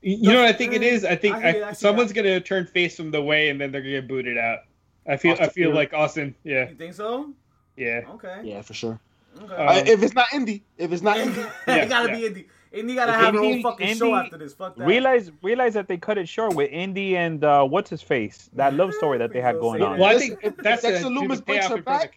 You 0.02 0.16
you 0.16 0.32
know 0.32 0.40
what 0.40 0.48
I 0.48 0.52
think 0.52 0.72
it 0.72 0.82
is? 0.82 1.04
I 1.04 1.16
think 1.16 1.36
I 1.36 1.60
I 1.60 1.68
I, 1.68 1.72
see 1.72 1.80
someone's 1.80 2.12
gonna 2.12 2.40
turn 2.40 2.66
face 2.66 2.96
from 2.96 3.10
the 3.10 3.20
way, 3.22 3.48
and 3.50 3.60
then 3.60 3.70
they're 3.72 3.80
gonna 3.82 3.92
get 4.00 4.08
booted 4.08 4.38
out. 4.38 4.60
I 5.06 5.16
feel 5.16 5.36
I 5.40 5.48
feel 5.48 5.74
like 5.74 5.92
Austin. 5.94 6.34
Yeah, 6.44 6.68
You 6.68 6.74
think 6.74 6.94
so? 6.94 7.32
yeah. 7.76 8.02
Okay. 8.10 8.40
Yeah, 8.44 8.62
for 8.62 8.74
sure. 8.74 9.00
Okay. 9.42 9.54
Uh, 9.54 9.82
if 9.86 10.02
it's 10.02 10.14
not 10.14 10.26
Indi, 10.34 10.62
if 10.78 10.92
it's 10.92 11.02
not 11.02 11.16
Indi, 11.24 11.40
it 11.66 11.88
gotta 11.88 12.08
yeah. 12.10 12.16
be 12.16 12.26
Indi. 12.26 12.48
Indi 12.70 12.94
gotta 12.94 13.12
If 13.12 13.18
have 13.20 13.34
her 13.34 13.40
own 13.40 13.46
Indi- 13.46 13.62
fucking 13.62 13.96
show 13.96 14.14
after 14.14 14.36
this. 14.36 14.52
Fuck 14.52 14.76
that. 14.76 14.86
Realize 14.86 15.30
realize 15.42 15.72
that 15.74 15.88
they 15.88 15.96
cut 15.96 16.18
it 16.18 16.28
short 16.28 16.54
with 16.54 16.70
Indi 16.70 17.16
and 17.16 17.42
uh, 17.42 17.64
what's 17.64 17.88
his 17.88 18.02
face 18.02 18.50
that 18.54 18.74
love 18.74 18.92
story 18.94 19.16
that 19.18 19.32
they 19.32 19.40
had 19.40 19.58
going 19.58 19.80
on. 19.80 19.98
Well, 19.98 20.14
I 20.14 20.18
think 20.18 20.38
if- 20.42 20.56
that's 20.56 20.84
if 20.84 20.90
a, 20.90 20.92
Dexter 20.92 21.08
to 21.08 21.14
Loomis 21.14 21.38
the 21.38 21.44
breaks 21.46 21.60
payoff 21.66 21.70
her 21.70 21.76
in 21.78 21.82
front 21.84 22.04
of 22.04 22.10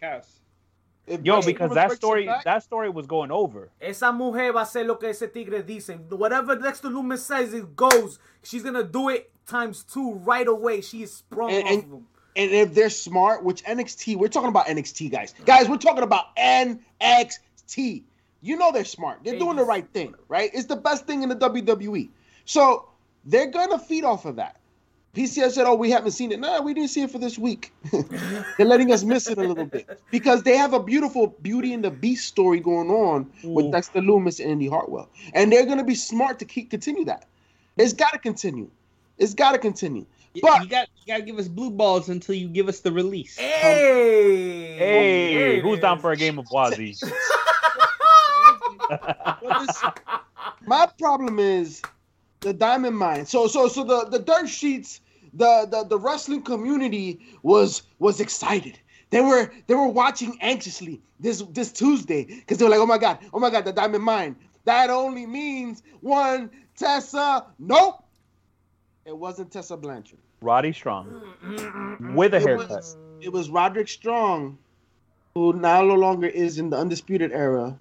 the 1.06 1.20
Yo, 1.22 1.42
because 1.42 1.72
that 1.74 1.92
story 1.92 2.26
that 2.44 2.62
story 2.62 2.88
was 2.88 3.06
going 3.06 3.30
over. 3.30 3.70
Esa 3.80 4.12
mujer 4.12 4.52
va 4.52 4.60
a 4.60 4.64
hacer 4.64 4.86
lo 4.86 4.96
que 4.96 5.08
ese 5.08 5.28
tigre 5.32 5.62
dice. 5.62 5.90
Whatever 6.10 6.56
Dexter 6.56 6.88
Loomis 6.88 7.24
says, 7.24 7.52
it 7.54 7.74
goes. 7.74 8.18
She's 8.42 8.62
gonna 8.62 8.84
do 8.84 9.08
it 9.08 9.30
times 9.46 9.84
two 9.84 10.14
right 10.24 10.46
away. 10.46 10.80
She 10.80 11.02
is 11.02 11.12
sprung 11.14 11.50
And- 11.50 11.64
off 11.64 11.70
and- 11.70 11.82
of 11.84 11.90
him. 11.90 12.06
And 12.34 12.50
if 12.50 12.72
they're 12.72 12.88
smart, 12.88 13.44
which 13.44 13.62
NXT, 13.64 14.16
we're 14.16 14.28
talking 14.28 14.48
about 14.48 14.66
NXT 14.66 15.10
guys. 15.10 15.34
Guys, 15.44 15.68
we're 15.68 15.76
talking 15.76 16.02
about 16.02 16.34
NXT. 16.36 18.04
You 18.40 18.56
know 18.56 18.72
they're 18.72 18.84
smart. 18.86 19.20
They're 19.22 19.38
doing 19.38 19.56
the 19.56 19.64
right 19.64 19.86
thing, 19.92 20.14
right? 20.28 20.50
It's 20.54 20.64
the 20.66 20.76
best 20.76 21.06
thing 21.06 21.22
in 21.22 21.28
the 21.28 21.36
WWE. 21.36 22.08
So 22.46 22.88
they're 23.24 23.50
gonna 23.50 23.78
feed 23.78 24.04
off 24.04 24.24
of 24.24 24.36
that. 24.36 24.56
PCS 25.14 25.52
said, 25.52 25.66
"Oh, 25.66 25.74
we 25.74 25.90
haven't 25.90 26.12
seen 26.12 26.32
it." 26.32 26.40
Nah, 26.40 26.62
we 26.62 26.72
didn't 26.72 26.88
see 26.88 27.02
it 27.02 27.10
for 27.10 27.18
this 27.18 27.38
week. 27.38 27.70
they're 27.92 28.66
letting 28.66 28.90
us 28.90 29.04
miss 29.04 29.28
it 29.28 29.36
a 29.36 29.42
little 29.42 29.66
bit 29.66 30.00
because 30.10 30.42
they 30.42 30.56
have 30.56 30.72
a 30.72 30.82
beautiful 30.82 31.26
Beauty 31.42 31.74
and 31.74 31.84
the 31.84 31.90
Beast 31.90 32.26
story 32.26 32.60
going 32.60 32.88
on 32.88 33.30
with 33.44 33.66
mm. 33.66 33.72
Dexter 33.72 34.00
Loomis 34.00 34.40
and 34.40 34.50
Indi 34.50 34.68
Hartwell, 34.68 35.10
and 35.34 35.52
they're 35.52 35.66
gonna 35.66 35.84
be 35.84 35.94
smart 35.94 36.38
to 36.38 36.46
keep 36.46 36.70
continue 36.70 37.04
that. 37.04 37.26
It's 37.76 37.92
got 37.92 38.12
to 38.12 38.18
continue. 38.18 38.70
It's 39.18 39.34
got 39.34 39.52
to 39.52 39.58
continue. 39.58 40.06
But 40.40 40.62
you 40.62 40.68
got 40.68 40.88
you 41.04 41.12
got 41.12 41.18
to 41.18 41.22
give 41.24 41.38
us 41.38 41.46
blue 41.46 41.70
balls 41.70 42.08
until 42.08 42.34
you 42.34 42.48
give 42.48 42.68
us 42.68 42.80
the 42.80 42.90
release. 42.90 43.36
Hey, 43.36 44.76
Hey, 44.78 45.34
There 45.34 45.52
it 45.52 45.62
who's 45.62 45.80
down 45.80 45.98
for 45.98 46.12
a 46.12 46.16
game 46.16 46.38
of 46.38 46.46
Wazzy? 46.46 46.98
My 50.66 50.86
problem 50.98 51.38
is 51.38 51.82
the 52.42 52.52
diamond 52.52 52.96
mine. 52.96 53.24
So 53.26 53.46
so 53.46 53.68
so 53.68 53.82
the 53.84 54.04
the 54.10 54.18
dirt 54.18 54.48
sheets, 54.48 55.00
the 55.32 55.66
the, 55.70 55.84
the 55.84 55.98
wrestling 55.98 56.42
community 56.42 57.20
was 57.42 57.82
was 57.98 58.20
excited. 58.20 58.78
They 59.10 59.20
were 59.20 59.52
they 59.66 59.74
were 59.74 59.88
watching 59.88 60.36
anxiously 60.40 61.00
this 61.20 61.42
this 61.50 61.72
Tuesday 61.72 62.24
because 62.24 62.58
they 62.58 62.64
were 62.64 62.70
like, 62.70 62.80
oh 62.80 62.86
my 62.86 62.98
god, 62.98 63.18
oh 63.32 63.38
my 63.38 63.50
god, 63.50 63.64
the 63.64 63.72
diamond 63.72 64.04
mine. 64.04 64.36
That 64.64 64.90
only 64.90 65.26
means 65.26 65.82
one 66.00 66.50
Tessa. 66.76 67.46
Nope, 67.58 68.04
it 69.04 69.16
wasn't 69.16 69.50
Tessa 69.50 69.76
Blanchard. 69.76 70.18
Roddy 70.40 70.72
Strong 70.72 71.22
with 72.14 72.34
a 72.34 72.38
It 72.38 72.42
haircut. 72.42 72.70
was, 72.70 72.96
it 73.20 73.32
was 73.32 73.48
Roderick 73.48 73.88
Strong, 73.88 74.58
who 75.34 75.52
now 75.52 75.82
no 75.82 75.94
longer 75.94 76.26
is 76.26 76.58
in 76.58 76.70
the 76.70 76.76
undisputed 76.76 77.30
era, 77.32 77.78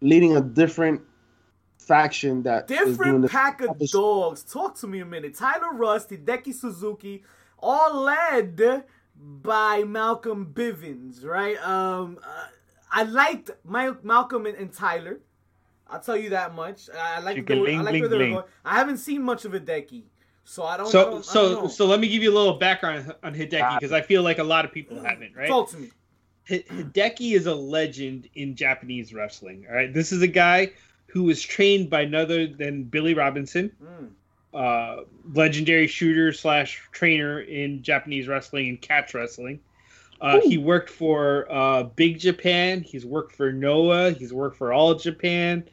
leading 0.00 0.36
a 0.36 0.40
different 0.40 1.00
faction 1.88 2.42
that 2.42 2.70
is 2.70 2.76
doing 2.76 3.22
Different 3.22 3.30
pack 3.30 3.62
of 3.62 3.70
opposite. 3.70 3.96
dogs. 3.96 4.44
Talk 4.44 4.76
to 4.80 4.86
me 4.86 5.00
a 5.00 5.06
minute. 5.06 5.34
Tyler 5.34 5.72
Rust, 5.72 6.10
Hideki 6.10 6.54
Suzuki, 6.54 7.24
all 7.58 8.02
led 8.02 8.84
by 9.16 9.82
Malcolm 9.84 10.52
Bivens, 10.54 11.24
right? 11.24 11.56
Um, 11.66 12.18
uh, 12.22 12.46
I 12.92 13.02
liked 13.04 13.50
my, 13.64 13.94
Malcolm 14.02 14.46
and, 14.46 14.56
and 14.56 14.72
Tyler. 14.72 15.20
I'll 15.88 16.00
tell 16.00 16.16
you 16.16 16.30
that 16.30 16.54
much. 16.54 16.90
I 16.90 17.20
like, 17.20 17.46
the, 17.46 17.54
I 17.54 17.80
like 17.80 18.00
where 18.00 18.08
they 18.08 18.18
were 18.18 18.30
going. 18.30 18.42
I 18.64 18.74
haven't 18.74 18.98
seen 18.98 19.22
much 19.22 19.46
of 19.46 19.52
Hideki, 19.52 20.04
so 20.44 20.64
I 20.64 20.76
don't. 20.76 20.86
So 20.88 21.10
don't, 21.10 21.24
so 21.24 21.54
don't 21.54 21.62
know. 21.64 21.68
so 21.68 21.86
let 21.86 21.98
me 21.98 22.08
give 22.08 22.22
you 22.22 22.30
a 22.30 22.36
little 22.36 22.58
background 22.58 23.14
on 23.22 23.34
Hideki 23.34 23.80
because 23.80 23.92
I 23.92 24.02
feel 24.02 24.22
like 24.22 24.38
a 24.38 24.44
lot 24.44 24.66
of 24.66 24.72
people 24.72 25.02
haven't, 25.02 25.34
right? 25.34 25.48
talk 25.48 25.70
to 25.70 25.78
me. 25.78 25.90
Hideki 26.46 27.34
is 27.34 27.46
a 27.46 27.54
legend 27.54 28.28
in 28.34 28.54
Japanese 28.54 29.14
wrestling. 29.14 29.66
All 29.68 29.74
right, 29.74 29.92
this 29.92 30.12
is 30.12 30.20
a 30.20 30.26
guy 30.26 30.72
who 31.08 31.24
was 31.24 31.42
trained 31.42 31.90
by 31.90 32.04
none 32.04 32.22
other 32.22 32.46
than 32.46 32.84
Billy 32.84 33.14
Robinson, 33.14 33.72
Mm. 33.82 34.10
uh, 34.54 35.04
legendary 35.32 35.86
shooter 35.86 36.32
slash 36.32 36.80
trainer 36.92 37.40
in 37.40 37.82
Japanese 37.82 38.28
wrestling 38.28 38.68
and 38.68 38.80
catch 38.80 39.14
wrestling. 39.14 39.60
Uh, 40.20 40.40
he 40.40 40.58
worked 40.58 40.90
for 40.90 41.46
uh, 41.50 41.84
Big 41.84 42.18
Japan. 42.18 42.82
He's 42.82 43.06
worked 43.06 43.36
for 43.36 43.52
Noah. 43.52 44.10
He's 44.10 44.32
worked 44.32 44.56
for 44.56 44.72
All 44.72 44.94
Japan. 44.96 45.68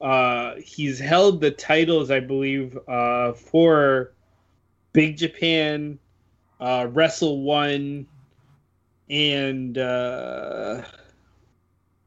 Uh, 0.00 0.54
he's 0.56 0.98
held 0.98 1.40
the 1.40 1.50
titles, 1.50 2.10
I 2.10 2.20
believe, 2.20 2.76
uh, 2.88 3.34
for 3.34 4.12
Big 4.92 5.16
Japan, 5.16 5.98
uh, 6.58 6.88
Wrestle 6.90 7.42
One, 7.42 8.06
and 9.10 9.76
uh, 9.78 10.82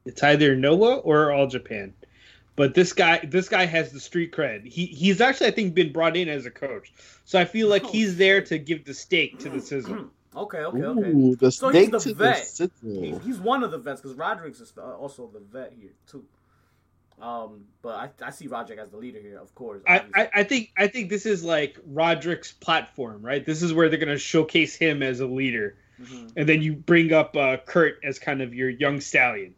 it's 0.06 0.24
either 0.24 0.56
Noah 0.56 0.98
or 0.98 1.32
All 1.32 1.48
Japan. 1.48 1.94
But 2.56 2.74
this 2.74 2.94
guy, 2.94 3.20
this 3.24 3.50
guy 3.50 3.66
has 3.66 3.92
the 3.92 4.00
street 4.00 4.32
cred. 4.32 4.66
He 4.66 4.86
he's 4.86 5.20
actually, 5.20 5.48
I 5.48 5.52
think, 5.52 5.74
been 5.74 5.92
brought 5.92 6.16
in 6.16 6.30
as 6.30 6.46
a 6.46 6.52
coach. 6.52 6.94
So 7.26 7.40
I 7.40 7.46
feel 7.46 7.68
like 7.68 7.84
Oh, 7.84 7.90
he's 7.90 8.16
there 8.18 8.42
to 8.44 8.58
give 8.58 8.86
the 8.86 8.94
stake 8.94 9.40
to 9.40 9.50
the 9.50 9.60
sizzle. 9.62 10.10
Okay, 10.36 10.58
okay, 10.64 10.80
okay. 10.82 11.10
Ooh, 11.10 11.36
the 11.36 11.52
So 11.52 11.70
he's 11.70 11.90
the 11.90 12.00
to 12.00 12.14
vet. 12.14 12.46
the. 12.58 12.72
He, 12.82 13.12
he's 13.26 13.40
one 13.40 13.64
of 13.64 13.72
the 13.72 13.78
vets 13.78 14.00
because 14.02 14.16
Roderick's 14.16 14.62
is 14.62 14.72
uh, 14.78 14.82
also 14.96 15.28
the 15.34 15.40
vet 15.42 15.74
here 15.80 15.92
too. 16.08 16.24
Um, 17.22 17.64
but 17.82 18.14
I, 18.22 18.28
I 18.28 18.30
see 18.32 18.48
Roderick 18.48 18.78
as 18.80 18.90
the 18.90 18.98
leader 18.98 19.20
here, 19.20 19.40
of 19.40 19.54
course. 19.56 19.82
I. 19.88 20.04
I, 20.14 20.30
I 20.36 20.44
think 20.44 20.72
I 20.78 20.88
think 20.88 21.10
this 21.10 21.26
is 21.26 21.44
like 21.44 21.78
Roderick's 21.86 22.52
platform, 22.54 23.22
right? 23.22 23.46
This 23.46 23.62
is 23.64 23.74
where 23.74 23.90
they're 23.90 24.00
gonna 24.00 24.18
showcase 24.18 24.76
him 24.76 25.02
as 25.04 25.20
a 25.22 25.26
leader, 25.28 25.78
Mhm. 26.02 26.32
and 26.36 26.48
then 26.48 26.62
you 26.62 26.74
bring 26.74 27.12
up 27.14 27.36
uh, 27.38 27.58
Kurt 27.58 28.00
as 28.04 28.20
kind 28.20 28.42
of 28.42 28.54
your 28.54 28.70
young 28.70 29.00
stallion. 29.02 29.56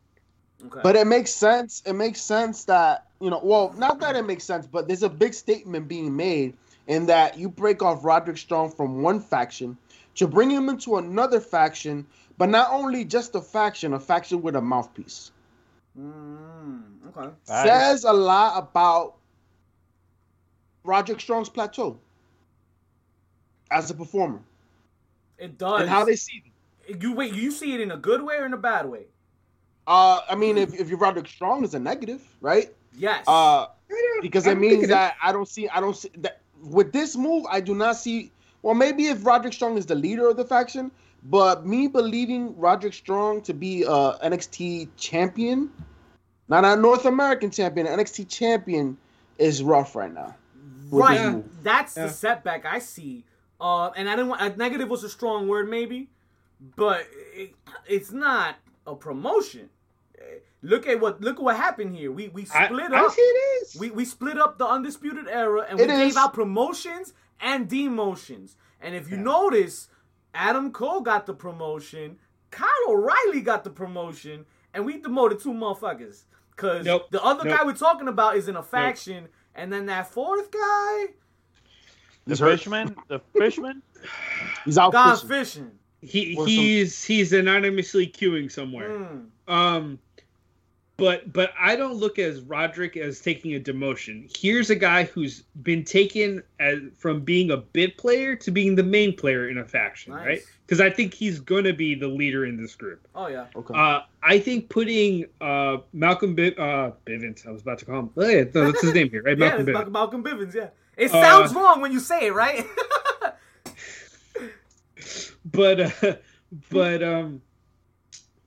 Okay. 0.65 0.79
But 0.81 0.95
it 0.95 1.05
makes 1.05 1.31
sense. 1.31 1.83
It 1.85 1.93
makes 1.93 2.19
sense 2.19 2.65
that 2.65 3.05
you 3.21 3.29
know. 3.29 3.39
Well, 3.43 3.73
not 3.77 3.99
that 3.99 4.15
it 4.15 4.25
makes 4.25 4.43
sense, 4.43 4.65
but 4.65 4.87
there's 4.87 5.03
a 5.03 5.09
big 5.09 5.33
statement 5.33 5.87
being 5.87 6.15
made 6.15 6.55
in 6.87 7.05
that 7.07 7.37
you 7.37 7.49
break 7.49 7.83
off 7.83 8.03
Roderick 8.03 8.37
Strong 8.37 8.71
from 8.71 9.01
one 9.03 9.19
faction 9.19 9.77
to 10.15 10.27
bring 10.27 10.49
him 10.49 10.67
into 10.69 10.97
another 10.97 11.39
faction, 11.39 12.07
but 12.37 12.49
not 12.49 12.71
only 12.71 13.05
just 13.05 13.35
a 13.35 13.41
faction, 13.41 13.93
a 13.93 13.99
faction 13.99 14.41
with 14.41 14.55
a 14.55 14.61
mouthpiece. 14.61 15.31
Mm, 15.99 16.81
okay. 17.15 17.33
Says 17.43 18.03
a 18.03 18.13
lot 18.13 18.57
about 18.57 19.15
Roderick 20.83 21.19
Strong's 21.19 21.49
plateau 21.49 21.99
as 23.69 23.91
a 23.91 23.93
performer 23.93 24.39
It 25.37 25.57
does. 25.57 25.81
and 25.81 25.89
how 25.89 26.05
they 26.05 26.15
see 26.15 26.41
him. 26.87 26.99
you 27.01 27.13
wait. 27.13 27.33
You 27.33 27.51
see 27.51 27.73
it 27.73 27.81
in 27.81 27.91
a 27.91 27.97
good 27.97 28.21
way 28.23 28.37
or 28.37 28.45
in 28.45 28.53
a 28.53 28.57
bad 28.57 28.87
way? 28.87 29.05
Uh, 29.87 30.19
I 30.29 30.35
mean, 30.35 30.57
if, 30.57 30.73
if 30.73 30.89
you're 30.89 30.97
Roderick 30.97 31.27
Strong 31.27 31.63
is 31.63 31.73
a 31.73 31.79
negative, 31.79 32.21
right? 32.41 32.73
Yes. 32.97 33.23
Uh, 33.27 33.67
because 34.21 34.45
it 34.45 34.57
means 34.57 34.87
that 34.89 35.15
I 35.23 35.31
don't 35.31 35.47
see 35.47 35.69
I 35.69 35.79
don't 35.79 35.95
see 35.95 36.09
that 36.17 36.41
with 36.61 36.91
this 36.91 37.15
move 37.15 37.45
I 37.49 37.61
do 37.61 37.73
not 37.75 37.95
see 37.95 38.31
well 38.63 38.73
maybe 38.75 39.05
if 39.07 39.25
Roderick 39.25 39.53
Strong 39.53 39.77
is 39.77 39.85
the 39.85 39.95
leader 39.95 40.27
of 40.27 40.35
the 40.35 40.43
faction, 40.43 40.91
but 41.23 41.65
me 41.65 41.87
believing 41.87 42.57
Roderick 42.57 42.93
Strong 42.93 43.41
to 43.43 43.53
be 43.53 43.83
a 43.83 43.87
NXT 43.87 44.89
champion, 44.97 45.69
not 46.49 46.65
a 46.65 46.75
North 46.75 47.05
American 47.05 47.49
champion, 47.49 47.87
NXT 47.87 48.27
champion 48.27 48.97
is 49.37 49.63
rough 49.63 49.95
right 49.95 50.13
now. 50.13 50.35
right. 50.91 51.43
That's 51.63 51.95
Yeah. 51.95 52.07
the 52.07 52.09
setback 52.11 52.65
I 52.65 52.79
see. 52.79 53.23
Uh, 53.59 53.89
and 53.95 54.09
I 54.09 54.15
didn't 54.15 54.29
want. 54.29 54.41
A 54.41 54.55
negative 54.55 54.89
was 54.89 55.03
a 55.03 55.09
strong 55.09 55.47
word, 55.47 55.69
maybe, 55.69 56.09
but 56.75 57.07
it, 57.33 57.55
it's 57.87 58.11
not 58.11 58.55
a 58.85 58.95
promotion. 58.95 59.69
Look 60.63 60.87
at 60.87 60.99
what 60.99 61.21
look 61.21 61.37
at 61.37 61.43
what 61.43 61.55
happened 61.55 61.95
here. 61.95 62.11
We 62.11 62.29
we 62.29 62.45
split 62.45 62.91
I 62.91 63.05
up. 63.05 63.11
see 63.11 63.21
it 63.21 63.63
is. 63.63 63.75
We 63.79 63.91
we 63.91 64.05
split 64.05 64.37
up 64.39 64.57
the 64.57 64.65
undisputed 64.65 65.27
era 65.27 65.65
and 65.69 65.77
we 65.77 65.85
It 65.85 65.87
gave 65.87 66.17
out 66.17 66.33
promotions 66.33 67.13
and 67.39 67.69
demotions. 67.69 68.55
And 68.81 68.95
if 68.95 69.09
you 69.09 69.17
notice, 69.17 69.89
Adam 70.33 70.71
Cole 70.71 71.01
got 71.01 71.25
the 71.27 71.33
promotion, 71.33 72.17
Kyle 72.51 72.67
O'Reilly 72.87 73.41
got 73.41 73.63
the 73.63 73.69
promotion, 73.69 74.45
and 74.73 74.85
we 74.85 74.99
demoted 74.99 75.39
two 75.39 75.53
motherfuckers. 75.53 76.23
Cause 76.55 76.85
Nope. 76.85 77.11
the 77.11 77.23
other 77.23 77.45
Nope. 77.47 77.57
guy 77.59 77.63
we're 77.65 77.73
talking 77.75 78.07
about 78.07 78.35
is 78.35 78.47
in 78.47 78.55
a 78.55 78.63
faction, 78.63 79.27
and 79.53 79.71
then 79.71 79.85
that 79.87 80.07
fourth 80.11 80.49
guy 80.49 81.05
The 82.25 82.31
He's 82.31 82.39
hurt. 82.39 82.57
fishman, 82.59 82.95
the 83.07 83.19
fishman. 83.37 83.83
He's 84.65 84.77
out 84.79 84.91
gone 84.91 85.15
fishing. 85.17 85.29
fishing. 85.29 85.71
he 86.01 86.35
or 86.35 86.41
some- 86.41 86.47
he's 86.47 87.03
he's 87.03 87.31
anonymously 87.33 88.07
queuing 88.07 88.51
somewhere. 88.51 88.89
Mm. 88.89 89.25
Um, 89.47 89.99
but 90.97 91.31
but 91.31 91.51
I 91.59 91.75
don't 91.75 91.93
look 91.95 92.17
as 92.19 92.41
Roderick 92.41 92.97
as 92.97 93.19
taking 93.21 93.55
a 93.55 93.59
demotion. 93.59 94.35
Here's 94.35 94.69
a 94.69 94.75
guy 94.75 95.03
who's 95.03 95.43
been 95.61 95.83
taken 95.83 96.41
as 96.59 96.79
from 96.97 97.21
being 97.21 97.51
a 97.51 97.57
bit 97.57 97.97
player 97.97 98.35
to 98.37 98.51
being 98.51 98.75
the 98.75 98.83
main 98.83 99.15
player 99.15 99.47
in 99.49 99.57
a 99.59 99.65
faction, 99.65 100.13
Nice. 100.13 100.25
right? 100.25 100.41
Because 100.65 100.81
I 100.81 100.89
think 100.89 101.13
he's 101.13 101.39
gonna 101.39 101.73
be 101.73 101.95
the 101.95 102.07
leader 102.07 102.45
in 102.45 102.57
this 102.61 102.75
group. 102.75 103.07
Oh 103.15 103.27
yeah. 103.27 103.45
Okay. 103.55 103.73
Uh, 103.75 104.01
I 104.23 104.39
think 104.39 104.69
putting 104.69 105.25
uh, 105.39 105.77
Malcolm 105.93 106.35
Biv- 106.35 106.59
uh, 106.59 106.91
Bivens, 107.05 107.47
I 107.47 107.51
was 107.51 107.61
about 107.61 107.77
to 107.79 107.85
call 107.85 107.99
him. 107.99 108.09
Oh, 108.17 108.27
yeah, 108.27 108.43
no, 108.53 108.65
that's 108.71 108.81
his 108.81 108.93
name 108.93 109.09
here, 109.09 109.21
right? 109.23 109.37
Yeah, 109.39 109.47
Malcolm 109.49 109.61
it's 109.69 109.69
Bivens. 109.77 109.91
Malcolm, 109.91 110.23
Malcolm 110.23 110.47
Bivens. 110.49 110.53
Yeah, 110.55 110.69
it 110.97 111.13
Uh, 111.13 111.21
sounds 111.21 111.53
wrong 111.53 111.79
when 111.81 111.91
you 111.91 111.99
say 111.99 112.27
it, 112.27 112.33
right? 112.33 112.65
but 115.45 115.79
uh, 116.03 116.15
but 116.71 117.03
um 117.03 117.41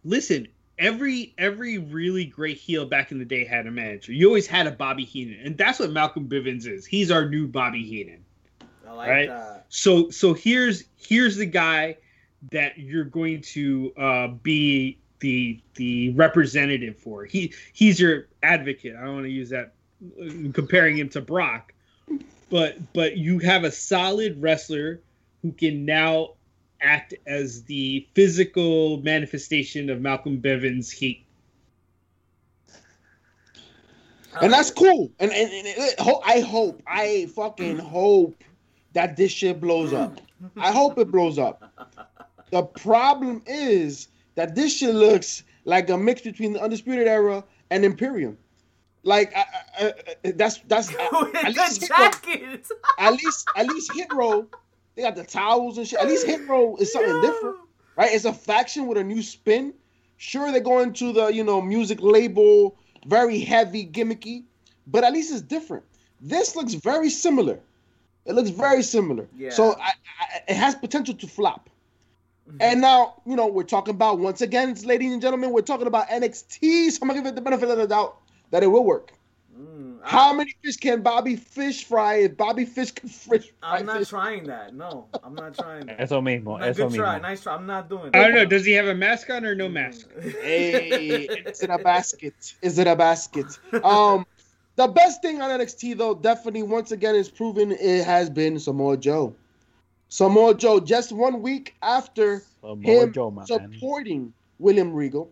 listen 0.05 0.49
every 0.81 1.35
every 1.39 1.79
really 1.79 2.25
great 2.25 2.57
heel 2.57 2.87
back 2.87 3.13
in 3.13 3.19
the 3.19 3.25
day 3.25 3.45
had 3.45 3.67
a 3.67 3.71
manager 3.71 4.13
you 4.13 4.27
always 4.27 4.47
had 4.47 4.67
a 4.67 4.73
bobby 4.73 5.05
heenan 5.05 5.39
and 5.45 5.59
that's 5.59 5.79
what 5.79 5.91
malcolm 5.93 6.29
bivens 6.29 6.67
is 6.67 6.87
he's 6.87 7.11
our 7.11 7.29
new 7.29 7.47
bobby 7.47 7.85
heenan 7.85 8.25
I 8.89 8.93
like 8.93 9.09
Right. 9.09 9.29
that. 9.29 9.67
so 9.69 10.11
so 10.11 10.35
here's 10.35 10.85
here's 10.97 11.37
the 11.37 11.47
guy 11.47 11.99
that 12.51 12.79
you're 12.79 13.05
going 13.05 13.43
to 13.43 13.93
uh 13.99 14.29
be 14.29 15.01
the 15.21 15.63
the 15.77 16.11
representative 16.15 16.99
for 16.99 17.25
he 17.27 17.53
he's 17.75 18.01
your 18.01 18.29
advocate 18.43 18.97
i 18.97 19.05
don't 19.05 19.15
want 19.15 19.27
to 19.27 19.31
use 19.31 19.51
that 19.51 19.75
uh, 20.21 20.51
comparing 20.55 20.97
him 20.97 21.11
to 21.11 21.21
brock 21.21 21.75
but 22.51 22.93
but 22.95 23.17
you 23.19 23.39
have 23.39 23.65
a 23.65 23.71
solid 23.71 24.41
wrestler 24.41 25.03
who 25.43 25.53
can 25.53 25.85
now 25.85 26.31
act 26.83 27.15
as 27.27 27.63
the 27.65 28.07
physical 28.15 28.99
manifestation 29.03 29.91
of 29.91 30.01
Malcolm 30.01 30.41
Bivens' 30.41 30.91
heat. 30.91 31.25
and 34.41 34.53
that's 34.53 34.71
cool. 34.71 35.11
And, 35.19 35.33
and, 35.33 35.51
and 35.53 35.67
it- 35.67 35.95
I 36.25 36.41
hope, 36.41 36.83
I 36.87 37.27
fucking 37.35 37.79
hope 37.79 38.43
that 38.93 39.17
this 39.17 39.33
shit 39.33 39.61
blows 39.61 39.93
up. 39.93 40.21
I 40.57 40.73
hope 40.73 40.99
it 40.99 41.11
blows 41.11 41.39
up. 41.39 41.63
The 42.51 42.63
problem 42.63 43.43
is 43.47 44.09
that 44.35 44.55
this 44.55 44.77
shit 44.77 44.95
looks 44.95 45.45
like 45.65 45.91
a 45.91 45.97
mix 45.99 46.23
between 46.23 46.53
the 46.53 46.63
Undisputed 46.63 47.07
Era 47.07 47.45
and 47.71 47.85
Imperium. 47.85 48.39
Like 49.03 49.35
I, 49.37 49.45
I, 49.79 49.93
I, 50.25 50.31
that's 50.33 50.59
that's 50.67 50.89
With 51.13 51.35
at, 51.35 51.55
the 51.55 51.61
least 51.61 51.93
Hit 52.27 52.67
at 52.99 53.13
least 53.13 53.49
at 53.57 53.67
least 53.67 53.93
Hit 53.95 54.13
Row. 54.13 54.47
They 55.01 55.07
got 55.07 55.17
the 55.17 55.25
towels 55.25 55.79
and 55.79 55.87
shit. 55.89 55.99
At 55.99 56.09
least 56.09 56.27
Hit 56.27 56.47
Row 56.47 56.77
is 56.77 56.93
something 56.93 57.21
different 57.23 57.57
right? 58.01 58.15
It's 58.15 58.25
a 58.25 58.33
faction 58.33 58.87
with 58.87 58.97
a 58.97 59.05
new 59.05 59.23
spin. 59.23 59.75
Sure, 60.17 60.51
they're 60.53 60.61
going 60.61 60.93
to 60.95 61.13
the 61.13 61.27
you 61.29 61.45
know 61.45 61.61
music 61.61 61.99
label, 62.01 62.77
very 63.07 63.41
heavy, 63.41 63.87
gimmicky, 63.87 64.45
but 64.87 65.05
at 65.05 65.13
least 65.13 65.33
it's 65.33 65.43
different. 65.43 65.85
This 66.21 66.57
looks 66.57 66.75
very 66.75 67.11
similar. 67.11 67.59
It 68.27 68.35
looks 68.35 68.51
very 68.51 68.83
similar. 68.83 69.27
Yeah. 69.37 69.51
So 69.51 69.75
I, 69.75 69.93
I, 70.21 70.41
it 70.49 70.57
has 70.57 70.75
potential 70.75 71.15
to 71.15 71.27
flop. 71.27 71.71
Mm-hmm. 72.49 72.59
And 72.61 72.81
now 72.81 73.15
you 73.27 73.37
know 73.37 73.47
we're 73.47 73.63
talking 73.63 73.95
about 73.95 74.19
once 74.19 74.41
again, 74.41 74.75
ladies 74.85 75.13
and 75.13 75.23
gentlemen, 75.23 75.51
we're 75.51 75.63
talking 75.63 75.87
about 75.87 76.09
NXT. 76.09 76.91
So 76.91 76.99
I'm 77.03 77.09
gonna 77.09 77.21
give 77.21 77.27
it 77.27 77.35
the 77.35 77.43
benefit 77.43 77.69
of 77.69 77.79
the 77.79 77.87
doubt 77.87 78.17
that 78.51 78.63
it 78.63 78.67
will 78.67 78.85
work. 78.85 79.13
Mm, 80.01 80.05
I- 80.05 80.09
How 80.09 80.33
many 80.33 80.55
fish 80.65 80.77
can 80.77 81.03
Bobby 81.03 81.37
Fish 81.37 81.85
fry 81.85 82.17
if 82.17 82.37
Bobby 82.37 82.65
Fish 82.65 82.91
can 82.93 83.09
fish 83.09 83.51
fry 83.61 83.79
I'm 83.79 83.87
not 83.87 83.99
fish? 83.99 84.09
trying 84.09 84.45
that. 84.45 84.75
No, 84.75 85.07
I'm 85.23 85.35
not 85.35 85.55
trying 85.55 85.87
that. 85.87 86.01
Eso 86.01 86.21
mismo, 86.21 86.59
Nah, 86.59 86.67
eso 86.67 86.89
good 86.89 86.97
try, 86.97 87.19
mismo. 87.19 87.23
nice 87.23 87.43
try. 87.43 87.55
I'm 87.55 87.67
not 87.67 87.89
doing. 87.89 88.11
I 88.15 88.23
don't 88.23 88.35
know. 88.35 88.45
Does 88.45 88.65
he 88.65 88.73
have 88.73 88.87
a 88.87 88.95
mask 88.95 89.29
on 89.31 89.45
or 89.45 89.55
no 89.55 89.69
mask? 89.69 90.09
Hey, 90.41 91.27
is 91.47 91.63
it 91.63 91.71
a 91.71 91.79
basket? 91.79 92.55
Is 92.63 92.79
it 92.79 92.87
a 92.87 92.97
basket? 92.97 93.59
Um, 93.85 94.27
the 94.77 94.89
best 94.89 95.21
thing 95.23 95.43
on 95.43 95.51
NXT 95.61 95.97
though, 95.99 96.15
definitely 96.15 96.63
once 96.63 96.93
again 96.93 97.15
is 97.15 97.29
proven 97.29 97.73
it 97.73 98.05
has 98.05 98.31
been 98.31 98.59
Samoa 98.59 98.97
Joe. 98.97 99.35
Samoa 100.09 100.55
Joe 100.55 100.81
just 100.81 101.13
one 101.13 101.43
week 101.43 101.77
after 101.83 102.43
Samoa 102.63 103.05
him 103.05 103.13
Joe, 103.13 103.31
man. 103.31 103.47
supporting 103.47 104.33
William 104.59 104.93
Regal, 104.93 105.31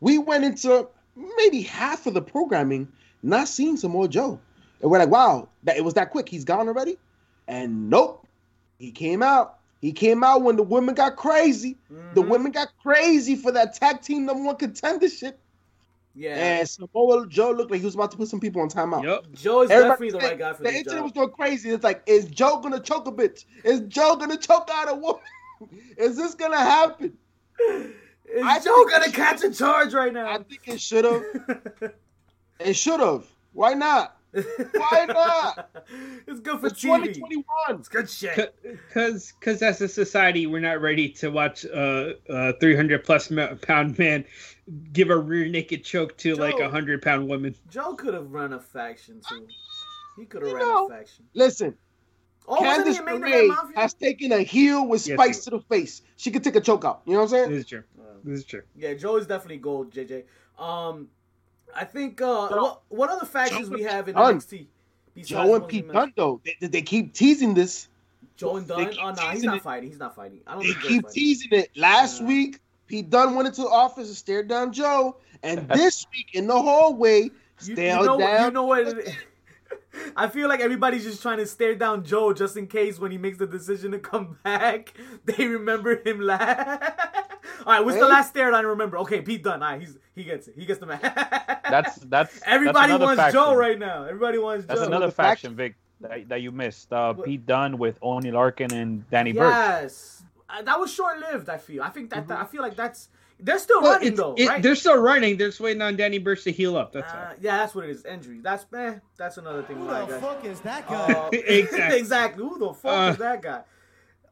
we 0.00 0.18
went 0.18 0.44
into 0.44 0.88
maybe 1.36 1.62
half 1.62 2.06
of 2.06 2.14
the 2.14 2.20
programming 2.22 2.88
not 3.22 3.48
seeing 3.48 3.76
Samoa 3.76 4.08
Joe. 4.08 4.40
And 4.80 4.90
we're 4.90 4.98
like, 4.98 5.10
wow, 5.10 5.48
that 5.64 5.76
it 5.76 5.84
was 5.84 5.94
that 5.94 6.10
quick. 6.10 6.28
He's 6.28 6.44
gone 6.44 6.68
already. 6.68 6.98
And 7.48 7.90
nope, 7.90 8.26
he 8.78 8.90
came 8.90 9.22
out. 9.22 9.58
He 9.80 9.92
came 9.92 10.22
out 10.22 10.42
when 10.42 10.56
the 10.56 10.62
women 10.62 10.94
got 10.94 11.16
crazy. 11.16 11.76
The 12.14 12.22
Mhm. 12.22 12.28
women 12.28 12.52
got 12.52 12.68
crazy 12.82 13.34
for 13.36 13.50
that 13.52 13.74
tag 13.74 14.02
team 14.02 14.26
number 14.26 14.44
one 14.44 14.56
contendership. 14.56 15.34
Yeah. 16.14 16.34
And 16.34 16.68
Samoa 16.68 17.26
Joe 17.28 17.52
looked 17.52 17.70
like 17.70 17.80
he 17.80 17.84
was 17.86 17.94
about 17.94 18.10
to 18.10 18.16
put 18.16 18.28
some 18.28 18.40
people 18.40 18.60
on 18.62 18.68
timeout. 18.68 19.04
Yup. 19.04 19.30
Joe 19.32 19.62
is 19.62 19.70
Everybody 19.70 20.10
definitely 20.10 20.10
the 20.10 20.18
right 20.26 20.38
guy 20.38 20.52
for 20.52 20.62
the 20.64 20.68
this 20.70 20.78
internet 20.78 20.96
job. 20.98 21.02
was 21.04 21.12
going 21.12 21.30
crazy. 21.30 21.70
It's 21.70 21.84
like, 21.84 22.02
is 22.06 22.26
Joe 22.26 22.60
gonna 22.60 22.80
choke 22.80 23.06
a 23.06 23.12
bitch? 23.12 23.44
Is 23.64 23.80
Joe 23.82 24.16
gonna 24.16 24.36
choke 24.36 24.68
out 24.72 24.90
a 24.90 24.94
woman? 24.94 25.20
is 25.96 26.16
this 26.16 26.34
gonna 26.34 26.58
happen? 26.58 27.16
Is 28.32 28.44
I 28.44 28.60
Joe 28.60 28.84
gonna 28.88 29.10
catch 29.10 29.42
a 29.42 29.52
charge 29.52 29.92
right 29.92 30.12
now? 30.12 30.30
I 30.30 30.38
think 30.38 30.60
it 30.66 30.80
should 30.80 31.04
have. 31.04 31.24
It 32.60 32.74
should 32.74 33.00
have. 33.00 33.26
Why 33.52 33.74
not? 33.74 34.16
Why 34.32 35.06
not? 35.08 35.70
it's 36.28 36.40
good 36.40 36.60
for 36.60 36.66
It's 36.66 36.80
TV. 36.80 37.14
2021. 37.14 37.44
It's 37.80 37.88
good 37.88 38.08
shit. 38.08 38.54
Because 38.62 39.32
because 39.38 39.60
as 39.62 39.80
a 39.80 39.88
society, 39.88 40.46
we're 40.46 40.60
not 40.60 40.80
ready 40.80 41.08
to 41.14 41.30
watch 41.30 41.64
a 41.64 42.16
uh, 42.28 42.32
uh, 42.32 42.52
300 42.60 43.04
pound 43.62 43.98
man 43.98 44.24
give 44.92 45.10
a 45.10 45.16
rear 45.16 45.48
naked 45.48 45.84
choke 45.84 46.16
to 46.18 46.36
like 46.36 46.54
a 46.60 46.62
100 46.62 47.02
pound 47.02 47.28
woman. 47.28 47.56
Joe 47.70 47.94
could 47.94 48.14
have 48.14 48.30
run 48.30 48.52
a 48.52 48.60
faction 48.60 49.20
too. 49.28 49.48
He 50.16 50.26
could 50.26 50.42
have 50.42 50.50
You 50.50 50.56
ran 50.56 50.66
know. 50.68 50.86
a 50.86 50.90
faction. 50.90 51.24
Listen, 51.34 51.76
Oh, 52.46 52.62
wasn't 52.62 52.88
he 52.88 52.94
Candice 52.94 53.46
a 53.46 53.48
LeRae 53.52 53.74
has 53.76 53.94
taken 53.94 54.32
a 54.32 54.42
heel 54.42 54.86
with 54.86 55.06
Yes, 55.06 55.16
spikes 55.16 55.38
to 55.44 55.50
the 55.50 55.60
face. 55.60 56.02
She 56.16 56.30
could 56.30 56.42
take 56.42 56.56
a 56.56 56.60
choke 56.60 56.84
out. 56.84 57.02
You 57.04 57.12
know 57.12 57.20
what 57.20 57.24
I'm 57.24 57.28
saying? 57.30 57.50
This 57.50 57.60
is 57.60 57.66
true. 57.66 57.82
Uh, 57.98 58.02
This 58.24 58.38
is 58.40 58.44
true. 58.44 58.62
Yeah, 58.76 58.94
Joe 58.94 59.16
is 59.16 59.26
definitely 59.26 59.58
gold, 59.58 59.92
JJ. 59.92 60.24
Um, 60.58 61.08
I 61.74 61.84
think 61.84 62.20
uh, 62.20 62.48
what 62.48 62.82
what 62.88 63.10
other 63.10 63.26
factions 63.26 63.68
Joe 63.68 63.74
we 63.74 63.82
have 63.82 64.08
in 64.08 64.14
Dunne. 64.14 64.38
NXT? 64.38 64.66
Joe 65.24 65.54
and 65.56 65.68
Pete? 65.68 65.90
Dunne, 65.92 66.12
though, 66.16 66.40
they, 66.60 66.66
they 66.66 66.82
keep 66.82 67.12
teasing 67.14 67.52
this. 67.54 67.88
Joe 68.36 68.56
and 68.56 68.66
Dunne. 68.66 68.94
Oh 69.00 69.10
no, 69.10 69.14
he's 69.22 69.30
teasing 69.32 69.46
not 69.48 69.56
it. 69.58 69.62
fighting. 69.62 69.88
He's 69.90 69.98
not 69.98 70.14
fighting. 70.16 70.40
I 70.46 70.52
don't 70.54 70.62
They 70.62 70.68
think 70.72 70.80
keep 70.82 71.02
fighting. 71.02 71.14
teasing 71.14 71.48
it. 71.52 71.70
Last 71.76 72.20
Yeah. 72.20 72.26
week, 72.28 72.60
Pete 72.86 73.10
Dunne 73.10 73.34
went 73.34 73.48
into 73.48 73.62
the 73.62 73.68
office 73.68 74.08
and 74.08 74.16
stared 74.16 74.48
down 74.48 74.72
Joe. 74.72 75.16
And 75.42 75.68
this 75.74 76.06
week 76.12 76.30
in 76.34 76.46
the 76.46 76.60
hallway, 76.60 77.22
You, 77.62 77.74
you 77.74 77.74
know, 77.76 78.18
down. 78.18 78.44
you 78.46 78.50
know 78.52 78.64
what? 78.64 78.86
it- 78.88 79.16
I 80.16 80.28
feel 80.28 80.48
like 80.48 80.60
everybody's 80.60 81.02
just 81.04 81.20
trying 81.20 81.38
to 81.38 81.46
stare 81.46 81.74
down 81.74 82.04
Joe 82.04 82.32
just 82.32 82.56
in 82.56 82.68
case 82.68 82.98
when 83.00 83.10
he 83.10 83.18
makes 83.18 83.38
the 83.38 83.46
decision 83.46 83.90
to 83.92 83.98
come 83.98 84.38
back, 84.44 84.94
they 85.24 85.46
remember 85.48 86.00
him 86.06 86.20
last. 86.20 86.92
All 87.66 87.72
right, 87.74 87.84
what's 87.84 87.98
the 87.98 88.06
last 88.08 88.30
stare 88.30 88.52
I 88.54 88.60
remember? 88.60 88.98
Okay, 88.98 89.20
Pete 89.20 89.42
Dunne. 89.42 89.62
All 89.62 89.70
right, 89.72 89.80
he's 89.80 89.96
he 90.14 90.24
gets 90.24 90.48
it. 90.48 90.54
He 90.56 90.66
gets 90.66 90.80
the 90.80 90.86
man. 90.86 91.00
That's 91.70 91.96
that's 91.96 92.40
everybody 92.44 92.92
that's 92.92 93.02
wants 93.02 93.20
faction. 93.20 93.40
Joe 93.40 93.54
right 93.54 93.78
now. 93.78 94.04
Everybody 94.04 94.38
wants 94.38 94.66
That's 94.66 94.80
Joe. 94.80 94.86
another 94.86 95.06
The 95.06 95.12
faction, 95.12 95.54
Vic, 95.54 95.76
that, 96.00 96.28
that 96.28 96.42
you 96.42 96.50
missed. 96.50 96.92
Uh, 96.92 97.14
What? 97.14 97.24
Pete 97.26 97.46
Dunne 97.46 97.78
with 97.78 97.96
Oney 98.02 98.32
Lorcan 98.32 98.72
and 98.72 99.08
Danny 99.10 99.32
Burch. 99.32 99.52
Yes, 99.54 100.22
Uh, 100.48 100.62
that 100.62 100.80
was 100.80 100.92
short 100.92 101.20
lived. 101.20 101.48
I 101.48 101.58
feel. 101.58 101.82
I 101.84 101.90
think 101.90 102.10
that, 102.10 102.26
that- 102.28 102.40
I 102.40 102.44
feel 102.44 102.62
like 102.62 102.74
that's 102.74 103.08
they're 103.42 103.58
still 103.60 103.80
Well, 103.82 103.92
running 103.92 104.16
though, 104.16 104.34
it- 104.36 104.48
right? 104.48 104.60
They're 104.62 104.74
still 104.74 104.98
running. 105.00 105.36
They're 105.38 105.48
just 105.48 105.60
waiting 105.60 105.80
on 105.80 105.96
Danny 105.96 106.18
Burch 106.18 106.42
to 106.44 106.50
heal 106.52 106.76
up. 106.76 106.92
That's 106.92 107.10
Uh, 107.12 107.16
all. 107.30 107.34
yeah, 107.40 107.58
that's 107.58 107.74
what 107.74 107.84
it 107.84 107.90
is. 107.90 108.04
Injury. 108.04 108.40
That's 108.42 108.66
eh, 108.74 108.94
That's 109.16 109.36
another 109.38 109.62
thing. 109.62 109.76
Who 109.76 109.86
the 109.86 110.06
guy. 110.06 110.18
fuck 110.20 110.44
is 110.44 110.60
that 110.62 110.88
guy? 110.88 111.12
Uh, 111.12 111.28
Exactly. 111.32 111.98
exactly. 111.98 112.44
Who 112.44 112.58
the 112.58 112.74
fuck 112.74 112.92
Uh, 113.08 113.12
is 113.12 113.18
that 113.18 113.42
guy? 113.42 113.62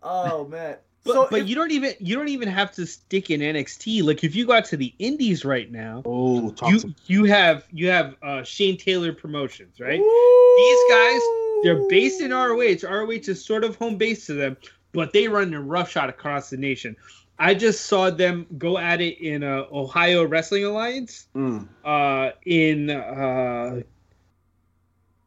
Oh 0.02 0.46
man. 0.46 0.76
But, 1.04 1.12
so 1.12 1.28
but 1.30 1.40
if- 1.40 1.48
you 1.48 1.54
don't 1.54 1.70
even 1.70 1.94
you 2.00 2.16
don't 2.16 2.28
even 2.28 2.48
have 2.48 2.72
to 2.72 2.86
stick 2.86 3.30
in 3.30 3.40
NXT. 3.40 4.02
Like 4.02 4.24
if 4.24 4.34
you 4.34 4.46
go 4.46 4.52
out 4.52 4.64
to 4.66 4.76
the 4.76 4.92
Indies 4.98 5.44
right 5.44 5.70
now, 5.70 6.02
Oh, 6.04 6.54
you 6.66 6.80
to 6.80 6.94
you 7.06 7.24
have 7.24 7.64
you 7.72 7.88
have 7.88 8.16
uh, 8.22 8.42
Shane 8.42 8.76
Taylor 8.76 9.12
Promotions, 9.12 9.80
right? 9.80 9.98
These 10.00 10.78
guys, 10.90 11.20
They're 11.62 11.88
based 11.88 12.20
in 12.20 12.30
ROH. 12.32 12.82
ROH 12.88 13.10
is 13.10 13.44
sort 13.44 13.64
of 13.64 13.76
home 13.76 13.96
base 13.96 14.26
to 14.26 14.34
them, 14.34 14.56
but 14.92 15.12
they 15.12 15.28
run 15.28 15.54
a 15.54 15.60
rough 15.60 15.90
shot 15.90 16.08
across 16.08 16.50
the 16.50 16.56
nation. 16.56 16.96
I 17.38 17.54
just 17.54 17.86
saw 17.86 18.10
them 18.10 18.46
go 18.58 18.78
at 18.78 19.00
it 19.00 19.20
in 19.20 19.44
uh, 19.44 19.66
Ohio 19.70 20.24
Wrestling 20.26 20.64
Alliance. 20.64 21.28
Mm. 21.36 21.68
Uh, 21.84 22.32
in 22.44 22.90
uh, 22.90 23.80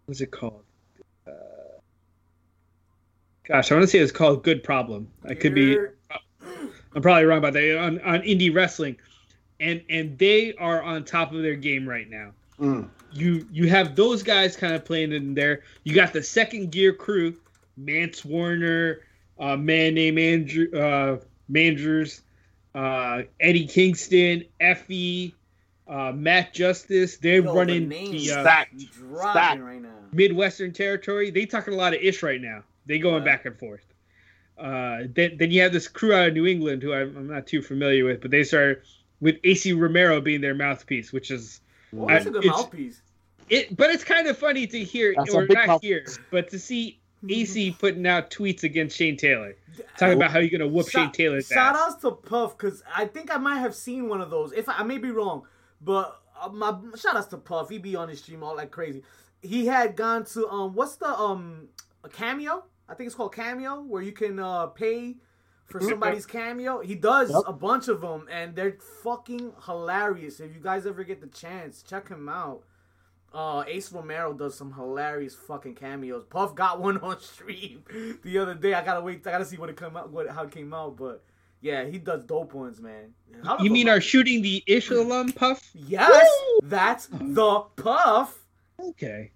what's 0.05 0.19
it 0.19 0.31
called? 0.31 0.63
Uh, 3.51 3.57
gosh, 3.57 3.71
I 3.71 3.75
want 3.75 3.83
to 3.83 3.87
say 3.87 3.99
it's 3.99 4.11
called 4.11 4.43
Good 4.43 4.63
Problem. 4.63 5.09
I 5.27 5.33
could 5.33 5.53
be. 5.53 5.77
I'm 6.93 7.01
probably 7.01 7.25
wrong 7.25 7.37
about 7.37 7.53
that 7.53 7.79
on, 7.79 7.99
on 8.01 8.21
indie 8.21 8.53
wrestling, 8.53 8.97
and 9.59 9.81
and 9.89 10.17
they 10.17 10.53
are 10.55 10.81
on 10.81 11.03
top 11.03 11.33
of 11.33 11.41
their 11.41 11.55
game 11.55 11.87
right 11.87 12.09
now. 12.09 12.31
Mm. 12.59 12.89
You 13.11 13.47
you 13.51 13.69
have 13.69 13.95
those 13.95 14.23
guys 14.23 14.55
kind 14.55 14.73
of 14.73 14.85
playing 14.85 15.11
in 15.11 15.33
there. 15.33 15.63
You 15.83 15.93
got 15.95 16.13
the 16.13 16.23
second 16.23 16.71
gear 16.71 16.93
crew, 16.93 17.35
Mance 17.77 18.23
Warner, 18.23 19.01
a 19.37 19.57
man 19.57 19.95
named 19.95 20.19
Andrew 20.19 20.67
uh, 20.73 21.17
Mandrews, 21.51 22.21
uh, 22.73 23.23
Eddie 23.39 23.67
Kingston, 23.67 24.45
Effy, 24.61 25.33
uh, 25.87 26.11
Matt 26.13 26.53
Justice. 26.53 27.17
They're 27.17 27.43
Yo, 27.43 27.53
running 27.53 27.89
the 27.89 27.95
names 27.95 28.27
the 28.27 28.39
uh, 28.39 28.43
Stacked. 28.43 28.81
Stacked. 28.81 29.61
right 29.61 29.81
now. 29.81 29.89
Midwestern 30.13 30.73
territory. 30.73 31.31
They 31.31 31.45
talking 31.45 31.73
a 31.73 31.77
lot 31.77 31.93
of 31.93 32.01
ish 32.01 32.21
right 32.21 32.41
now. 32.41 32.63
They 32.85 32.99
going 32.99 33.23
Yeah. 33.23 33.31
back 33.31 33.45
and 33.45 33.57
forth. 33.57 33.85
Uh, 34.57 35.03
then, 35.15 35.37
then 35.37 35.49
you 35.51 35.61
have 35.61 35.73
this 35.73 35.87
crew 35.87 36.13
out 36.13 36.27
of 36.29 36.33
New 36.33 36.45
England 36.45 36.83
who 36.83 36.93
I'm, 36.93 37.15
I'm 37.17 37.27
not 37.27 37.47
too 37.47 37.61
familiar 37.61 38.05
with, 38.05 38.21
but 38.21 38.31
they 38.31 38.43
started 38.43 38.81
with 39.19 39.37
Ace 39.43 39.71
Romero 39.71 40.21
being 40.21 40.41
their 40.41 40.53
mouthpiece, 40.55 41.11
which 41.11 41.31
is 41.31 41.61
Oh, 41.97 42.07
that's 42.07 42.25
I- 42.25 42.29
a 42.29 42.31
good 42.31 42.45
it's- 42.45 42.57
mouthpiece. 42.57 43.01
it. 43.49 43.75
But 43.75 43.89
it's 43.89 44.03
kind 44.03 44.27
of 44.27 44.37
funny 44.37 44.67
to 44.67 44.83
hear, 44.83 45.13
That's 45.17 45.33
a 45.33 45.37
or 45.37 45.45
big 45.47 45.57
not 45.57 45.67
mouthpiece. 45.67 45.89
hear, 46.15 46.25
but 46.31 46.49
to 46.51 46.59
see 46.59 46.99
Ace 47.29 47.75
putting 47.77 48.05
out 48.07 48.29
tweets 48.31 48.63
against 48.63 48.97
Shane 48.97 49.17
Taylor, 49.17 49.55
talking 49.97 50.15
about 50.17 50.31
how 50.31 50.39
you're 50.39 50.49
gonna 50.57 50.67
whoop 50.71 50.89
Shane 50.89 51.05
Shout- 51.05 51.13
Taylor's 51.13 51.47
Shout 51.47 51.75
ass. 51.75 51.93
outs 51.93 52.01
to 52.03 52.11
Puff 52.11 52.57
because 52.57 52.83
I 52.95 53.05
think 53.05 53.33
I 53.33 53.37
might 53.37 53.59
have 53.59 53.75
seen 53.75 54.07
one 54.09 54.21
of 54.21 54.29
those. 54.29 54.53
If 54.53 54.67
I, 54.69 54.77
I 54.79 54.83
may 54.83 54.97
be 54.97 55.11
wrong, 55.11 55.43
but 55.81 56.19
uh, 56.39 56.49
my 56.49 56.75
shout 56.97 57.15
outs 57.15 57.27
to 57.27 57.37
Puff. 57.37 57.69
He 57.69 57.77
be 57.77 57.95
on 57.95 58.09
his 58.09 58.19
stream 58.21 58.41
all 58.43 58.55
like 58.55 58.71
crazy. 58.71 59.03
He 59.43 59.65
had 59.67 59.95
gone 59.95 60.23
to 60.25 60.47
um 60.49 60.73
what's 60.73 60.95
the 60.95 61.07
um 61.09 61.67
a 62.03 62.09
cameo? 62.09 62.63
I 62.91 62.95
think 62.95 63.07
it's 63.07 63.15
called 63.15 63.33
cameo 63.33 63.81
where 63.81 64.01
you 64.01 64.11
can 64.11 64.37
uh 64.39 64.67
pay 64.67 65.15
for 65.65 65.79
somebody's 65.79 66.25
cameo. 66.25 66.81
He 66.81 66.95
does 66.95 67.29
Yep. 67.31 67.43
a 67.47 67.53
bunch 67.53 67.87
of 67.87 68.01
them 68.01 68.27
and 68.29 68.55
they're 68.55 68.77
fucking 69.03 69.53
hilarious. 69.65 70.39
If 70.41 70.53
you 70.53 70.59
guys 70.61 70.85
ever 70.85 71.03
get 71.05 71.21
the 71.21 71.27
chance, 71.27 71.81
check 71.81 72.09
him 72.09 72.27
out. 72.27 72.63
Uh, 73.33 73.63
Ace 73.65 73.89
Romero 73.93 74.33
does 74.33 74.57
some 74.57 74.73
hilarious 74.73 75.33
fucking 75.33 75.75
cameos. 75.75 76.25
Puff 76.25 76.53
got 76.53 76.81
one 76.81 76.97
on 76.97 77.17
stream 77.21 77.83
the 78.23 78.37
other 78.37 78.53
day. 78.55 78.73
I 78.73 78.83
gotta 78.83 78.99
wait. 78.99 79.25
I 79.25 79.31
gotta 79.31 79.45
see 79.45 79.55
what 79.55 79.69
it 79.69 79.77
come 79.77 79.95
out, 79.95 80.09
what 80.11 80.27
how 80.29 80.43
it 80.43 80.51
came 80.51 80.73
out. 80.73 80.97
But 80.97 81.23
yeah, 81.61 81.85
he 81.85 81.97
does 81.97 82.25
dope 82.25 82.53
ones, 82.53 82.81
man. 82.81 83.13
How 83.45 83.57
You 83.59 83.69
mean 83.71 83.85
fuck- 83.87 83.93
our 83.93 84.01
shooting 84.01 84.41
the 84.41 84.61
ish 84.67 84.89
alum 84.89 85.31
puff? 85.31 85.69
Yes, 85.73 86.27
that's 86.63 87.07
the 87.09 87.61
Puff. 87.77 88.37
Okay. 88.77 89.31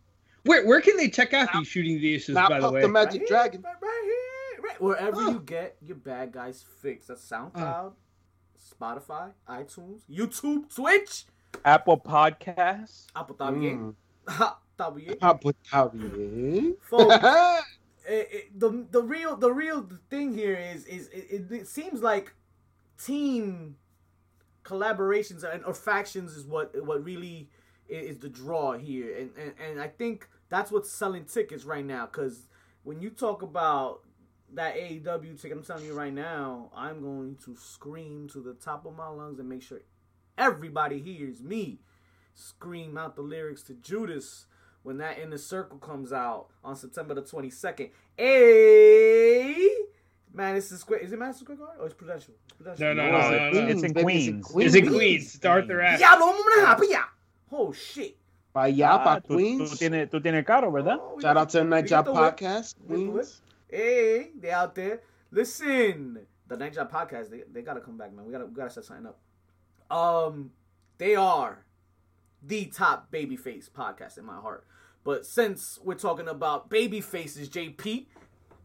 Where 0.45 0.65
where 0.65 0.81
can 0.81 0.95
they 0.97 1.09
check 1.09 1.33
out 1.33 1.49
these 1.53 1.67
shooting 1.67 1.99
the 1.99 2.15
issues? 2.15 2.35
By 2.35 2.59
the 2.59 2.71
way, 2.71 2.81
the 2.81 2.87
Magic 2.87 3.21
here, 3.21 3.27
Dragon. 3.27 3.61
right, 3.63 3.73
right 3.81 4.01
here, 4.03 4.63
right 4.63 4.81
wherever 4.81 5.21
you 5.23 5.39
get 5.39 5.75
your 5.81 5.97
bad 5.97 6.31
guys 6.31 6.63
fixed. 6.81 7.07
That's 7.07 7.31
uh. 7.31 7.35
SoundCloud, 7.35 7.93
Spotify, 8.79 9.31
iTunes, 9.49 10.01
YouTube, 10.09 10.73
Twitch, 10.73 11.25
Apple 11.63 11.99
Podcasts. 11.99 13.07
Apple 13.15 13.35
Tabiye. 13.35 13.93
Mm. 14.27 14.55
Tabiye. 14.77 15.17
Abu 15.21 15.51
Dhabi. 15.71 16.75
Folks, 16.81 17.15
it, 17.15 17.23
it, 18.07 18.29
eh, 18.31 18.37
eh, 18.37 18.41
the 18.55 18.85
the 18.91 19.01
real 19.01 19.35
the 19.35 19.51
real 19.51 19.87
thing 20.09 20.33
here 20.33 20.55
is 20.55 20.85
is 20.85 21.07
it, 21.07 21.27
it, 21.29 21.51
it 21.51 21.67
seems 21.67 22.01
like 22.01 22.33
team 23.03 23.77
collaborations 24.63 25.43
and 25.43 25.63
or 25.65 25.73
factions 25.73 26.33
is 26.33 26.45
what 26.45 26.71
what 26.85 27.03
really 27.03 27.49
is 27.87 28.17
the 28.17 28.29
draw 28.29 28.73
here 28.73 29.15
and 29.17 29.31
and, 29.37 29.53
and 29.63 29.81
I 29.81 29.87
think 29.87 30.27
that's 30.49 30.71
what's 30.71 30.91
selling 30.91 31.25
tickets 31.25 31.63
right 31.65 31.85
now 31.85 32.05
because 32.05 32.47
when 32.83 32.99
you 33.01 33.09
talk 33.09 33.41
about 33.41 34.01
that 34.53 34.75
AEW 34.75 35.41
ticket 35.41 35.57
I'm 35.57 35.63
telling 35.63 35.85
you 35.85 35.93
right 35.93 36.13
now 36.13 36.69
I'm 36.75 37.01
going 37.01 37.37
to 37.45 37.55
scream 37.55 38.27
to 38.29 38.39
the 38.39 38.53
top 38.53 38.85
of 38.85 38.95
my 38.95 39.07
lungs 39.07 39.39
and 39.39 39.49
make 39.49 39.61
sure 39.63 39.81
everybody 40.37 40.99
hears 40.99 41.41
me 41.41 41.79
scream 42.33 42.97
out 42.97 43.15
the 43.15 43.21
lyrics 43.21 43.63
to 43.63 43.73
Judas 43.73 44.45
when 44.83 44.97
that 44.97 45.17
inner 45.17 45.37
circle 45.37 45.77
comes 45.79 46.13
out 46.13 46.47
on 46.63 46.75
September 46.75 47.15
the 47.15 47.21
22nd. 47.23 47.89
Hey, 48.17 49.67
Madison 50.33 50.77
Square. 50.77 50.99
Is 50.99 51.11
it 51.11 51.17
Madison 51.17 51.45
Square 51.45 51.57
Garden 51.57 51.75
oh, 51.79 51.83
or 51.83 51.87
is 51.87 51.93
it 51.93 51.97
Prudential? 51.97 52.33
It's 52.43 52.53
Prudential. 52.53 52.85
No, 52.87 52.93
no, 52.93 53.05
No, 53.05 53.11
no, 53.11 53.17
it's- 53.35 53.53
no, 53.55 53.61
no. 53.61 53.67
it's 53.69 53.83
in 53.83 53.93
Baby, 53.93 54.03
Queens. 54.03 54.55
Is 54.57 54.75
it 54.75 54.87
Queens? 54.87 55.35
It's 55.35 55.45
Arthur 55.45 55.81
Ashe. 55.81 56.01
Ya 56.01 56.13
lo 56.13 56.27
vamos 56.27 56.45
a 56.45 56.75
dejar, 56.75 56.89
ya. 56.91 57.03
Oh 57.51 57.71
shit. 57.71 58.17
Para 58.55 58.67
allá, 58.67 58.93
Ah, 58.93 59.03
para 59.03 59.19
tú, 59.21 59.33
tú, 59.33 59.37
Queens. 59.37 59.77
tienes, 59.77 60.09
tú 60.09 60.21
tienes 60.21 60.45
carro, 60.45 60.71
¿verdad? 60.71 60.97
Oh, 61.01 61.15
we 61.17 61.21
Shout 61.21 61.35
got- 61.35 61.41
out 61.41 61.49
to 61.49 61.57
the 61.57 61.63
Night 61.65 61.83
we 61.83 61.89
got 61.89 61.89
Job 61.89 62.05
the 62.05 62.11
whip. 62.13 62.21
Podcast, 62.37 62.75
We 62.79 62.87
got 62.87 62.95
the 62.95 63.05
whip. 63.11 63.11
Queens. 63.25 63.41
Hey, 63.69 64.31
they 64.39 64.51
out 64.51 64.75
there. 64.75 65.01
Listen, 65.29 66.25
the 66.47 66.55
Next 66.55 66.75
Job 66.77 66.89
podcast, 66.89 67.29
they, 67.31 67.43
they 67.51 67.61
gotta 67.61 67.81
come 67.81 67.97
back, 67.97 68.13
man. 68.13 68.25
We 68.25 68.31
gotta 68.31 68.45
we 68.45 68.53
gotta 68.55 68.69
set 68.69 68.85
something 68.85 69.07
up. 69.07 69.19
Um, 69.91 70.51
they 70.97 71.15
are 71.17 71.65
the 72.41 72.67
top 72.67 73.11
babyface 73.11 73.69
podcast 73.69 74.17
in 74.17 74.23
my 74.23 74.37
heart. 74.39 74.65
But 75.03 75.25
since 75.25 75.77
we're 75.83 75.95
talking 75.95 76.29
about 76.29 76.69
baby 76.69 77.01
faces, 77.01 77.49
JP 77.49 78.05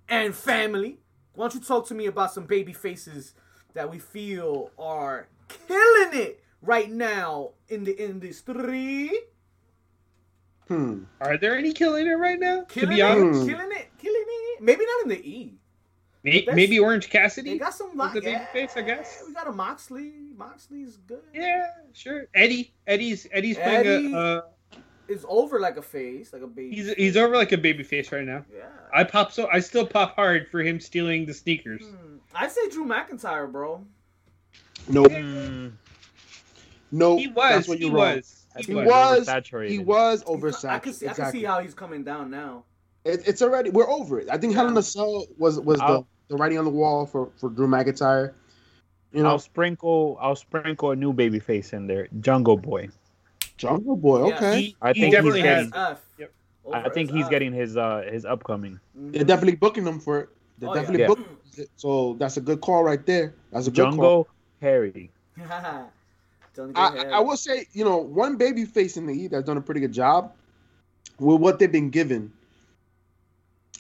and 0.09 0.33
family, 0.37 1.01
why 1.35 1.49
don't 1.49 1.55
you 1.55 1.61
talk 1.61 1.89
to 1.89 1.95
me 1.95 2.07
about 2.07 2.33
some 2.33 2.45
baby 2.45 2.73
faces 2.73 3.35
that 3.75 3.91
we 3.91 3.99
feel 3.99 4.71
are 4.79 5.27
killing 5.67 6.11
it 6.13 6.45
right 6.63 6.89
now 6.91 7.51
in 7.69 7.83
the 7.83 8.01
industry? 8.01 9.11
Hmm. 10.71 11.03
Are 11.21 11.37
there 11.37 11.57
any 11.59 11.73
killing 11.73 12.07
it 12.07 12.13
right 12.13 12.39
now? 12.39 12.63
Killing 12.69 12.91
to 12.91 12.95
be 12.95 13.01
it, 13.01 13.05
honest, 13.05 13.49
killing 13.49 13.73
it, 13.73 13.89
killing 13.99 14.25
it. 14.27 14.63
Maybe 14.63 14.85
not 14.87 15.03
in 15.03 15.09
the 15.09 15.29
E. 15.29 15.55
May- 16.23 16.41
That's- 16.41 16.55
maybe 16.55 16.79
Orange 16.79 17.07
They 17.07 17.11
Cassidy. 17.19 17.59
got 17.59 17.75
some 17.75 17.91
Is 17.91 17.97
like 17.97 18.13
the 18.13 18.21
baby 18.21 18.33
yeah, 18.33 18.47
face, 18.53 18.73
I 18.77 18.83
guess? 18.83 19.25
We 19.27 19.33
got 19.35 19.49
a 19.49 19.53
Moxley. 19.53 20.13
Moxley's 20.37 20.99
good. 21.09 21.23
Yeah, 21.35 21.67
sure. 21.93 22.27
Eddie, 22.35 22.73
Eddie's 22.87 23.27
Eddie's 23.33 23.59
Eddie- 23.59 24.11
playing 24.11 24.15
a. 24.15 24.19
Uh, 24.19 24.43
It's 25.09 25.25
over 25.29 25.59
like 25.59 25.77
a 25.77 25.83
face, 25.83 26.33
like 26.33 26.43
a 26.43 26.47
baby. 26.47 26.77
he's 26.77 26.93
he's 26.93 27.17
over 27.17 27.35
like 27.35 27.51
a 27.51 27.59
baby 27.59 27.83
face 27.83 28.13
right 28.13 28.25
now. 28.25 28.45
Yeah. 28.55 28.67
I 28.95 29.03
pop 29.03 29.33
so 29.33 29.49
I 29.53 29.59
still 29.59 29.85
pop 29.87 30.15
hard 30.15 30.47
for 30.53 30.61
him 30.63 30.79
stealing 30.79 31.27
the 31.27 31.35
sneakers. 31.35 31.83
Hmm. 31.83 32.19
I'd 32.35 32.53
say 32.53 32.69
Drew 32.69 32.85
McIntyre, 32.87 33.51
bro. 33.51 33.85
Nope. 34.89 35.09
Mm, 35.11 35.73
Nope. 36.93 37.19
He 37.19 37.27
was. 37.29 37.51
That's 37.51 37.69
what 37.69 37.79
He 37.79 37.87
you're 37.87 37.95
wrong. 37.95 38.17
was. 38.17 38.40
I 38.61 38.63
He 38.63 38.67
think 38.75 38.81
He 38.81 38.87
was. 38.87 39.29
oversaturated. 39.29 39.69
He 39.71 39.79
was 39.79 40.23
I 40.23 40.25
can 40.25 40.41
oversaturated. 40.41 40.95
see. 40.95 41.09
I 41.09 41.13
can 41.15 41.33
see 41.33 41.45
how 41.45 41.61
he's 41.61 41.75
coming 41.75 42.05
down 42.05 42.31
now. 42.31 42.65
It, 43.05 43.23
it's 43.27 43.41
already. 43.43 43.71
We're 43.71 43.89
over 43.91 44.21
it. 44.21 44.29
I 44.31 44.37
think 44.37 44.55
Hell 44.55 44.69
in 44.69 44.77
a 44.77 44.83
Cell 44.83 45.27
was 45.39 45.59
was 45.61 45.79
the, 45.79 45.85
I'll- 45.85 46.07
the 46.29 46.37
writing 46.37 46.59
on 46.59 46.65
the 46.65 46.71
wall 46.71 47.07
for 47.07 47.31
for 47.37 47.49
Drew 47.51 47.67
McIntyre. 47.67 48.33
You 49.13 49.23
know, 49.23 49.31
I'll 49.31 49.39
sprinkle. 49.39 50.19
I'll 50.21 50.37
sprinkle 50.37 50.91
a 50.93 50.97
new 50.97 51.13
baby 51.13 51.39
face 51.41 51.73
in 51.73 51.87
there. 51.87 52.09
Jungle 52.21 52.57
Boy. 52.57 52.89
Jungle 53.57 53.97
Boy. 53.97 54.29
Yeah. 54.29 54.37
Okay. 54.37 54.61
He, 54.63 54.77
I 54.83 54.93
he 54.93 55.01
think 55.01 55.13
definitely 55.15 55.41
he's 55.41 55.49
has. 55.49 55.71
getting- 55.71 55.83
F. 55.93 56.01
Yep. 56.19 56.33
I 56.73 56.89
think 56.91 57.11
he's 57.11 57.25
SF. 57.27 57.31
getting 57.31 57.53
his 57.53 57.77
uh 57.77 58.03
his 58.11 58.25
upcoming. 58.25 58.79
They're 58.95 59.25
definitely 59.25 59.57
booking 59.57 59.87
him 59.87 59.99
for 59.99 60.21
it. 60.21 60.29
They're 60.59 60.69
Oh, 60.71 60.75
definitely 60.75 61.01
yeah. 61.01 61.07
booking. 61.09 61.25
it. 61.57 61.69
So 61.77 62.15
that's 62.21 62.37
a 62.37 62.41
good 62.41 62.61
call 62.61 62.85
right 62.85 63.05
there. 63.07 63.35
That's 63.51 63.67
a 63.67 63.71
good 63.71 63.83
call. 63.83 63.91
Jungle 63.93 64.29
Harry. 64.61 65.11
Don't 66.67 66.77
I, 66.77 67.11
I- 67.11 67.21
will 67.21 67.37
say, 67.37 67.67
you 67.73 67.85
know, 67.85 67.97
one 67.97 68.37
baby 68.37 68.65
face 68.65 68.97
in 68.97 69.07
the 69.07 69.15
E 69.15 69.27
that's 69.29 69.45
done 69.47 69.57
a 69.57 69.61
pretty 69.63 69.81
good 69.81 69.93
job 69.93 70.33
with 71.19 71.41
what 71.41 71.59
they've 71.59 71.73
been 71.73 71.91
given. 71.91 72.33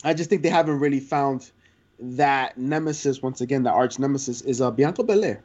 I 0.02 0.14
just 0.14 0.30
think 0.30 0.42
they 0.42 0.48
haven't 0.48 0.78
really 0.80 1.00
found 1.00 1.50
that 1.98 2.56
nemesis. 2.56 3.20
Once 3.22 3.40
again, 3.42 3.62
the 3.62 3.70
arch 3.70 3.98
nemesis 3.98 4.40
is 4.40 4.60
uh, 4.62 4.70
Bianca 4.70 5.02
Belair. 5.02 5.42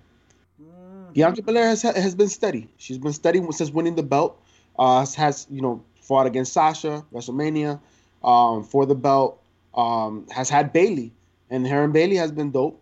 Mm. 0.61 1.13
Bianca 1.13 1.41
Belair 1.41 1.67
has 1.67 1.81
has 1.81 2.15
been 2.15 2.29
steady. 2.29 2.69
She's 2.77 2.97
been 2.97 3.11
steady 3.13 3.41
since 3.51 3.69
winning 3.71 3.95
the 3.95 4.03
belt. 4.03 4.41
Uh, 4.79 5.05
has- 5.17 5.47
you 5.49 5.61
know 5.61 5.83
fought 6.01 6.27
against 6.27 6.53
Sasha 6.53 7.03
WrestleMania 7.13 7.79
um, 8.23 8.63
for 8.63 8.85
the 8.85 8.95
belt. 8.95 9.41
Um, 9.73 10.25
has 10.31 10.49
had 10.49 10.71
Bayley, 10.71 11.11
and 11.49 11.67
her 11.67 11.83
and 11.83 11.91
Bayley 11.91 12.15
has 12.15 12.31
been 12.31 12.51
dope. 12.51 12.81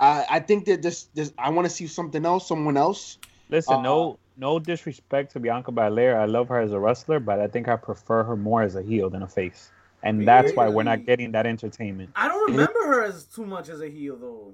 I 0.00 0.26
I 0.28 0.40
think 0.40 0.64
that 0.64 0.82
just 0.82 1.10
I 1.38 1.50
want 1.50 1.66
to 1.66 1.70
see 1.72 1.86
something 1.86 2.26
else, 2.26 2.48
someone 2.48 2.76
else. 2.76 3.18
Listen, 3.54 3.76
Uh, 3.76 3.82
no 3.82 4.18
no 4.36 4.58
disrespect 4.58 5.32
to 5.32 5.40
Bianca 5.40 5.70
Belair. 5.70 6.18
I 6.20 6.24
love 6.26 6.48
her 6.48 6.58
as 6.60 6.72
a 6.72 6.78
wrestler, 6.80 7.20
but 7.20 7.38
I 7.38 7.46
think 7.46 7.68
I 7.68 7.76
prefer 7.76 8.24
her 8.24 8.36
more 8.36 8.62
as 8.62 8.74
a 8.74 8.82
heel 8.82 9.08
than 9.08 9.22
a 9.22 9.28
face. 9.28 9.70
And 10.02 10.26
that's 10.28 10.52
why 10.52 10.68
we're 10.68 10.82
not 10.82 11.06
getting 11.06 11.32
that 11.32 11.46
entertainment. 11.46 12.10
I 12.16 12.28
don't 12.28 12.50
remember 12.50 12.80
her 12.86 13.04
as 13.04 13.24
too 13.24 13.46
much 13.46 13.68
as 13.68 13.80
a 13.80 13.88
heel 13.88 14.16
though. 14.16 14.52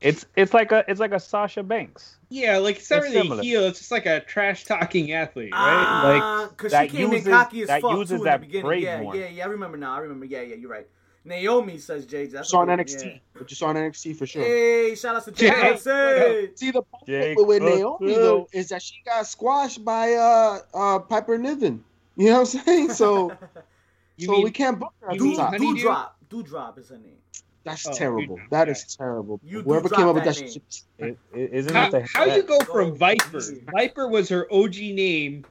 It's 0.00 0.24
it's 0.34 0.52
like 0.54 0.72
a 0.72 0.84
it's 0.88 0.98
like 0.98 1.12
a 1.12 1.20
Sasha 1.20 1.62
Banks. 1.62 2.16
Yeah, 2.30 2.56
like 2.58 2.76
it's 2.78 2.90
not 2.90 2.96
It's 2.98 3.06
really 3.08 3.20
similar. 3.22 3.40
a 3.40 3.44
heel. 3.44 3.64
It's 3.66 3.78
just 3.78 3.90
like 3.90 4.06
a 4.06 4.20
trash 4.20 4.64
talking 4.64 5.12
athlete, 5.12 5.52
right? 5.52 6.02
Like 6.18 6.50
because 6.50 6.72
she 6.72 6.76
that 6.78 6.88
came 6.90 7.12
uses- 7.12 7.26
in 7.26 7.32
cocky 7.32 7.62
as 7.62 7.68
that 7.68 7.82
fuck 7.82 7.92
uses 7.98 8.08
too 8.08 8.14
in 8.16 8.18
the 8.20 8.24
that 8.24 8.40
beginning. 8.40 8.80
Yeah, 8.82 9.00
more. 9.02 9.14
yeah, 9.16 9.28
yeah. 9.28 9.44
I 9.44 9.48
remember 9.48 9.76
now. 9.76 9.94
I 9.94 9.98
remember. 9.98 10.24
Yeah, 10.24 10.40
yeah. 10.40 10.56
You're 10.56 10.70
right. 10.70 10.86
Naomi 11.24 11.78
says 11.78 12.06
Jay. 12.06 12.26
That's 12.26 12.48
saw 12.50 12.60
on 12.60 12.68
NXT. 12.68 13.04
yeah. 13.04 13.18
But 13.34 13.50
you 13.50 13.56
saw 13.56 13.66
on 13.68 13.76
NXT 13.76 14.16
for 14.16 14.26
sure. 14.26 14.42
Hey, 14.42 14.94
shout 14.94 15.16
out 15.16 15.24
to 15.24 15.32
Jay, 15.32 15.48
Jay. 15.50 16.50
See 16.54 16.70
the 16.70 16.82
problem 16.82 17.06
Jake 17.06 17.36
with, 17.38 17.46
with 17.46 17.62
Naomi 17.62 18.14
though 18.14 18.48
is 18.52 18.68
that 18.70 18.82
she 18.82 19.02
got 19.04 19.26
squashed 19.26 19.84
by 19.84 20.14
uh 20.14 20.58
uh 20.72 20.98
Piper 21.00 21.36
Niven. 21.38 21.84
You 22.16 22.26
know 22.26 22.32
what 22.40 22.40
I'm 22.40 22.46
saying? 22.64 22.90
So 22.90 23.32
You 24.16 24.26
so 24.26 24.32
mean- 24.32 24.44
we 24.44 24.50
can't 24.50 24.78
book 24.78 24.92
her 25.00 25.08
at 25.10 25.14
you 25.14 25.20
the 25.20 25.24
mean 25.26 25.36
top. 25.36 25.50
Honeydew? 25.50 25.84
Doudrop. 25.84 26.08
Doudrop 26.30 26.78
is 26.78 26.88
her 26.90 26.98
name. 26.98 27.16
That's 27.64 27.86
Oh, 27.86 27.92
terrible. 27.92 28.36
you- 28.38 28.42
That 28.50 28.68
is 28.70 28.96
terrible. 28.96 29.40
You 29.44 29.62
Whoever 29.62 29.88
came 29.90 30.06
up 30.08 30.14
with 30.14 30.24
that 30.24 30.36
that 30.36 30.50
shit. 30.52 30.82
It, 30.98 31.18
it, 31.34 31.50
isn't 31.52 31.74
How, 31.74 31.86
it 31.88 31.90
the 31.92 32.08
how 32.14 32.24
you 32.24 32.42
go 32.42 32.58
Go 32.60 32.64
from 32.64 32.96
Viper? 32.96 33.40
Viper 33.72 34.08
was 34.08 34.28
her 34.30 34.46
OG 34.52 34.76
name 34.76 35.44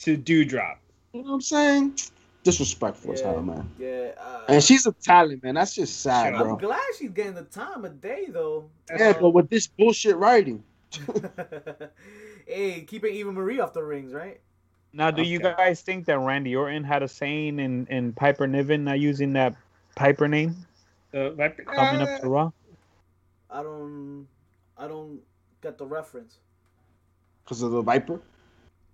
to 0.00 0.16
Doudrop. 0.18 0.76
You 1.12 1.22
know 1.22 1.28
what 1.28 1.34
I'm 1.34 1.40
saying? 1.40 1.98
Disrespectful 2.44 3.12
as 3.14 3.20
Yeah. 3.20 3.32
hell, 3.32 3.42
man. 3.42 3.68
Yeah. 3.78 4.12
Uh, 4.18 4.44
And 4.48 4.62
she's 4.62 4.86
a 4.86 4.92
talent, 4.92 5.42
man. 5.42 5.54
That's 5.56 5.74
just 5.74 6.00
sad, 6.02 6.32
Shut 6.34 6.40
I'm 6.40 6.46
bro. 6.46 6.56
glad 6.56 6.80
she's 6.98 7.10
getting 7.10 7.34
the 7.34 7.42
time 7.44 7.84
of 7.84 8.00
day 8.00 8.26
though. 8.30 8.68
Yeah, 8.96 9.14
but 9.18 9.30
with 9.30 9.48
this 9.50 9.66
bullshit 9.66 10.16
writing, 10.16 10.62
hey, 12.46 12.82
keeping 12.82 13.14
Eva 13.14 13.32
Marie 13.32 13.60
off 13.60 13.72
the 13.72 13.82
rings, 13.82 14.12
right? 14.12 14.40
Now, 14.92 15.10
do 15.10 15.22
you 15.22 15.40
guys 15.40 15.80
think 15.82 16.06
that 16.06 16.18
Randy 16.20 16.54
Orton 16.54 16.84
had 16.84 17.02
a 17.02 17.08
saying 17.08 17.58
in, 17.58 17.86
in 17.88 18.12
Piper 18.12 18.46
Niven 18.46 18.84
not 18.84 19.00
using 19.00 19.32
that 19.32 19.56
Piper 19.96 20.28
name 20.28 20.54
Uh, 21.12 21.30
Viper, 21.30 21.64
coming 21.64 22.00
uh, 22.00 22.04
up 22.04 22.20
to 22.20 22.28
Raw? 22.28 22.50
I 23.50 23.62
don't. 23.62 24.26
I 24.76 24.86
don't 24.88 25.20
get 25.62 25.78
the 25.78 25.86
reference. 25.86 26.38
because 27.44 27.62
of 27.62 27.70
the 27.72 27.82
Viper. 27.82 28.20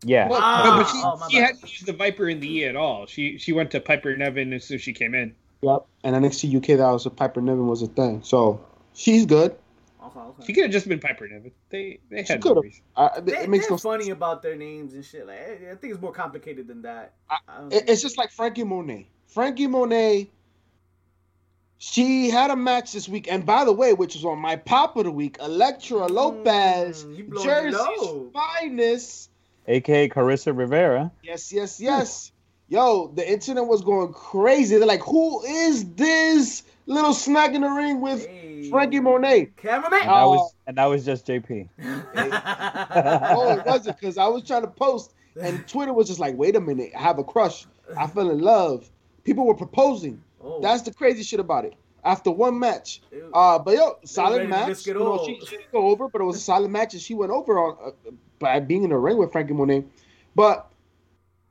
Yeah. 0.04 0.28
Well, 0.28 0.40
Ah, 0.42 0.62
no, 0.64 0.82
but 0.82 0.90
she, 0.90 1.00
oh, 1.04 1.16
my 1.18 1.28
she 1.28 1.36
bad. 1.38 1.46
hadn't 1.46 1.62
used 1.62 1.86
the 1.86 1.92
Viper 1.92 2.28
in 2.28 2.40
the 2.40 2.50
E 2.58 2.64
at 2.64 2.76
all. 2.76 3.06
She 3.06 3.36
she 3.38 3.52
went 3.52 3.70
to 3.72 3.80
Piper 3.80 4.16
Niven 4.16 4.52
as 4.52 4.64
soon 4.64 4.76
as 4.76 4.82
she 4.82 4.92
came 4.92 5.14
in. 5.14 5.34
Yep. 5.62 5.84
And 6.04 6.16
NXT 6.16 6.56
UK, 6.56 6.78
that 6.78 6.90
was 6.90 7.04
a 7.06 7.10
Piper 7.10 7.40
Niven 7.42 7.66
was 7.66 7.82
a 7.82 7.86
thing. 7.86 8.22
So 8.22 8.64
she's 8.94 9.26
good. 9.26 9.54
Okay, 10.02 10.18
okay. 10.18 10.46
She 10.46 10.52
could 10.54 10.62
have 10.64 10.72
just 10.72 10.88
been 10.88 11.00
Piper 11.00 11.28
Niven. 11.28 11.52
They 11.68 12.00
they 12.08 12.24
She 12.24 12.32
had 12.32 12.42
no 12.42 12.48
could've. 12.54 12.64
reason. 12.64 12.82
I, 12.96 13.10
it 13.26 13.48
makes 13.50 13.66
they're 13.66 13.72
no 13.74 13.78
funny 13.78 14.04
sense. 14.04 14.16
about 14.16 14.40
their 14.42 14.56
names 14.56 14.94
and 14.94 15.04
shit. 15.04 15.26
Like, 15.26 15.38
I 15.38 15.72
I 15.72 15.74
think 15.74 15.92
it's 15.92 16.00
more 16.00 16.12
complicated 16.12 16.66
than 16.66 16.80
that. 16.82 17.12
I- 17.28 17.38
I 17.46 17.66
It- 17.70 17.84
It's 17.90 18.00
just 18.00 18.16
like 18.16 18.30
Frankie 18.30 18.64
Monet. 18.64 19.06
Frankie 19.26 19.66
Monet. 19.66 20.30
She 21.82 22.28
had 22.28 22.50
a 22.50 22.56
match 22.56 22.92
this 22.92 23.08
week, 23.08 23.30
and 23.32 23.46
by 23.46 23.64
the 23.64 23.72
way, 23.72 23.94
which 23.94 24.14
was 24.14 24.24
on 24.24 24.38
my 24.38 24.56
pop 24.56 24.96
of 24.96 25.04
the 25.04 25.10
week, 25.10 25.38
Elektra 25.40 26.06
Lopez, 26.08 27.04
Mm, 27.06 27.16
you 27.16 27.24
blowing 27.24 27.46
Jersey's 27.46 28.32
finest. 28.34 29.29
AKA 29.70 30.08
Carissa 30.08 30.56
Rivera. 30.56 31.10
Yes, 31.22 31.52
yes, 31.52 31.80
yes. 31.80 32.32
Yo, 32.68 33.08
the 33.14 33.28
internet 33.28 33.66
was 33.66 33.82
going 33.82 34.12
crazy. 34.12 34.76
They're 34.76 34.86
like, 34.86 35.02
"Who 35.02 35.42
is 35.44 35.84
this 35.94 36.62
little 36.86 37.14
snack 37.14 37.54
in 37.54 37.62
the 37.62 37.68
ring 37.68 38.00
with 38.00 38.26
Hey. 38.26 38.68
Frankie 38.70 39.00
Monet?" 39.00 39.50
Cameraman. 39.56 40.00
And 40.00 40.08
that 40.10 40.22
Oh. 40.22 40.30
was 40.30 40.54
and 40.66 40.76
that 40.78 40.86
was 40.86 41.04
just 41.04 41.26
JP. 41.26 41.68
oh, 41.78 43.56
it 43.58 43.66
wasn't 43.66 43.98
because 43.98 44.18
I 44.18 44.26
was 44.26 44.44
trying 44.44 44.62
to 44.62 44.68
post, 44.68 45.14
and 45.40 45.66
Twitter 45.68 45.92
was 45.92 46.08
just 46.08 46.20
like, 46.20 46.36
"Wait 46.36 46.56
a 46.56 46.60
minute, 46.60 46.92
I 46.96 47.00
have 47.00 47.18
a 47.18 47.24
crush. 47.24 47.66
I 47.96 48.06
fell 48.06 48.30
in 48.30 48.40
love." 48.40 48.88
People 49.24 49.46
were 49.46 49.54
proposing. 49.54 50.22
Oh. 50.42 50.60
That's 50.60 50.82
the 50.82 50.92
crazy 50.92 51.22
shit 51.22 51.40
about 51.40 51.64
it. 51.64 51.74
After 52.04 52.30
one 52.30 52.58
match, 52.58 53.02
Ew. 53.12 53.30
uh, 53.34 53.58
but 53.58 53.74
yo, 53.74 53.98
solid 54.04 54.48
match. 54.48 54.86
You 54.86 54.94
know, 54.94 55.22
she, 55.26 55.38
she 55.40 55.56
didn't 55.56 55.72
go 55.72 55.88
over, 55.88 56.08
but 56.08 56.20
it 56.20 56.24
was 56.24 56.36
a 56.36 56.40
solid 56.40 56.70
match, 56.70 56.94
and 56.94 57.02
she 57.02 57.14
went 57.14 57.30
over 57.30 57.58
on 57.58 57.76
uh, 57.84 58.10
by 58.38 58.58
being 58.60 58.84
in 58.84 58.90
the 58.90 58.96
ring 58.96 59.18
with 59.18 59.32
Frankie 59.32 59.52
Monet. 59.52 59.84
But 60.34 60.70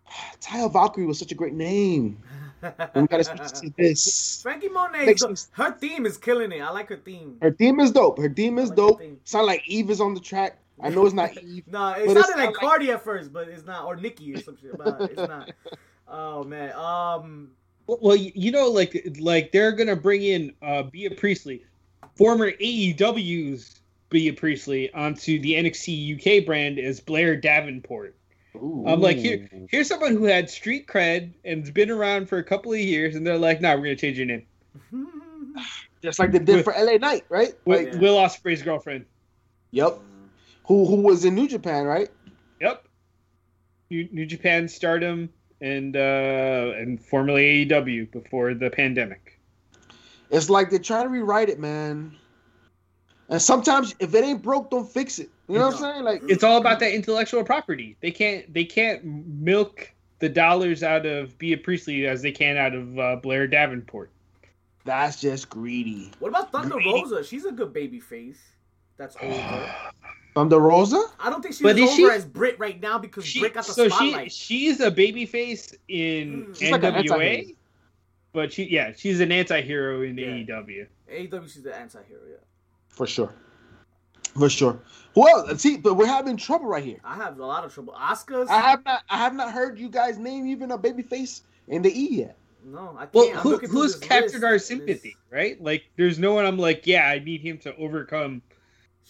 Taya 0.42 0.72
Valkyrie 0.72 1.06
was 1.06 1.20
such 1.20 1.32
a 1.32 1.36
great 1.36 1.54
name. 1.54 2.18
We 2.62 3.08
gotta 3.08 3.24
switch 3.24 3.62
to 3.62 3.74
this. 3.78 4.42
Frankie 4.42 4.68
Monet, 4.68 5.16
her 5.52 5.72
theme 5.72 6.06
is 6.06 6.18
killing 6.18 6.52
it. 6.52 6.60
I 6.60 6.72
like 6.72 6.90
her 6.90 6.98
theme. 6.98 7.38
Her 7.42 7.52
theme 7.52 7.80
is 7.80 7.92
dope. 7.92 8.18
Her 8.20 8.28
theme 8.28 8.60
is 8.60 8.68
like 8.70 8.76
dope. 8.76 9.02
Sound 9.24 9.48
like 9.48 9.64
Eve 9.66 9.90
is 9.90 10.02
on 10.02 10.14
the 10.14 10.20
track. 10.20 10.58
I 10.82 10.90
know 10.90 11.06
it's 11.06 11.14
not 11.16 11.38
Eve. 11.44 11.64
No, 11.68 11.92
it 11.92 12.06
sounded 12.08 12.18
like 12.18 12.38
not 12.38 12.46
like- 12.48 12.56
Cardi 12.56 12.92
at 12.92 13.02
first, 13.02 13.32
but 13.32 13.48
it's 13.48 13.66
not, 13.66 13.86
or 13.86 13.96
Nikki 13.96 14.34
or 14.34 14.42
some 14.42 14.58
shit. 14.58 14.78
But 14.78 15.02
it's 15.02 15.16
not. 15.16 15.52
Oh 16.12 16.44
man. 16.44 16.72
Um. 16.74 17.52
Well, 18.02 18.16
you 18.16 18.32
you 18.36 18.52
know, 18.52 18.70
like 18.70 19.08
like 19.20 19.52
they're 19.52 19.72
gonna 19.72 19.96
bring 19.96 20.24
in 20.24 20.54
uh 20.62 20.84
Bea 20.84 21.10
Priestley, 21.10 21.64
former 22.16 22.52
AEW's 22.52 23.82
Bea 24.10 24.32
Priestley, 24.32 24.94
onto 24.94 25.40
the 25.40 25.54
NXT 25.54 26.40
UK 26.40 26.46
brand 26.46 26.80
as 26.80 27.00
Blair 27.00 27.36
Davenport. 27.36 28.16
I'm 28.56 29.00
like, 29.00 29.18
here, 29.18 29.48
here's 29.70 29.88
someone 29.88 30.14
who 30.14 30.26
had 30.26 30.50
street 30.50 30.88
cred 30.88 31.32
and's 31.46 31.72
been 31.72 31.90
around 31.90 32.28
for 32.28 32.40
a 32.40 32.44
couple 32.44 32.74
of 32.74 32.80
years, 32.80 33.16
and 33.16 33.26
they're 33.26 33.38
like, 33.38 33.62
"Nah, 33.62 33.76
we're 33.76 33.84
gonna 33.84 33.96
change 33.96 34.18
your 34.18 34.26
name." 34.28 34.46
just 36.02 36.20
like 36.20 36.32
they 36.32 36.40
did 36.40 36.58
With- 36.58 36.66
for 36.66 36.74
LA 36.74 36.98
Knight, 36.98 37.26
right? 37.30 37.54
Will, 37.66 37.84
Like, 37.84 37.94
Will 38.02 38.16
Ospreay's 38.16 38.62
girlfriend. 38.62 39.06
Yep. 39.72 40.00
Who 40.66 40.86
who 40.86 40.98
was 40.98 41.26
in 41.26 41.36
New 41.36 41.48
Japan, 41.48 41.86
right? 41.86 42.10
Yep. 42.60 42.88
New, 43.90 44.08
New 44.12 44.26
Japan 44.26 44.68
Stardom 44.68 45.30
and 45.62 45.96
uh 45.96 46.74
and 46.78 47.02
formerly 47.04 47.66
AEW 47.66 48.12
before 48.12 48.54
the 48.54 48.70
pandemic. 48.70 49.40
It's 50.32 50.50
like 50.50 50.70
they're 50.70 50.80
trying 50.80 51.04
to 51.04 51.10
rewrite 51.10 51.50
it, 51.50 51.60
man. 51.60 52.16
And 53.30 53.42
sometimes 53.42 53.96
if 54.00 54.14
it 54.14 54.24
ain't 54.24 54.42
broke, 54.42 54.72
don't 54.72 54.90
fix 54.90 55.20
it. 55.20 55.30
You 55.48 55.58
know 55.58 55.68
what 55.68 55.76
I'm 55.76 55.80
saying? 55.80 56.04
Like 56.04 56.22
It's 56.28 56.44
all 56.44 56.58
about 56.58 56.80
that 56.80 56.94
intellectual 56.94 57.44
property. 57.44 57.96
They 58.02 58.12
can't 58.12 58.52
they 58.54 58.66
can't 58.66 59.04
milk 59.04 59.92
the 60.20 60.30
dollars 60.30 60.84
out 60.84 61.06
of 61.06 61.38
Bea 61.38 61.56
Priestley 61.56 62.06
as 62.06 62.22
they 62.22 62.32
can 62.32 62.58
out 62.58 62.74
of 62.76 63.00
uh, 63.00 63.16
Blair 63.18 63.48
Davenport. 63.48 64.12
that's 64.86 65.22
just 65.22 65.50
greedy. 65.50 66.12
What 66.20 66.30
about 66.30 66.52
Thunder 66.52 66.76
Greedy. 66.76 66.92
Rosa? 66.92 67.24
She's 67.24 67.46
a 67.46 67.52
good 67.52 67.74
baby 67.74 68.00
face. 68.00 68.42
That's 68.98 69.16
over. 69.22 69.76
Thunder 70.36 70.60
Rosa? 70.60 71.04
I 71.20 71.30
don't 71.30 71.42
think 71.42 71.54
she's 71.56 71.62
But 71.64 71.78
is 71.78 71.90
over 71.90 71.96
she- 71.96 72.06
as 72.06 72.26
Britt 72.26 72.58
right 72.60 72.80
now 72.82 72.98
because 72.98 73.26
She, 73.26 73.40
Britt 73.40 73.54
got 73.56 73.66
the 73.66 73.74
so 73.74 73.90
she 73.90 74.30
she's 74.30 74.80
a 74.80 74.92
babyface 74.92 75.76
in 75.88 76.48
Mm. 76.48 76.58
She's 76.60 76.72
like 76.72 76.84
an 76.84 76.94
NWA, 76.96 77.56
but 78.34 78.54
she 78.54 78.64
yeah 78.66 78.94
she's 78.96 79.20
an 79.20 79.32
anti-hero 79.32 80.02
in 80.04 80.18
Yeah. 80.18 80.28
AEW. 80.28 80.88
AEW, 81.12 81.52
she's 81.52 81.64
the 81.64 81.76
anti-hero. 81.76 82.22
Yeah, 82.30 82.36
For 82.90 83.08
sure. 83.08 83.34
For 84.38 84.50
sure. 84.50 84.80
Well, 85.16 85.58
see, 85.58 85.76
but 85.78 85.96
we're 85.96 86.06
having 86.06 86.38
trouble 86.38 86.68
right 86.68 86.84
here. 86.84 87.00
I 87.04 87.16
have 87.16 87.40
a 87.40 87.46
lot 87.46 87.66
of 87.66 87.74
trouble. 87.74 87.96
Oscars. 88.00 88.48
I 88.48 88.60
have 88.62 88.86
not 88.86 89.02
I 89.10 89.18
have 89.18 89.34
not 89.34 89.52
heard 89.52 89.80
you 89.80 89.90
guys 89.90 90.18
name 90.20 90.46
even 90.48 90.72
a 90.72 90.78
baby 90.78 91.02
face 91.02 91.42
in 91.68 91.82
the 91.82 91.90
E 92.00 92.18
yet. 92.20 92.38
no, 92.64 92.96
I 92.96 93.02
can't. 93.08 93.14
Well, 93.16 93.30
I'm 93.32 93.38
who, 93.38 93.58
who's 93.58 93.94
this 94.00 94.08
captured 94.08 94.34
list. 94.34 94.44
our 94.44 94.54
This- 94.54 94.68
sympathy, 94.68 95.18
right? 95.32 95.62
Like, 95.62 95.86
there's 95.98 96.20
no 96.20 96.34
one 96.34 96.46
I'm 96.46 96.58
like, 96.60 96.86
yeah, 96.86 97.08
I 97.08 97.18
need 97.20 97.42
him 97.42 97.58
to 97.60 97.76
overcome. 97.78 98.42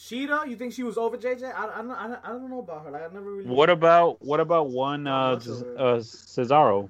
Sheeta, 0.01 0.45
you 0.47 0.55
think 0.55 0.71
she 0.71 0.83
was 0.83 0.97
over 0.97 1.17
JJ? 1.17 1.53
I, 1.53 1.65
I, 1.65 1.81
don't, 1.81 1.91
I, 1.91 2.07
don't, 2.07 2.19
I 2.23 2.27
don't 2.29 2.49
know 2.49 2.59
about 2.59 2.85
her. 2.85 2.91
Like 2.91 3.01
I 3.01 3.13
never 3.13 3.33
really. 3.33 3.49
What 3.49 3.69
about 3.69 4.23
what 4.23 4.39
about 4.39 4.69
one 4.69 5.05
uh, 5.07 5.37
Z- 5.37 5.51
uh 5.77 5.97
Cesaro? 5.97 6.89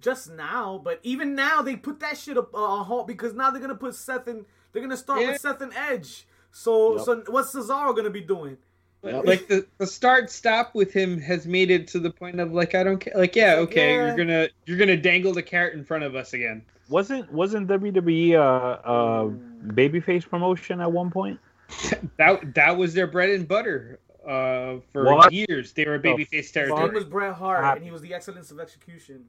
Just 0.00 0.32
now, 0.32 0.80
but 0.82 0.98
even 1.04 1.36
now 1.36 1.62
they 1.62 1.76
put 1.76 2.00
that 2.00 2.18
shit 2.18 2.36
up 2.36 2.52
uh, 2.52 2.58
on 2.58 2.86
halt 2.86 3.06
because 3.06 3.34
now 3.34 3.52
they're 3.52 3.60
gonna 3.60 3.76
put 3.76 3.94
Seth 3.94 4.26
and 4.26 4.44
they're 4.72 4.82
gonna 4.82 4.96
start 4.96 5.20
Yeah. 5.20 5.30
with 5.32 5.40
Seth 5.40 5.60
and 5.60 5.72
Edge. 5.76 6.26
So, 6.50 6.96
Yep. 6.96 7.04
so 7.04 7.22
what's 7.28 7.54
Cesaro 7.54 7.94
gonna 7.94 8.10
be 8.10 8.20
doing? 8.20 8.58
Yep. 9.04 9.24
Like 9.24 9.46
the, 9.46 9.64
the 9.78 9.86
start 9.86 10.28
stop 10.28 10.74
with 10.74 10.92
him 10.92 11.20
has 11.20 11.46
made 11.46 11.70
it 11.70 11.86
to 11.88 12.00
the 12.00 12.10
point 12.10 12.40
of 12.40 12.52
like 12.52 12.74
I 12.74 12.82
don't 12.82 12.98
care. 12.98 13.14
Like 13.16 13.36
yeah, 13.36 13.54
okay, 13.58 13.94
yeah. 13.94 14.06
you're 14.06 14.16
gonna 14.16 14.48
you're 14.66 14.78
gonna 14.78 14.96
dangle 14.96 15.32
the 15.32 15.42
carrot 15.42 15.74
in 15.74 15.84
front 15.84 16.02
of 16.02 16.16
us 16.16 16.32
again. 16.32 16.62
Wasn't 16.88 17.32
wasn't 17.32 17.68
WWE 17.68 18.32
a 18.32 18.40
uh, 18.42 18.80
uh, 18.84 19.24
babyface 19.68 20.28
promotion 20.28 20.80
at 20.80 20.90
one 20.90 21.12
point? 21.12 21.38
That 22.18 22.54
that 22.54 22.76
was 22.76 22.94
their 22.94 23.06
bread 23.06 23.30
and 23.30 23.46
butter 23.46 23.98
uh, 24.26 24.76
for 24.92 25.04
What? 25.14 25.32
years. 25.32 25.72
They 25.72 25.84
were 25.86 25.98
The 25.98 26.08
babyface 26.08 26.28
His 26.32 26.50
territory. 26.50 26.84
name 26.86 26.94
was 26.94 27.04
Bret 27.04 27.34
Hart, 27.34 27.62
Fuck. 27.64 27.76
and 27.76 27.84
he 27.84 27.90
was 27.90 28.02
the 28.02 28.14
excellence 28.14 28.50
of 28.50 28.58
execution. 28.60 29.24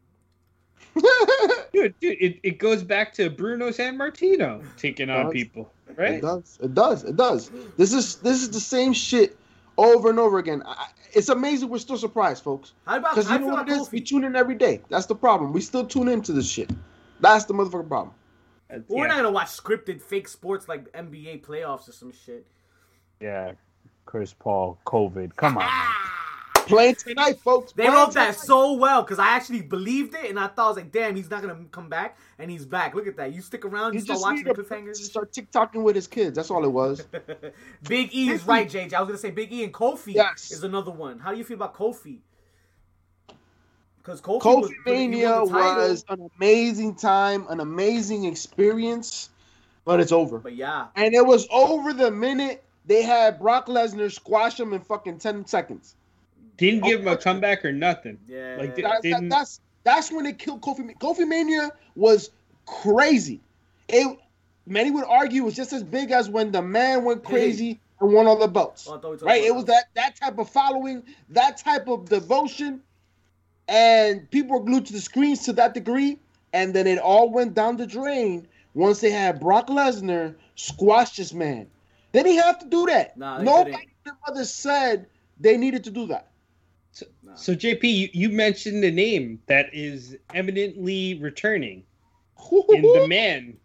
Dude, 1.73 1.93
dude, 1.99 2.17
it, 2.19 2.39
it 2.43 2.57
goes 2.59 2.83
back 2.83 3.13
to 3.13 3.29
Bruno 3.29 3.69
Sammartino 3.69 4.63
taking 4.77 5.09
on 5.09 5.25
Does. 5.25 5.33
people, 5.33 5.71
It 5.97 6.21
does. 6.21 6.57
It 6.61 6.73
does. 6.73 7.03
It 7.03 7.15
does. 7.15 7.51
This 7.77 7.93
is 7.93 8.15
this 8.17 8.41
is 8.41 8.49
the 8.49 8.59
same 8.59 8.93
shit 8.93 9.37
over 9.77 10.09
and 10.09 10.19
over 10.19 10.39
again. 10.39 10.63
I, 10.65 10.87
it's 11.13 11.29
amazing 11.29 11.69
we're 11.69 11.77
still 11.79 11.97
surprised, 11.97 12.43
folks. 12.43 12.73
Because 12.85 13.29
you 13.29 13.33
know 13.39 13.45
feel 13.45 13.47
what 13.55 13.67
like 13.67 13.77
it 13.77 13.81
is? 13.81 13.91
We 13.91 14.01
tune 14.01 14.23
in 14.23 14.35
every 14.35 14.55
day. 14.55 14.81
That's 14.89 15.05
the 15.05 15.15
problem. 15.15 15.53
We 15.53 15.61
still 15.61 15.85
tune 15.85 16.07
into 16.07 16.31
this 16.33 16.49
shit. 16.49 16.69
That's 17.19 17.45
the 17.45 17.53
motherfucking 17.53 17.87
problem. 17.89 18.13
That's- 18.69 18.85
Well, 18.89 18.99
We're 18.99 19.05
yeah. 19.07 19.13
not 19.13 19.17
gonna 19.17 19.31
watch 19.31 19.47
scripted 19.47 20.01
fake 20.01 20.27
sports 20.27 20.67
like 20.67 20.91
NBA 20.93 21.41
playoffs 21.43 21.87
or 21.87 21.91
some 21.93 22.11
shit. 22.11 22.45
Yeah, 23.19 23.53
Chris 24.05 24.33
Paul, 24.33 24.77
COVID. 24.85 25.35
Come 25.35 25.57
on. 25.57 25.63
man. 25.63 25.69
Ah! 25.69 26.03
Playing 26.67 26.95
tonight, 26.95 27.39
folks. 27.39 27.71
They 27.71 27.83
Playing 27.85 27.97
wrote 27.97 28.13
that 28.15 28.35
so 28.35 28.73
well 28.73 29.01
because 29.01 29.19
I 29.19 29.27
actually 29.29 29.61
believed 29.61 30.13
it, 30.15 30.29
and 30.29 30.37
I 30.37 30.47
thought 30.47 30.65
I 30.65 30.67
was 30.67 30.75
like, 30.75 30.91
"Damn, 30.91 31.15
he's 31.15 31.29
not 31.29 31.41
gonna 31.41 31.63
come 31.71 31.87
back," 31.87 32.17
and 32.39 32.51
he's 32.51 32.65
back. 32.65 32.93
Look 32.93 33.07
at 33.07 33.15
that. 33.15 33.31
You 33.33 33.41
stick 33.41 33.63
around, 33.63 33.93
you 33.93 33.99
He 33.99 34.03
start 34.03 34.15
just 34.17 34.23
watching 34.25 34.37
needed 34.43 34.55
the 34.57 34.63
to 34.63 34.69
cliffhangers. 34.75 34.95
start 34.97 35.31
TikToking 35.31 35.81
with 35.81 35.95
his 35.95 36.07
kids. 36.07 36.35
That's 36.35 36.51
all 36.51 36.65
it 36.65 36.71
was. 36.71 37.07
Big 37.87 38.13
E 38.13 38.31
is 38.31 38.45
right, 38.45 38.69
JJ. 38.69 38.93
I 38.95 38.99
was 38.99 39.07
gonna 39.07 39.17
say 39.17 39.31
Big 39.31 39.53
E 39.53 39.63
and 39.63 39.73
Kofi 39.73 40.13
Yes. 40.15 40.51
is 40.51 40.65
another 40.65 40.91
one. 40.91 41.19
How 41.19 41.31
do 41.31 41.37
you 41.37 41.45
feel 41.45 41.55
about 41.55 41.73
Kofi? 41.73 42.19
Because 44.07 44.21
Kofi, 44.21 44.39
Kofi 44.41 44.61
was, 44.61 44.71
Mania 44.85 45.43
won 45.43 45.51
was 45.51 46.05
an 46.07 46.29
amazing 46.39 46.95
time, 46.95 47.45
an 47.49 47.59
amazing 47.59 48.23
experience, 48.23 49.29
but 49.83 49.99
it's 49.99 50.13
over. 50.13 50.39
but 50.39 50.55
yeah, 50.55 50.87
And 50.95 51.13
it 51.13 51.25
was 51.25 51.45
over 51.51 51.91
the 51.91 52.09
minute 52.09 52.63
they 52.85 53.01
had 53.01 53.37
Brock 53.37 53.67
Lesnar 53.67 54.09
squash 54.09 54.57
him 54.57 54.71
in 54.71 54.79
fucking 54.79 55.17
10 55.19 55.45
seconds. 55.45 55.95
Didn't 56.55 56.85
give 56.85 57.01
him 57.01 57.07
a 57.09 57.17
comeback 57.17 57.65
or 57.65 57.73
nothing. 57.73 58.17
yeah. 58.29 58.55
Like, 58.57 58.75
That- 58.77 58.83
that- 58.83 59.01
Didn't- 59.01 59.27
that's 59.27 59.59
that's 59.83 60.09
when 60.09 60.23
they 60.23 60.33
killed 60.33 60.61
Kofi. 60.61 60.97
Kofi 60.99 61.27
Mania 61.27 61.71
was 61.97 62.31
crazy. 62.65 63.41
It 63.89 64.17
many 64.65 64.89
would 64.89 65.05
argue 65.05 65.43
was 65.43 65.55
just 65.55 65.73
as 65.73 65.83
big 65.83 66.11
as 66.11 66.29
when 66.29 66.53
the 66.53 66.61
man 66.61 67.03
went 67.03 67.25
crazy 67.25 67.79
and 67.99 68.13
won 68.13 68.25
all 68.25 68.37
the 68.37 68.47
belts. 68.47 68.87
Oh, 68.87 68.95
I 68.95 68.99
thought 69.01 69.11
we 69.11 69.17
talked 69.17 69.23
right? 69.27 69.43
It 69.43 69.53
was 69.53 69.65
that 69.65 69.85
that 69.95 70.15
type 70.15 70.37
of 70.39 70.49
following, 70.49 71.03
that 71.29 71.57
type 71.57 71.87
of 71.89 72.07
devotion, 72.07 72.81
and 73.67 74.29
people 74.31 74.59
were 74.59 74.65
glued 74.65 74.85
to 74.87 74.93
the 74.93 75.01
screens 75.01 75.43
to 75.45 75.53
that 75.53 75.73
degree. 75.73 76.19
And 76.53 76.73
then 76.73 76.87
it 76.87 76.97
all 76.97 77.29
went 77.29 77.53
down 77.53 77.77
the 77.77 77.85
drain 77.85 78.47
once 78.73 79.01
they 79.01 79.11
had 79.11 79.39
Brock 79.39 79.67
Lesnar 79.67 80.35
squash 80.55 81.15
this 81.17 81.33
man. 81.33 81.67
They 82.13 82.23
didn't 82.23 82.43
have 82.43 82.59
to 82.59 82.67
do 82.67 82.85
that. 82.87 83.17
Nah, 83.17 83.41
Nobody 83.41 83.71
didn't. 83.71 83.83
in 83.83 83.87
the 84.05 84.13
mother 84.27 84.45
said 84.45 85.07
they 85.39 85.57
needed 85.57 85.83
to 85.83 85.91
do 85.91 86.07
that. 86.07 86.31
Nah. 87.21 87.35
So 87.35 87.53
JP, 87.53 87.83
you, 87.83 88.09
you 88.13 88.29
mentioned 88.29 88.83
a 88.83 88.91
name 88.91 89.41
that 89.47 89.69
is 89.73 90.17
eminently 90.33 91.15
returning 91.21 91.83
in 92.69 92.81
the 92.81 93.01
man, 93.07 93.57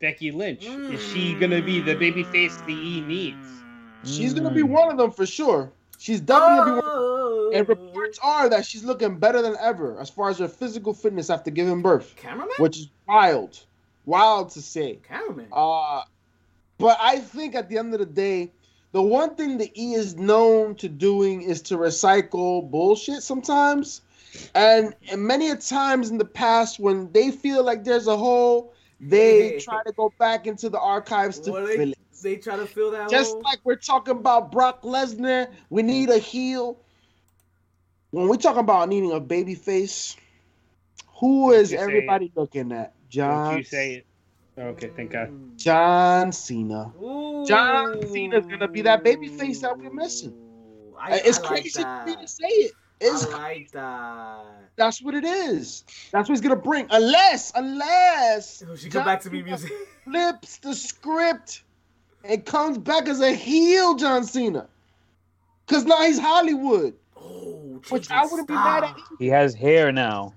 Becky 0.00 0.32
Lynch. 0.32 0.64
Is 0.88 1.00
she 1.00 1.34
gonna 1.34 1.62
be 1.62 1.80
the 1.80 1.94
baby 1.94 2.24
face 2.24 2.60
the 2.62 2.72
E 2.74 3.00
needs? 3.06 3.62
She's 4.02 4.32
gonna 4.34 4.50
be 4.54 4.62
Mm. 4.62 4.70
one 4.70 4.90
of 4.90 4.98
them 4.98 5.12
for 5.12 5.26
sure. 5.26 5.72
She's 5.98 6.20
definitely 6.20 6.56
gonna 6.58 6.82
be 6.82 6.88
one. 6.88 7.97
Reports 8.08 8.20
are 8.22 8.48
that 8.48 8.64
she's 8.64 8.84
looking 8.84 9.18
better 9.18 9.42
than 9.42 9.56
ever 9.60 10.00
as 10.00 10.08
far 10.08 10.30
as 10.30 10.38
her 10.38 10.48
physical 10.48 10.94
fitness 10.94 11.28
after 11.28 11.50
giving 11.50 11.82
birth, 11.82 12.14
cameraman, 12.16 12.54
which 12.58 12.78
is 12.78 12.88
wild, 13.06 13.58
wild 14.06 14.50
to 14.50 14.62
say. 14.62 14.98
cameraman. 15.06 15.48
Uh, 15.52 16.02
but 16.78 16.96
I 17.00 17.18
think 17.18 17.54
at 17.54 17.68
the 17.68 17.76
end 17.76 17.92
of 17.92 18.00
the 18.00 18.06
day, 18.06 18.50
the 18.92 19.02
one 19.02 19.34
thing 19.34 19.58
the 19.58 19.70
E 19.78 19.92
is 19.92 20.16
known 20.16 20.74
to 20.76 20.88
doing 20.88 21.42
is 21.42 21.60
to 21.62 21.76
recycle 21.76 22.70
bullshit 22.70 23.22
sometimes. 23.22 24.00
And, 24.54 24.94
and 25.10 25.22
many 25.22 25.50
a 25.50 25.56
times 25.56 26.10
in 26.10 26.18
the 26.18 26.24
past, 26.24 26.78
when 26.78 27.10
they 27.12 27.30
feel 27.30 27.62
like 27.62 27.84
there's 27.84 28.06
a 28.06 28.16
hole, 28.16 28.72
they 29.00 29.58
try 29.58 29.82
to 29.84 29.92
go 29.92 30.12
back 30.18 30.46
into 30.46 30.68
the 30.68 30.80
archives 30.80 31.38
to 31.40 31.52
fill 31.52 31.66
they, 31.66 31.74
it. 31.74 31.98
they 32.22 32.36
try 32.36 32.56
to 32.56 32.66
fill 32.66 32.90
that 32.92 33.10
Just 33.10 33.32
hole. 33.32 33.42
like 33.42 33.58
we're 33.64 33.76
talking 33.76 34.16
about 34.16 34.50
Brock 34.50 34.82
Lesnar, 34.82 35.48
we 35.70 35.82
need 35.82 36.08
a 36.08 36.18
heel. 36.18 36.78
When 38.10 38.28
we're 38.28 38.36
talking 38.36 38.60
about 38.60 38.88
needing 38.88 39.12
a 39.12 39.20
baby 39.20 39.54
face, 39.54 40.16
who 41.20 41.50
Don't 41.50 41.60
is 41.60 41.72
you 41.72 41.78
say 41.78 41.82
everybody 41.84 42.32
looking 42.34 42.72
at? 42.72 42.94
Don't 42.94 43.10
John 43.10 43.56
you 43.58 43.64
say 43.64 43.94
it? 43.94 44.06
Okay, 44.58 44.90
thank 44.96 45.12
God. 45.12 45.30
John 45.56 46.32
Cena. 46.32 46.92
Ooh. 47.00 47.44
John 47.46 48.06
Cena's 48.08 48.46
gonna 48.46 48.68
be 48.68 48.82
that 48.82 49.04
baby 49.04 49.28
face 49.28 49.60
that 49.60 49.78
we're 49.78 49.92
missing. 49.92 50.34
I, 50.98 51.18
it's 51.24 51.38
I 51.38 51.42
like 51.42 51.48
crazy 51.62 51.82
that. 51.82 52.02
for 52.04 52.10
me 52.10 52.16
to 52.22 52.28
say 52.28 52.46
it. 52.46 52.72
It's 53.00 53.26
I 53.26 53.38
like 53.38 53.70
that. 53.72 54.44
that's 54.74 55.00
what 55.00 55.14
it 55.14 55.24
is. 55.24 55.84
That's 56.10 56.28
what 56.28 56.34
he's 56.34 56.40
gonna 56.40 56.56
bring. 56.56 56.86
Unless, 56.90 57.52
unless 57.54 58.64
Oh, 58.68 58.74
she 58.74 58.88
John 58.88 59.02
come 59.02 59.04
back 59.04 59.20
to 59.22 59.30
me 59.30 59.42
music. 59.42 59.70
flips 60.04 60.58
the 60.58 60.74
script 60.74 61.62
and 62.24 62.44
comes 62.44 62.78
back 62.78 63.06
as 63.08 63.20
a 63.20 63.32
heel 63.32 63.94
John 63.94 64.24
Cena. 64.24 64.66
Cause 65.68 65.84
now 65.84 66.02
he's 66.02 66.18
Hollywood. 66.18 66.94
Oh, 67.16 67.57
Which 67.88 68.08
JJ, 68.08 68.12
I 68.12 68.24
wouldn't 68.26 68.48
be 68.48 68.54
mad 68.54 68.84
at. 68.84 68.90
either. 68.90 69.02
He 69.18 69.26
has 69.28 69.54
hair 69.54 69.92
now. 69.92 70.34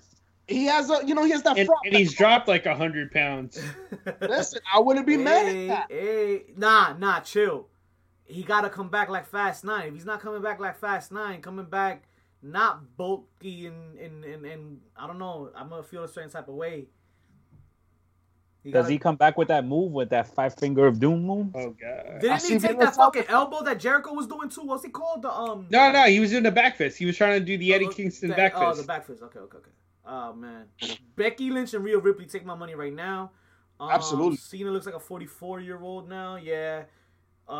He 0.48 0.66
has 0.66 0.90
a, 0.90 1.02
you 1.06 1.16
know, 1.16 1.24
he 1.24 1.32
has 1.32 1.44
that. 1.44 1.58
And, 1.58 1.66
front. 1.66 1.82
and 1.86 1.96
he's 1.96 2.14
dropped 2.14 2.48
like 2.48 2.66
a 2.66 2.76
hundred 2.76 3.12
pounds. 3.12 3.62
Listen, 4.22 4.62
I 4.74 4.80
wouldn't 4.80 5.08
be 5.08 5.18
mad 5.18 5.48
at 5.48 5.68
that. 5.68 5.92
Hey, 5.92 6.44
nah, 6.58 6.94
nah, 6.98 7.20
chill. 7.22 7.68
He 8.26 8.44
gotta 8.44 8.70
come 8.70 8.90
back 8.90 9.10
like 9.10 9.28
Fast 9.28 9.64
Nine. 9.64 9.88
If 9.88 9.94
he's 9.94 10.06
not 10.06 10.22
coming 10.22 10.42
back 10.42 10.60
like 10.60 10.78
Fast 10.78 11.12
Nine, 11.12 11.42
coming 11.42 11.66
back 11.66 12.04
not 12.42 12.98
bulky 12.98 13.68
and 13.68 13.98
and 14.00 14.24
and, 14.24 14.46
and 14.46 14.82
I 14.96 15.08
don't 15.08 15.20
know, 15.20 15.52
I'm 15.56 15.70
gonna 15.70 15.84
feel 15.84 16.04
a 16.04 16.08
certain 16.08 16.30
type 16.30 16.48
of 16.48 16.56
way. 16.56 16.88
He 18.64 18.70
Does 18.72 18.84
gotta- 18.84 18.92
he 18.94 19.00
come 19.00 19.16
back 19.16 19.38
with 19.38 19.48
that 19.48 19.66
move 19.66 19.92
with 19.92 20.10
that 20.12 20.28
five 20.36 20.54
finger 20.56 20.86
of 20.86 21.00
doom 21.00 21.24
move? 21.26 21.48
Oh 21.56 21.72
god. 21.72 22.06
I 22.16 22.20
Didn't 22.20 22.40
see 22.42 22.54
he 22.54 22.60
take 22.60 22.78
that 22.80 22.96
fucking 22.96 23.24
Russell. 23.24 23.36
elbow 23.36 23.64
that 23.64 23.80
Jericho 23.80 24.14
was 24.14 24.28
doing 24.28 24.50
too? 24.50 24.62
What's 24.62 24.84
he 24.84 24.90
called? 24.92 25.24
The 25.24 25.32
um. 25.34 25.66
No, 25.72 25.92
no, 25.92 26.04
he 26.04 26.20
was 26.20 26.30
doing 26.30 26.44
the 26.44 26.52
back 26.52 26.76
fist. 26.78 26.98
He 26.98 27.06
was 27.06 27.18
trying 27.18 27.40
to 27.40 27.46
do 27.46 27.58
the 27.58 27.74
Eddie 27.74 27.88
Oh, 27.88 27.90
Kingston 27.92 28.30
that- 28.30 28.38
back 28.38 28.54
Oh, 28.56 28.74
the 28.76 28.84
back 28.84 29.06
fist. 29.08 29.24
Okay, 29.24 29.40
okay, 29.40 29.58
okay. 29.58 29.72
Oh 30.06 30.34
man, 30.34 30.66
Becky 31.16 31.50
Lynch 31.52 31.74
and 31.74 31.84
Rhea 31.84 31.98
Ripley 31.98 32.26
take 32.26 32.46
my 32.46 32.56
money 32.56 32.76
right 32.76 32.94
now. 32.94 33.32
Um, 33.80 33.90
Absolutely. 33.90 34.38
Cena 34.38 34.70
looks 34.70 34.86
like 34.86 34.94
a 34.96 35.00
44 35.00 35.60
year 35.60 35.80
old 35.82 36.08
now. 36.08 36.36
Yeah. 36.36 36.84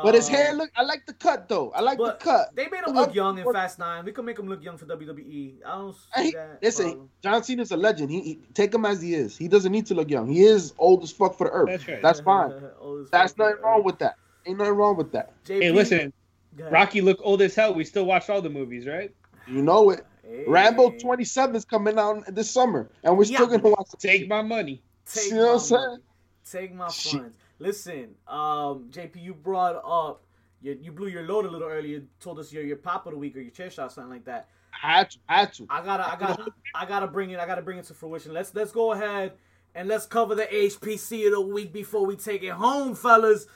But 0.04 0.16
his 0.16 0.30
Um, 0.30 0.36
hair 0.36 0.54
look. 0.54 0.70
I 0.78 0.84
like 0.84 1.06
the 1.06 1.14
cut 1.14 1.50
though. 1.50 1.72
I 1.72 1.82
like 1.82 1.98
the 1.98 2.14
cut. 2.20 2.56
They 2.56 2.68
made 2.68 2.78
him 2.80 2.94
Look 2.96 3.08
look 3.08 3.16
young 3.16 3.38
in 3.38 3.52
Fast 3.52 3.78
Nine. 3.78 4.06
We 4.06 4.14
could 4.14 4.24
make 4.24 4.40
him 4.40 4.48
look 4.48 4.64
young 4.64 4.78
for 4.78 4.86
WWE. 4.86 5.56
I 5.66 5.70
don't 5.78 5.94
see 5.94 6.00
Hey, 6.16 6.32
that. 6.32 6.60
listen, 6.62 6.86
problem. 6.86 7.10
John 7.22 7.44
Cena's 7.44 7.72
a 7.72 7.78
legend. 7.78 8.10
He, 8.10 8.22
he 8.22 8.40
take 8.54 8.74
him 8.74 8.86
as 8.86 9.02
he 9.02 9.14
is. 9.16 9.38
He 9.38 9.48
doesn't 9.50 9.72
need 9.72 9.86
to 9.88 9.94
look 9.96 10.10
young. 10.10 10.30
He 10.30 10.44
is 10.44 10.74
old 10.78 11.04
as 11.04 11.12
fuck 11.12 11.38
for 11.38 11.48
the 11.48 11.52
earth. 11.52 11.68
That's 11.70 11.88
right. 11.88 12.02
That's 12.02 12.20
fine. 12.22 12.54
That's 13.12 13.38
nothing 13.38 13.58
wrong 13.64 13.84
with 13.84 14.00
that. 14.00 14.16
Ain't 14.46 14.58
nothing 14.58 14.74
wrong 14.76 14.96
with 14.96 15.12
that. 15.12 15.34
JP, 15.46 15.62
Hey, 15.62 15.72
listen. 15.72 16.14
Rocky 16.58 17.02
look 17.02 17.20
old 17.22 17.42
as 17.42 17.54
hell. 17.56 17.74
We 17.74 17.84
still 17.84 18.06
watch 18.06 18.30
all 18.30 18.42
the 18.42 18.50
movies, 18.50 18.88
right? 18.88 19.12
You 19.48 19.62
know 19.62 19.90
it. 19.90 20.06
Hey. 20.24 20.46
Rambo 20.48 20.92
27 20.92 21.56
is 21.56 21.66
coming 21.66 21.98
out 21.98 22.24
this 22.34 22.50
summer, 22.50 22.90
and 23.04 23.18
we're 23.18 23.26
still 23.26 23.48
gonna 23.48 23.62
watch. 23.64 23.88
Take 24.00 24.28
my 24.30 24.42
money. 24.42 24.82
Take 25.06 25.24
See 25.24 25.36
what 25.36 25.48
I'm 25.48 25.52
my 25.54 25.58
saying? 25.58 25.82
money. 25.82 26.04
Take 26.50 26.74
my 26.74 26.90
funds. 26.90 27.38
Listen, 27.62 28.16
um, 28.28 28.90
JP, 28.92 29.22
you 29.22 29.34
brought 29.36 29.76
up 29.86 30.24
you, 30.62 30.78
you 30.82 30.92
blew 30.92 31.08
your 31.08 31.24
load 31.24 31.46
a 31.46 31.50
little 31.50 31.68
earlier. 31.68 32.04
Told 32.20 32.40
us 32.40 32.52
you're 32.52 32.64
your 32.64 32.78
pop 32.78 33.06
of 33.08 33.14
the 33.14 33.20
week 33.20 33.36
or 33.36 33.42
your 33.42 33.52
chair 33.52 33.70
shot, 33.70 33.92
something 33.92 34.12
like 34.12 34.26
that. 34.26 34.48
Had 34.72 35.12
to, 35.12 35.18
had 35.28 35.54
to. 35.54 35.68
I 35.70 35.84
gotta, 35.84 36.10
I 36.10 36.16
gotta, 36.16 36.46
I 36.74 36.86
gotta 36.86 37.08
bring 37.08 37.32
it. 37.32 37.40
I 37.40 37.46
gotta 37.46 37.62
bring 37.62 37.78
it 37.78 37.86
to 37.86 37.94
fruition. 37.94 38.34
Let's 38.34 38.54
let's 38.56 38.72
go 38.72 38.94
ahead 38.94 39.34
and 39.76 39.88
let's 39.88 40.06
cover 40.06 40.34
the 40.34 40.46
HPC 40.46 41.26
of 41.28 41.34
the 41.34 41.42
week 41.42 41.74
before 41.74 42.06
we 42.06 42.16
take 42.16 42.44
it 42.44 42.52
home, 42.52 42.96
fellas. 42.96 43.48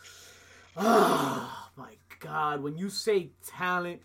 Oh 0.78 1.70
my 1.78 1.94
God! 2.20 2.62
When 2.62 2.78
you 2.78 2.90
say 2.90 3.30
talent, 3.46 4.02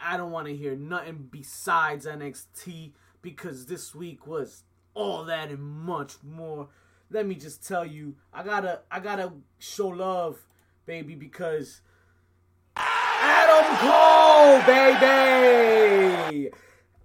I 0.00 0.16
don't 0.16 0.30
want 0.30 0.46
to 0.46 0.56
hear 0.56 0.76
nothing 0.76 1.28
besides 1.28 2.06
NXT 2.06 2.92
because 3.20 3.66
this 3.66 3.92
week 3.92 4.26
was 4.26 4.62
all 4.94 5.24
that 5.24 5.50
and 5.50 5.60
much 5.60 6.14
more. 6.22 6.68
Let 7.12 7.26
me 7.26 7.34
just 7.34 7.66
tell 7.66 7.84
you, 7.84 8.14
I 8.32 8.42
gotta, 8.42 8.80
I 8.90 8.98
gotta 9.00 9.32
show 9.58 9.88
love, 9.88 10.38
baby, 10.86 11.14
because 11.14 11.82
Adam 12.74 13.76
Cole, 13.76 14.62
baby, 14.66 16.50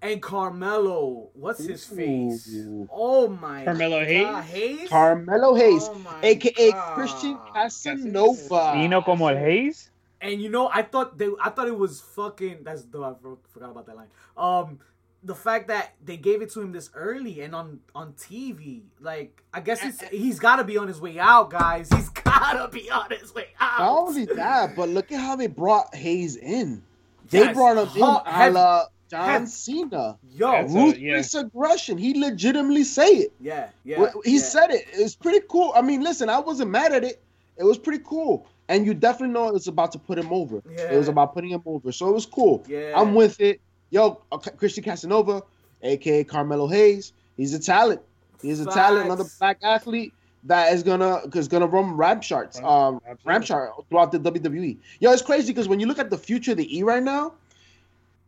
and 0.01 0.21
Carmelo. 0.21 1.29
What's 1.33 1.65
his 1.65 1.83
face? 1.83 2.47
Ooh. 2.55 2.87
Oh 2.89 3.27
my 3.27 3.65
Carmelo 3.65 3.99
God, 3.99 4.07
Hayes? 4.07 4.77
Hayes. 4.77 4.89
Carmelo 4.89 5.55
Hayes, 5.55 5.89
Oh 5.91 6.19
aka 6.23 6.71
God. 6.71 6.93
Christian 6.95 7.37
Casanova. 7.53 8.73
Dino 8.75 9.01
como 9.01 9.27
el 9.27 9.35
Hayes. 9.37 9.91
And 10.21 10.41
you 10.41 10.49
know, 10.49 10.69
I 10.73 10.83
thought 10.83 11.17
they, 11.17 11.29
I 11.43 11.49
thought 11.49 11.67
it 11.67 11.77
was 11.77 11.99
fucking. 12.01 12.59
That's 12.63 12.83
the 12.83 13.03
I 13.03 13.13
forgot 13.51 13.71
about 13.71 13.85
that 13.87 13.97
line. 13.97 14.07
Um, 14.37 14.79
the 15.27 15.35
fact 15.35 15.67
that 15.67 15.93
they 16.03 16.17
gave 16.17 16.41
it 16.41 16.49
to 16.53 16.61
him 16.61 16.71
this 16.71 16.89
early 16.95 17.41
and 17.41 17.53
on 17.53 17.79
on 17.93 18.13
TV, 18.13 18.81
like 18.99 19.43
I 19.53 19.59
guess 19.59 19.79
he's 19.81 20.01
he's 20.09 20.39
got 20.39 20.55
to 20.55 20.63
be 20.63 20.77
on 20.77 20.87
his 20.87 20.99
way 20.99 21.19
out, 21.19 21.49
guys. 21.51 21.89
He's 21.93 22.09
gotta 22.23 22.67
be 22.69 22.89
on 22.89 23.11
his 23.11 23.35
way 23.35 23.47
out. 23.59 23.79
Not 23.79 23.91
only 24.07 24.25
that, 24.25 24.75
but 24.75 24.89
look 24.89 25.11
at 25.11 25.19
how 25.19 25.35
they 25.35 25.47
brought 25.47 25.93
Hayes 25.93 26.35
in. 26.37 26.81
They 27.29 27.39
Yes, 27.39 27.55
brought 27.55 27.77
him 27.77 27.89
in 27.95 28.01
hot- 28.01 28.23
a 28.25 28.49
la 28.51 28.83
John 29.09 29.29
heavy. 29.29 29.45
Cena. 29.47 30.17
Yo, 30.33 30.51
That's 30.51 30.73
a- 30.73 30.77
Ruthless 30.77 31.33
aggression. 31.35 31.97
He 31.97 32.13
legitimately 32.19 32.83
say 32.83 33.07
it. 33.07 33.33
yeah, 33.39 33.69
yeah. 33.83 34.11
He 34.25 34.35
yeah. 34.35 34.41
said 34.41 34.71
it. 34.71 34.85
It's 34.93 35.15
pretty 35.15 35.45
cool. 35.49 35.71
I 35.75 35.81
mean, 35.81 36.01
listen, 36.01 36.29
I 36.29 36.39
wasn't 36.39 36.71
mad 36.71 36.93
at 36.93 37.03
it. 37.03 37.21
It 37.57 37.63
was 37.63 37.77
pretty 37.77 38.03
cool. 38.05 38.47
And 38.69 38.85
you 38.85 38.93
definitely 38.93 39.33
know 39.33 39.55
it's 39.55 39.67
about 39.67 39.93
to 39.93 39.99
put 39.99 40.17
him 40.19 40.31
over. 40.31 40.61
It 40.69 40.97
was 40.97 41.07
about 41.07 41.33
putting 41.33 41.49
him 41.51 41.61
over. 41.65 41.91
So 41.93 42.09
it 42.09 42.13
was 42.13 42.25
cool. 42.25 42.65
Yeah. 42.67 42.91
I'm 42.95 43.15
with 43.15 43.39
it. 43.39 43.61
Yo, 43.89 44.21
uh, 44.31 44.37
Christian 44.37 44.83
Casanova, 44.83 45.43
aka 45.81 46.23
Carmelo 46.23 46.67
Hayes, 46.67 47.13
he's 47.37 47.53
a 47.53 47.59
talent. 47.59 48.01
He's 48.41 48.59
a 48.59 48.65
talent, 48.65 49.05
another 49.05 49.25
black 49.39 49.57
athlete 49.63 50.13
that 50.43 50.71
is 50.73 50.83
gonna 50.83 51.21
is 51.33 51.47
gonna 51.47 51.67
run 51.67 51.95
ramp 51.97 52.21
charts, 52.21 52.59
um, 52.59 52.95
Absolutely. 52.97 53.15
ramp 53.25 53.45
chart 53.45 53.71
throughout 53.89 54.11
the 54.11 54.19
WWE. 54.19 54.77
Yo, 54.99 55.11
it's 55.11 55.21
crazy 55.21 55.51
because 55.51 55.67
when 55.67 55.79
you 55.79 55.87
look 55.87 55.99
at 55.99 56.09
the 56.09 56.17
future 56.17 56.51
of 56.51 56.57
the 56.57 56.77
E 56.77 56.83
right 56.83 57.01
now, 57.01 57.33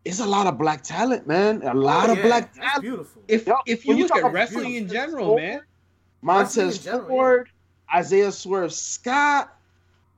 it's 0.05 0.19
a 0.19 0.25
lot 0.25 0.47
of 0.47 0.57
black 0.57 0.81
talent, 0.81 1.27
man. 1.27 1.61
A 1.63 1.73
lot 1.73 2.09
Oh, 2.09 2.13
of 2.13 2.21
black 2.23 2.53
That's 2.53 2.65
talent. 2.65 2.81
beautiful. 2.81 3.21
If 3.27 3.45
Yo, 3.45 3.55
if 3.67 3.85
you 3.85 3.93
you 3.95 3.99
look 4.03 4.09
talk 4.09 4.17
at 4.17 4.23
about 4.23 4.33
wrestling 4.33 4.75
in 4.75 4.87
general, 4.87 5.27
Ford, 5.27 5.41
man, 5.41 5.61
Montez 6.21 6.57
Wrestling 6.57 6.75
in 6.75 6.83
general, 6.83 7.07
Ford, 7.07 7.49
Isaiah 7.93 8.31
Swerve 8.31 8.73
Scott. 8.73 9.55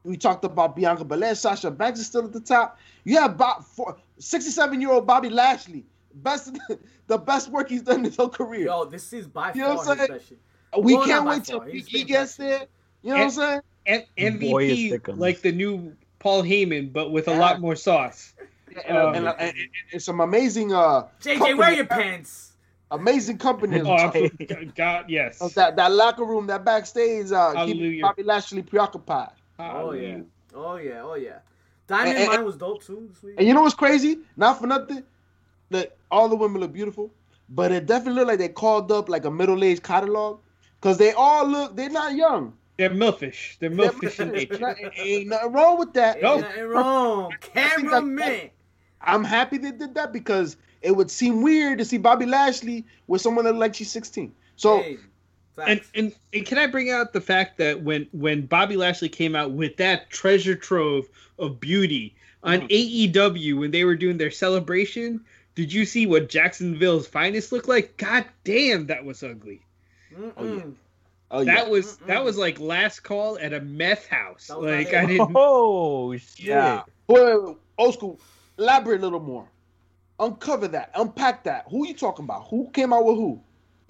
We 0.04 0.18
talked 0.18 0.46
about 0.46 0.76
Bianca 0.76 1.04
Belair, 1.06 1.36
Sasha 1.36 1.70
Banks 1.70 2.00
is 2.00 2.08
still 2.08 2.26
at 2.26 2.34
the 2.34 2.39
top. 2.39 2.80
You 3.04 3.18
have 3.20 3.32
about 3.32 3.66
67 4.22 4.80
year 4.82 4.92
old 4.92 5.06
Bobby 5.08 5.30
Lashley, 5.30 5.86
best 6.16 6.58
the 7.08 7.18
best 7.18 7.50
work 7.50 7.70
he's 7.70 7.82
done 7.82 8.00
in 8.00 8.06
his 8.06 8.16
whole 8.18 8.30
career. 8.30 8.66
Yo, 8.66 8.86
this 8.86 9.12
is 9.14 9.28
by 9.28 9.52
You 9.54 9.62
know 9.62 9.76
far 9.76 9.76
what 9.78 9.88
I'm 9.90 9.98
saying? 9.98 10.12
best 10.20 10.34
we 10.80 10.96
well, 10.96 11.06
can't 11.06 11.26
wait 11.26 11.44
till 11.44 11.60
far. 11.60 11.68
He's 11.68 11.88
he 11.88 12.00
been 12.00 12.08
gets 12.08 12.38
best. 12.38 12.38
there. 12.38 12.66
You 13.04 13.10
know 13.10 13.16
what 13.18 13.24
I'm 13.24 13.30
saying? 13.32 13.62
M- 14.18 14.40
Boy, 14.40 14.64
it's 14.66 14.82
MVP 15.04 15.18
like 15.18 15.42
the 15.42 15.52
new 15.52 15.96
Paul 16.20 16.44
Heyman, 16.44 16.94
but 16.94 17.12
with 17.12 17.28
a 17.28 17.34
lot 17.36 17.60
more 17.60 17.76
sauce. 17.76 18.34
And, 18.88 18.98
Um, 18.98 19.16
and, 19.16 19.28
and, 19.28 19.38
and, 19.40 19.56
and 19.92 20.02
some 20.02 20.22
amazing 20.22 20.72
uh 20.72 21.08
JJ, 21.22 21.38
company- 21.40 21.54
wear 21.56 21.72
your 21.74 21.86
pants. 21.86 22.54
amazing 22.92 23.38
company. 23.38 23.82
Oh, 23.82 23.98
absolutely. 23.98 24.66
God, 24.76 25.10
yes. 25.10 25.40
That, 25.56 25.76
that 25.76 25.92
locker 25.92 26.24
room, 26.24 26.48
that 26.48 26.64
backstage, 26.64 27.32
uh, 27.34 27.50
keep 27.52 27.58
Hallelujah. 27.58 28.04
Bobby 28.04 28.24
Lashley 28.24 28.62
preoccupied. 28.62 29.32
Oh 29.60 29.64
yeah, 29.64 29.74
Hallelujah. 29.74 30.26
oh 30.56 30.76
yeah, 30.78 31.02
oh 31.04 31.16
yeah. 31.16 31.40
Diamond 31.92 32.10
And- 32.18 32.20
and- 32.20 32.28
Mine 32.38 32.46
was 32.46 32.58
dope 32.58 32.84
too 32.84 33.08
this 33.10 33.22
week. 33.22 33.36
And 33.38 33.48
you 33.48 33.54
know 33.54 33.62
what's 33.62 33.76
crazy? 33.76 34.20
Not 34.38 34.60
for 34.60 34.68
nothing, 34.68 35.04
that 35.70 35.98
all 36.10 36.28
the 36.30 36.36
women 36.36 36.62
look 36.62 36.74
beautiful, 36.74 37.12
but 37.50 37.72
it 37.72 37.86
definitely 37.86 38.16
looked 38.22 38.28
like 38.30 38.39
they 38.39 38.50
called 38.50 38.92
up 38.92 39.10
like 39.10 39.26
a 39.26 39.32
middle-aged 39.32 39.84
catalog 39.84 40.39
because 40.80 40.98
they 40.98 41.14
all 41.14 41.46
look. 41.48 41.76
They're 41.76 41.89
not 41.89 42.16
young. 42.16 42.54
They're 42.78 42.89
milfish. 42.89 43.58
They're 43.60 43.70
They're- 43.70 43.89
milfish 43.92 44.20
in 44.20 44.28
ain't 44.30 44.50
nature. 44.52 44.60
nothing- 44.60 44.89
ain't 44.96 45.28
nothing 45.28 45.52
wrong 45.52 45.78
with 45.80 45.94
that. 45.94 46.16
Ain't 46.16 46.24
No. 46.24 46.39
nothing 46.39 46.64
wrong. 46.66 47.32
Cameraman. 47.42 48.50
I'm 49.02 49.24
happy 49.24 49.58
they 49.58 49.72
did 49.72 49.94
that 49.96 50.12
because 50.14 50.58
it 50.82 50.96
would 50.96 51.12
seem 51.12 51.42
weird 51.42 51.78
to 51.80 51.86
see 51.86 51.98
Bobby 51.98 52.26
Lashley 52.26 52.86
with 53.08 53.22
someone 53.22 53.46
that 53.46 53.52
look 53.52 53.60
like 53.60 53.76
she's 53.76 53.92
16. 53.92 54.34
So 54.56 54.80
Hey, 54.82 54.98
And, 55.68 55.82
and 55.95 56.16
and 56.34 56.45
can 56.45 56.57
I 56.57 56.68
bring 56.68 56.89
out 56.89 57.14
the 57.14 57.22
fact 57.22 57.57
that 57.57 57.82
when 57.82 58.07
when 58.12 58.45
Bobby 58.45 58.78
Lashley 58.78 59.09
came 59.09 59.36
out 59.36 59.51
with 59.51 59.78
that 59.78 60.09
treasure 60.09 60.55
trove 60.55 61.07
of 61.39 61.59
beauty 61.59 62.16
on 62.43 62.62
mm. 62.62 63.14
AEW 63.14 63.59
when 63.59 63.72
they 63.72 63.84
were 63.84 63.95
doing 63.95 64.18
their 64.18 64.32
celebration, 64.32 65.24
did 65.55 65.72
you 65.74 65.86
see 65.86 66.05
what 66.05 66.30
Jacksonville's 66.30 67.07
finest 67.07 67.51
looked 67.51 67.68
like? 67.68 67.97
God 67.97 68.26
damn, 68.43 68.88
that 68.88 69.03
was 69.03 69.24
ugly. 69.24 69.62
Mm-mm. 70.16 70.34
Oh, 70.38 70.45
yeah. 70.45 70.64
oh 71.32 71.41
yeah, 71.41 71.55
That 71.55 71.70
was 71.70 71.97
Mm-mm. 71.97 72.07
that 72.07 72.24
was 72.24 72.38
like 72.38 72.59
last 72.59 73.01
call 73.01 73.38
at 73.39 73.53
a 73.53 73.62
meth 73.62 74.07
house. 74.07 74.47
That 74.47 74.59
was 74.59 74.72
not 74.72 74.78
Like. 74.78 74.93
I 74.93 75.05
didn't. 75.05 75.32
Oh 75.36 76.16
shit! 76.18 76.39
yeah. 76.39 76.84
Wait, 77.07 77.24
wait, 77.24 77.43
wait. 77.43 77.57
Old 77.78 77.93
school. 77.93 78.20
Elaborate 78.57 78.99
a 78.99 79.03
little 79.03 79.20
more. 79.20 79.47
Uncover 80.20 80.68
that. 80.70 80.91
Unpack 80.95 81.43
that. 81.45 81.66
Who 81.70 81.84
are 81.84 81.88
you 81.88 81.95
talking 81.95 82.26
about? 82.26 82.47
Who 82.49 82.70
came 82.72 82.93
out 82.93 83.05
with 83.05 83.16
who? 83.16 83.41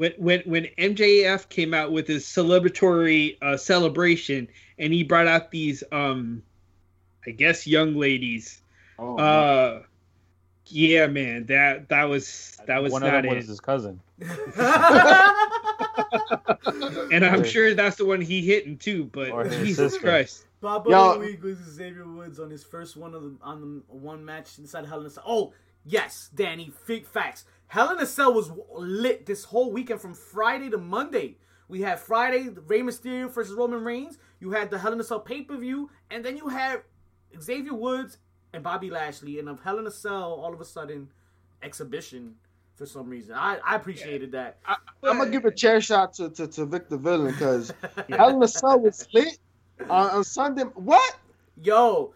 When 0.02 0.14
when 0.18 0.42
when 0.46 0.64
MJF 0.80 1.48
came 1.50 1.76
out 1.76 1.92
with 1.92 2.08
his 2.08 2.26
celebratory 2.26 3.38
uh, 3.44 3.56
celebration 3.56 4.48
and 4.80 4.92
he 4.92 5.04
brought 5.04 5.28
out 5.28 5.52
these 5.52 5.84
um 5.92 6.42
I 7.28 7.30
guess 7.30 7.68
young 7.68 7.96
ladies. 7.96 8.64
Oh, 8.98 9.18
Uh 9.18 9.84
yeah, 10.66 11.06
man, 11.06 11.46
that 11.48 11.90
that 11.90 12.06
was 12.06 12.58
that 12.66 12.82
was 12.82 12.92
One 12.94 13.04
of 13.04 13.12
them 13.12 13.26
it. 13.26 13.36
was 13.36 13.48
his 13.48 13.60
cousin. 13.60 14.00
and 17.12 17.24
I'm 17.24 17.44
sure 17.44 17.76
that's 17.76 17.98
the 17.98 18.06
one 18.06 18.22
he 18.22 18.42
hitting 18.42 18.78
too, 18.80 19.04
but 19.12 19.30
Or 19.30 19.44
Jesus 19.44 19.94
sister. 19.94 20.00
Christ. 20.00 20.46
Papa 20.62 20.90
Yo. 20.90 21.12
of 21.12 21.20
the 21.20 21.28
week 21.28 21.44
was 21.44 21.58
Xavier 21.60 22.08
Woods 22.08 22.40
on 22.40 22.50
his 22.50 22.64
first 22.64 22.98
one 22.98 23.14
of 23.14 23.22
the 23.22 23.36
on 23.44 23.62
the 23.62 23.94
one 23.94 24.26
match 24.26 24.58
inside 24.58 24.88
Hell 24.88 25.02
in 25.02 25.06
a 25.06 25.10
Cell. 25.12 25.24
Oh 25.28 25.54
yes, 25.86 26.30
Danny, 26.34 26.72
fake 26.86 27.06
facts. 27.06 27.46
Hell 27.72 27.90
in 27.92 28.00
a 28.00 28.06
Cell 28.06 28.34
was 28.34 28.52
lit 28.76 29.26
this 29.26 29.46
whole 29.46 29.72
weekend 29.72 30.02
from 30.02 30.14
Friday 30.14 30.70
to 30.72 30.78
Monday. 30.78 31.38
We 31.70 31.80
had 31.80 32.02
Friday 32.02 32.50
Rey 32.68 32.82
Mysterio 32.82 33.32
versus 33.32 33.56
Roman 33.56 33.82
Reigns. 33.82 34.18
You 34.42 34.52
had 34.52 34.70
the 34.70 34.78
Hell 34.78 34.92
in 34.92 35.00
a 35.00 35.06
Cell 35.06 35.22
pay 35.22 35.44
per 35.44 35.56
view, 35.56 35.90
and 36.10 36.22
then 36.22 36.36
you 36.36 36.50
had 36.50 36.82
Xavier 37.42 37.74
Woods 37.74 38.18
and 38.52 38.62
Bobby 38.62 38.90
Lashley, 38.90 39.40
and 39.40 39.48
of 39.48 39.62
Hell 39.62 39.80
in 39.80 39.88
a 39.88 39.92
Cell 39.92 40.34
all 40.34 40.54
of 40.54 40.60
a 40.60 40.66
sudden 40.66 41.08
exhibition 41.64 42.36
for 42.76 42.86
some 42.86 43.08
reason. 43.08 43.36
I, 43.36 43.58
I 43.66 43.78
appreciated 43.78 44.34
that. 44.34 44.58
I, 44.66 44.76
am 45.06 45.20
gonna 45.20 45.30
give 45.30 45.46
a 45.46 45.52
chair 45.52 45.80
shot 45.80 46.14
to, 46.16 46.30
to, 46.30 46.48
to 46.48 46.66
Victor 46.66 46.98
Villain 46.98 47.32
because 47.32 47.74
Hell 48.10 48.36
in 48.36 48.44
a 48.44 48.50
Cell 48.50 48.82
was 48.82 49.08
lit 49.14 49.40
on, 49.90 50.10
on 50.10 50.24
Sunday. 50.26 50.64
What? 50.64 51.16
Yo, 51.64 52.14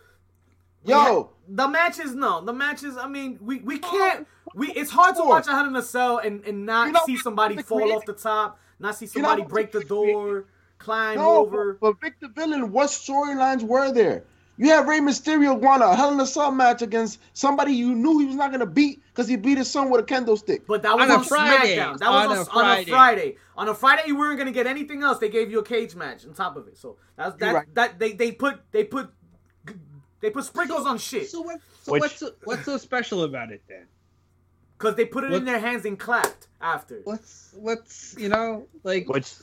Yo, 0.86 1.29
The 1.47 1.67
matches, 1.67 2.15
no. 2.15 2.41
The 2.41 2.53
matches, 2.53 2.97
I 2.97 3.07
mean, 3.07 3.38
we, 3.41 3.59
we 3.59 3.79
can't. 3.79 4.27
We 4.53 4.71
it's 4.71 4.91
hard 4.91 5.15
to 5.17 5.23
watch 5.23 5.47
a 5.47 5.51
Hell 5.51 5.67
in 5.67 5.75
a 5.75 5.81
Cell 5.81 6.19
and, 6.19 6.43
and 6.45 6.65
not 6.65 6.88
You 6.88 6.93
know, 6.93 7.01
see 7.05 7.17
somebody 7.17 7.61
fall 7.61 7.79
creative- 7.79 7.97
off 7.97 8.05
the 8.05 8.13
top, 8.13 8.59
not 8.79 8.95
see 8.95 9.05
You 9.13 9.21
know 9.21 9.29
somebody 9.29 9.49
break 9.49 9.71
the 9.71 9.79
the 9.79 9.86
door, 9.86 10.45
climb 10.77 11.17
no, 11.17 11.38
over. 11.38 11.73
but, 11.73 11.93
but 11.95 12.01
Victor 12.01 12.27
Villain, 12.33 12.71
what 12.71 12.89
storylines 12.89 13.63
were 13.63 13.91
there? 13.91 14.23
You 14.57 14.69
have 14.69 14.88
Rey 14.88 14.99
Mysterio 15.01 15.59
won 15.59 15.81
a 15.81 15.93
Hell 15.93 16.13
in 16.13 16.19
a 16.21 16.25
Cell 16.25 16.49
match 16.51 16.81
against 16.81 17.19
somebody 17.33 17.73
you 17.73 17.93
knew 17.93 18.19
he 18.19 18.25
was 18.25 18.38
not 18.38 18.51
gonna 18.51 18.65
beat 18.65 19.01
because 19.13 19.27
he 19.27 19.36
beat 19.36 19.57
his 19.57 19.69
son 19.69 19.89
with 19.89 19.99
a 19.99 20.03
kendo 20.05 20.38
stick. 20.38 20.65
But 20.65 20.81
that 20.83 20.95
was 20.95 21.09
On 21.09 21.15
on, 21.17 21.19
a 21.19 21.23
Friday. 21.25 21.75
SmackDown. 21.75 21.97
That 21.97 22.09
was 22.09 22.25
On 22.25 22.31
on, 22.31 22.38
a 22.38 22.39
on 22.39 22.45
Friday. 22.45 22.81
a 22.81 22.93
Friday. 22.93 23.38
On 23.57 23.67
a 23.67 23.73
Friday, 23.73 24.03
you 24.07 24.17
weren't 24.17 24.38
gonna 24.38 24.51
get 24.53 24.65
anything 24.65 25.03
else. 25.03 25.17
They 25.19 25.27
gave 25.27 25.51
you 25.51 25.59
a 25.59 25.63
cage 25.63 25.93
match 25.95 26.25
on 26.25 26.33
top 26.33 26.55
of 26.55 26.69
it. 26.69 26.77
So 26.77 26.95
that's 27.17 27.36
that. 27.39 27.53
right. 27.53 27.75
That 27.75 27.99
they 27.99 28.13
they 28.13 28.31
put 28.31 28.61
they 28.71 28.86
put 28.86 29.07
g- 29.07 29.14
They 30.22 30.30
put 30.30 30.45
sprinkles 30.45 30.86
on 30.86 30.97
shit 30.97 31.30
So 31.30 31.41
what? 31.41 31.59
So 31.84 31.91
Which- 31.91 32.01
what's 32.01 32.18
so, 32.20 32.32
what's 32.45 32.66
so 32.66 32.78
special 32.78 33.24
about 33.24 33.51
it 33.51 33.61
then? 33.68 33.86
because 34.78 34.95
they 34.95 35.05
put 35.05 35.24
it 35.24 35.32
in 35.32 35.45
their 35.45 35.59
hands 35.59 35.86
and 35.86 35.97
clapped 35.97 36.47
after. 36.59 36.99
What's 37.05 37.51
what's 37.55 38.16
you 38.18 38.28
know 38.30 38.68
like 38.84 39.07
Which 39.07 39.34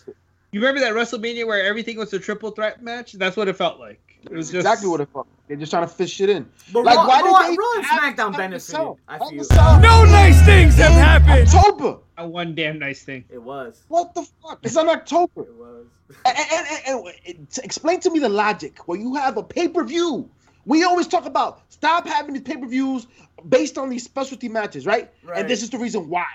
you 0.50 0.60
remember 0.60 0.80
that 0.80 0.92
WrestleMania 0.92 1.46
where 1.46 1.64
everything 1.64 1.96
was 1.96 2.12
a 2.12 2.18
triple 2.18 2.50
threat 2.50 2.82
match? 2.82 3.12
That's 3.14 3.36
what 3.36 3.48
it 3.48 3.56
felt 3.56 3.78
like. 3.80 4.00
It 4.24 4.32
was 4.32 4.48
just 4.50 4.56
exactly 4.66 4.88
what 4.88 5.00
it 5.00 5.08
felt. 5.12 5.26
They're 5.48 5.56
just 5.56 5.72
trying 5.72 5.84
to 5.88 5.92
fish 5.92 6.10
shit 6.12 6.28
in. 6.30 6.48
But 6.72 6.84
Like, 6.84 6.96
Raw, 6.96 7.06
why 7.08 7.22
did 7.22 7.28
Raw, 7.28 7.42
they 7.42 7.56
Raw 7.56 7.72
and 7.76 7.84
SmackDown 7.86 8.28
have 8.32 8.36
benefited. 8.36 8.96
I 9.08 9.18
feel 9.30 9.44
Cell 9.44 9.80
No 9.80 10.04
nice 10.04 10.44
things 10.44 10.76
have 10.76 10.92
in 10.92 10.98
happened. 10.98 11.48
October. 11.48 11.98
a 12.18 12.28
one 12.28 12.54
damn 12.54 12.78
nice 12.78 13.02
thing. 13.02 13.24
it 13.30 13.42
was. 13.42 13.82
What 13.88 14.14
the 14.14 14.22
fuck? 14.42 14.58
It's 14.62 14.76
in 14.76 14.88
October. 14.88 15.42
It 15.42 15.54
was. 15.54 15.86
And, 16.26 16.36
and, 16.38 16.66
and, 16.86 17.06
and- 17.06 17.14
and 17.26 17.50
t- 17.50 17.62
explain 17.64 18.00
to 18.00 18.10
me 18.10 18.18
the 18.20 18.28
logic 18.28 18.86
where 18.86 18.98
you 18.98 19.14
have 19.14 19.38
a 19.38 19.42
pay 19.42 19.66
per 19.68 19.82
view. 19.82 20.28
We 20.66 20.84
always 20.84 21.06
talk 21.08 21.26
about 21.26 21.62
stop 21.70 22.06
having 22.06 22.34
these 22.34 22.42
pay 22.42 22.56
per 22.56 22.66
views 22.66 23.06
based 23.48 23.78
on 23.78 23.90
these 23.90 24.04
specialty 24.04 24.48
matches, 24.48 24.86
right? 24.86 25.10
Right. 25.24 25.38
And 25.40 25.48
this 25.50 25.62
is 25.62 25.70
the 25.70 25.78
reason 25.78 26.08
why. 26.08 26.26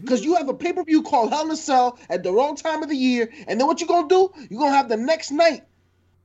Because 0.00 0.24
you 0.24 0.34
have 0.34 0.48
a 0.48 0.54
pay 0.54 0.72
per 0.72 0.82
view 0.82 1.02
called 1.02 1.30
Hell 1.30 1.44
in 1.44 1.50
a 1.52 1.56
Cell 1.56 1.98
at 2.10 2.22
the 2.24 2.32
wrong 2.32 2.56
time 2.56 2.82
of 2.82 2.88
the 2.88 2.96
year, 2.96 3.30
and 3.46 3.60
then 3.60 3.66
what 3.68 3.80
you 3.80 3.86
gonna 3.86 4.08
do? 4.08 4.32
You're 4.50 4.58
gonna 4.60 4.74
have 4.74 4.88
the 4.88 4.96
next 4.96 5.30
night 5.30 5.62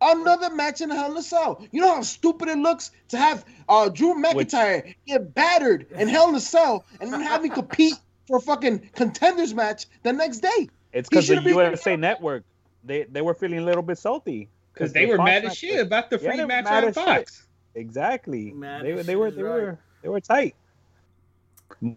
another 0.02 0.50
match 0.56 0.82
in 0.82 0.90
Hell 0.90 1.12
in 1.12 1.18
a 1.18 1.22
Cell. 1.22 1.64
You 1.72 1.82
know 1.82 1.94
how 1.96 2.02
stupid 2.02 2.50
it 2.50 2.58
looks 2.58 2.90
to 3.10 3.18
have 3.18 3.46
uh, 3.70 3.90
Drew 3.90 4.16
McIntyre 4.16 4.96
get 5.06 5.36
battered 5.36 5.86
in 5.92 6.08
Hell 6.08 6.30
in 6.30 6.36
a 6.36 6.40
Cell 6.40 6.86
and 7.00 7.14
then 7.14 7.22
have 7.22 7.44
him 7.46 7.52
compete 7.52 7.94
for 8.28 8.38
a 8.38 8.42
fucking 8.42 8.90
contenders 8.96 9.54
match 9.54 9.86
the 10.02 10.12
next 10.14 10.40
day. 10.40 10.70
it's 10.92 11.08
He 11.10 11.16
because 11.16 11.28
the 11.28 11.36
should've 11.36 11.44
been- 11.44 11.54
USA 11.54 11.96
Network 11.96 12.44
they 12.84 13.04
they 13.04 13.22
were 13.22 13.36
feeling 13.36 13.60
a 13.60 13.64
little 13.64 13.84
bit 13.84 14.00
salty 14.00 14.50
Because 14.74 14.92
they 14.92 15.06
were 15.06 15.18
Fox 15.18 15.28
mad 15.28 15.46
as 15.46 15.56
shit 15.56 15.80
about 15.80 16.10
the 16.10 16.18
free 16.18 16.36
they 16.36 16.42
were 16.42 16.48
match 16.48 16.66
mad 16.66 16.84
on 16.84 16.90
as 16.90 16.96
shit. 16.96 17.42
Fox. 17.74 17.82
Exactly. 17.82 18.52
Mad 18.52 18.86
They, 18.86 18.92
as 18.94 19.06
they 19.06 19.16
were 19.16 19.32
they 19.32 19.42
is 19.42 19.44
were 19.44 19.80
they 20.04 20.10
were 20.10 20.20
tight. 20.22 20.56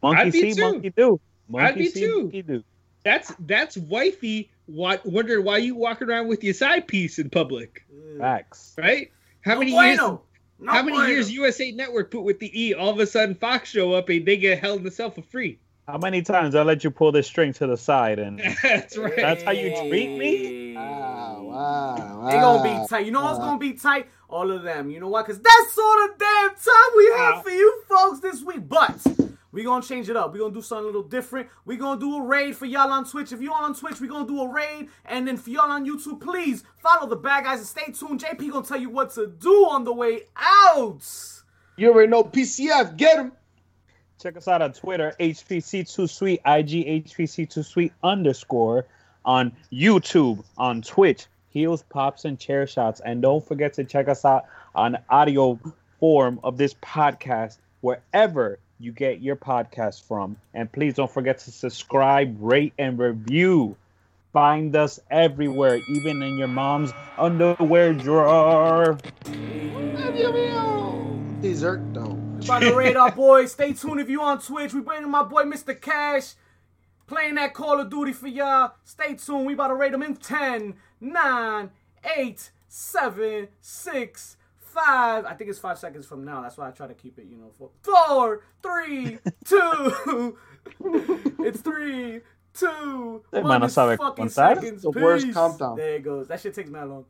Monkey 0.03 0.31
see, 0.31 0.55
too. 0.55 0.61
monkey 0.61 0.91
do. 0.91 1.21
Monkey 1.49 1.67
I'd 1.69 1.75
be 1.79 1.89
see, 1.89 2.01
too. 2.01 2.23
monkey 2.23 2.43
do. 2.43 2.65
That's 3.05 3.33
that's 3.41 3.77
wifey 3.77 4.51
wa- 4.67 4.97
wondering 5.05 5.45
why 5.45 5.59
you 5.59 5.75
walking 5.75 6.09
around 6.09 6.29
with 6.29 6.43
your 6.43 6.55
side 6.55 6.87
piece 6.89 7.19
in 7.19 7.29
public, 7.29 7.85
Facts. 8.19 8.75
right? 8.79 9.11
How 9.43 9.55
No 9.55 9.59
many 9.61 9.73
bueno. 9.73 9.89
years? 9.89 10.19
No 10.61 10.73
how 10.73 10.83
many 10.83 10.97
bueno. 10.97 11.09
years 11.11 11.31
USA 11.33 11.71
Network 11.73 12.11
put 12.11 12.23
with 12.23 12.39
the 12.39 12.51
E? 12.69 12.73
All 12.75 12.91
of 12.91 12.99
a 12.99 13.07
sudden, 13.07 13.35
Fox 13.35 13.69
show 13.71 13.93
up 13.93 14.09
and 14.09 14.25
they 14.25 14.37
get 14.39 14.59
Hell 14.61 14.77
in 14.77 14.85
the 14.85 14.91
Cell 14.91 15.11
for 15.11 15.23
free. 15.23 15.59
How 15.87 15.99
many 15.99 16.23
times 16.23 16.55
I 16.55 16.63
let 16.63 16.83
you 16.83 16.91
pull 16.91 17.13
this 17.13 17.27
string 17.27 17.53
to 17.55 17.67
the 17.67 17.77
side 17.77 18.19
and 18.19 18.41
That's 18.63 18.97
right. 18.97 19.13
That's 19.17 19.43
how 19.43 19.51
you 19.51 19.71
treat 19.89 20.17
me? 20.17 20.64
Ah, 20.77 21.37
wow, 21.41 22.21
wow, 22.23 22.29
They 22.31 22.39
gonna 22.39 22.63
be 22.63 22.89
tight. 22.89 23.07
You 23.07 23.13
know 23.13 23.23
what's 23.23 23.39
Wow. 23.39 23.47
gonna 23.47 23.59
be 23.59 23.73
tight? 23.75 24.09
All 24.29 24.51
of 24.51 24.63
them. 24.63 24.91
You 24.91 25.01
know 25.01 25.09
why? 25.09 25.23
Because 25.23 25.41
that's 25.41 25.79
all 25.79 26.09
the 26.09 26.15
damn 26.19 26.51
time 26.51 26.97
we 26.97 27.07
have 27.17 27.35
Wow. 27.37 27.43
for 27.43 27.51
you 27.51 27.83
folks 27.89 28.21
this 28.21 28.43
week. 28.43 28.69
But 28.69 29.05
we 29.53 29.63
gonna 29.63 29.85
change 29.85 30.09
it 30.11 30.17
up. 30.17 30.33
we 30.33 30.39
gonna 30.41 30.53
do 30.55 30.63
something 30.63 30.85
a 30.85 30.87
little 30.87 31.03
different. 31.03 31.49
we 31.65 31.77
gonna 31.77 32.01
do 32.01 32.17
a 32.17 32.23
raid 32.23 32.57
for 32.57 32.67
y'all 32.67 32.91
on 32.93 33.05
Twitch. 33.05 33.33
If 33.33 33.41
you're 33.41 33.55
on 33.55 33.75
Twitch, 33.75 34.01
we 34.01 34.09
gonna 34.09 34.27
do 34.27 34.41
a 34.43 34.49
raid. 34.49 34.89
And 35.05 35.29
then 35.29 35.37
for 35.37 35.51
y'all 35.51 35.71
on 35.71 35.87
YouTube, 35.87 36.21
please 36.21 36.65
follow 36.79 37.09
the 37.09 37.17
bad 37.17 37.45
guys 37.45 37.59
and 37.59 37.67
stay 37.69 37.93
tuned. 37.93 38.21
JP 38.21 38.51
gonna 38.51 38.67
tell 38.67 38.81
you 38.81 38.91
what 38.91 39.11
to 39.15 39.27
do 39.29 39.67
on 39.69 39.85
the 39.85 39.93
way 39.93 40.23
out. 40.37 41.03
You 41.77 41.91
already 41.93 42.09
know 42.09 42.25
PCF. 42.25 42.97
Get 42.97 43.19
him. 43.19 43.33
check 44.21 44.37
us 44.39 44.49
out 44.49 44.63
on 44.63 44.73
Twitter, 44.73 45.13
HPC2Sweet, 45.21 46.39
IG 46.47 47.05
HPC2Sweet 47.05 47.91
underscore, 48.03 48.87
on 49.25 49.53
YouTube, 49.73 50.45
on 50.59 50.83
Twitch, 50.83 51.27
Heels, 51.51 51.83
Pops, 51.89 52.25
and 52.25 52.39
Chair 52.39 52.67
Shots. 52.67 53.01
And 53.05 53.23
don't 53.23 53.47
forget 53.47 53.75
to 53.75 53.85
check 53.85 54.09
us 54.09 54.25
out 54.25 54.45
on 54.75 54.99
audio 55.09 55.59
form 56.01 56.41
of 56.43 56.57
this 56.59 56.75
podcast, 56.75 57.59
wherever 57.81 58.59
you 58.81 58.93
get 58.93 59.21
your 59.21 59.37
podcast 59.37 60.03
from. 60.07 60.37
And 60.53 60.71
please 60.71 60.95
don't 60.95 61.11
forget 61.11 61.39
to 61.41 61.51
subscribe, 61.51 62.37
rate, 62.41 62.73
and 62.79 62.99
review. 62.99 63.77
Find 64.33 64.75
us 64.75 64.99
everywhere, 65.11 65.81
even 65.89 66.21
in 66.23 66.37
your 66.37 66.49
mom's 66.49 66.93
underwear 67.17 67.93
drawer. 67.93 68.99
Dessert 71.41 71.95
though. 71.95 72.19
About 72.43 72.63
to 72.63 72.75
raid 72.75 72.97
our 72.97 73.13
boys. 73.13 73.53
Stay 73.53 73.73
tuned 73.73 74.01
if 74.01 74.11
you 74.11 74.21
on 74.23 74.41
Twitch. 74.41 74.75
We 74.75 74.81
bringing 74.81 75.11
my 75.11 75.23
boy 75.23 75.45
Mr. 75.45 75.81
Cash. 75.81 76.35
Playing 77.07 77.35
that 77.35 77.53
Call 77.55 77.81
of 77.81 77.91
Duty 77.91 78.13
for 78.13 78.29
y'all. 78.29 78.73
Stay 78.85 79.15
tuned. 79.15 79.47
We 79.47 79.53
about 79.55 79.69
to 79.69 79.75
rate 79.75 79.93
them 79.93 80.03
in 80.03 80.17
10, 80.17 80.75
9, 81.01 81.71
8, 82.17 82.51
7, 82.69 83.49
6, 83.61 84.37
5. 84.59 85.25
I 85.27 85.35
think 85.35 85.51
it's 85.51 85.59
5 85.59 85.79
seconds 85.79 86.07
from 86.07 86.25
now. 86.25 86.41
That's 86.41 86.57
why 86.57 86.69
I 86.69 86.71
try 86.71 86.87
to 86.87 86.95
keep 86.95 87.19
it, 87.19 87.27
you 87.29 87.37
know, 87.37 87.51
for 87.59 87.71
4, 87.83 88.41
3, 88.63 89.19
2. 89.45 90.39
it's 91.41 91.61
3, 91.61 92.21
2, 92.55 93.23
Hey, 93.33 93.43
1. 93.43 93.61
no 93.61 93.67
It's 93.67 93.75
fucking 93.75 94.29
seconds. 94.31 94.83
The 94.83 94.91
worst 94.91 95.27
Peace. 95.27 95.35
countdown. 95.35 95.77
There 95.77 95.97
it 95.97 96.03
goes. 96.03 96.29
That 96.29 96.41
shit 96.41 96.55
takes 96.55 96.69
me 96.71 96.79
that 96.79 96.89
long. 96.89 97.05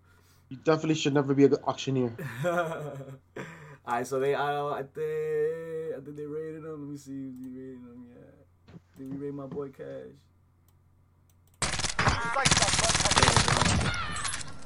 You 0.49 0.57
definitely 0.59 0.97
should 0.97 1.15
never 1.15 1.35
be 1.35 1.45
an 1.45 1.55
auctioneer. 1.67 2.13
Alright, 3.87 4.07
so 4.07 4.19
they, 4.19 4.35
I, 4.35 4.61
I 4.79 4.83
think, 4.83 5.97
I 5.97 6.01
think 6.05 6.17
they 6.17 6.25
rated 6.27 6.63
them. 6.63 6.81
Let 6.81 6.91
me 6.91 6.97
see 6.97 7.13
if 7.29 7.35
they 7.41 7.49
rated 7.49 7.75
him. 7.81 8.07
Yeah, 8.09 8.14
did 8.97 9.11
we 9.11 9.27
rate 9.27 9.35
my 9.35 9.47
boy 9.47 9.69
Cash? 9.71 9.87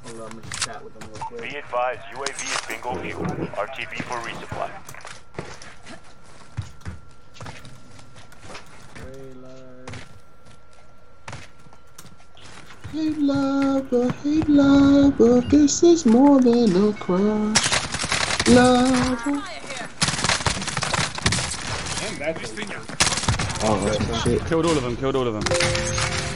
Hold 0.04 0.20
on, 0.20 0.26
I'm 0.30 0.38
gonna 0.38 0.54
chat 0.60 0.84
with 0.84 0.98
them 0.98 1.08
real 1.30 1.42
Be 1.42 1.56
advised, 1.56 2.00
UAV 2.12 2.42
is 2.42 2.60
bingo 2.66 2.94
fuel. 3.02 3.24
RTB 3.56 4.02
for 4.04 4.18
resupply. 4.28 4.70
Ray 9.06 9.32
live. 9.42 9.92
Hey 12.92 13.10
lover, 13.20 14.12
hey 14.22 14.42
lover, 14.48 15.40
this 15.48 15.82
is 15.82 16.04
more 16.04 16.40
than 16.40 16.88
a 16.88 16.92
crush. 16.94 18.48
Lover. 18.48 19.42
Damn, 22.00 22.18
that's 22.18 22.67
Oh, 23.60 24.22
shit. 24.24 24.44
Killed 24.46 24.66
all 24.66 24.76
of 24.76 24.82
them. 24.82 24.96
Killed 24.96 25.16
all 25.16 25.26
of 25.26 25.34
them. 25.34 25.97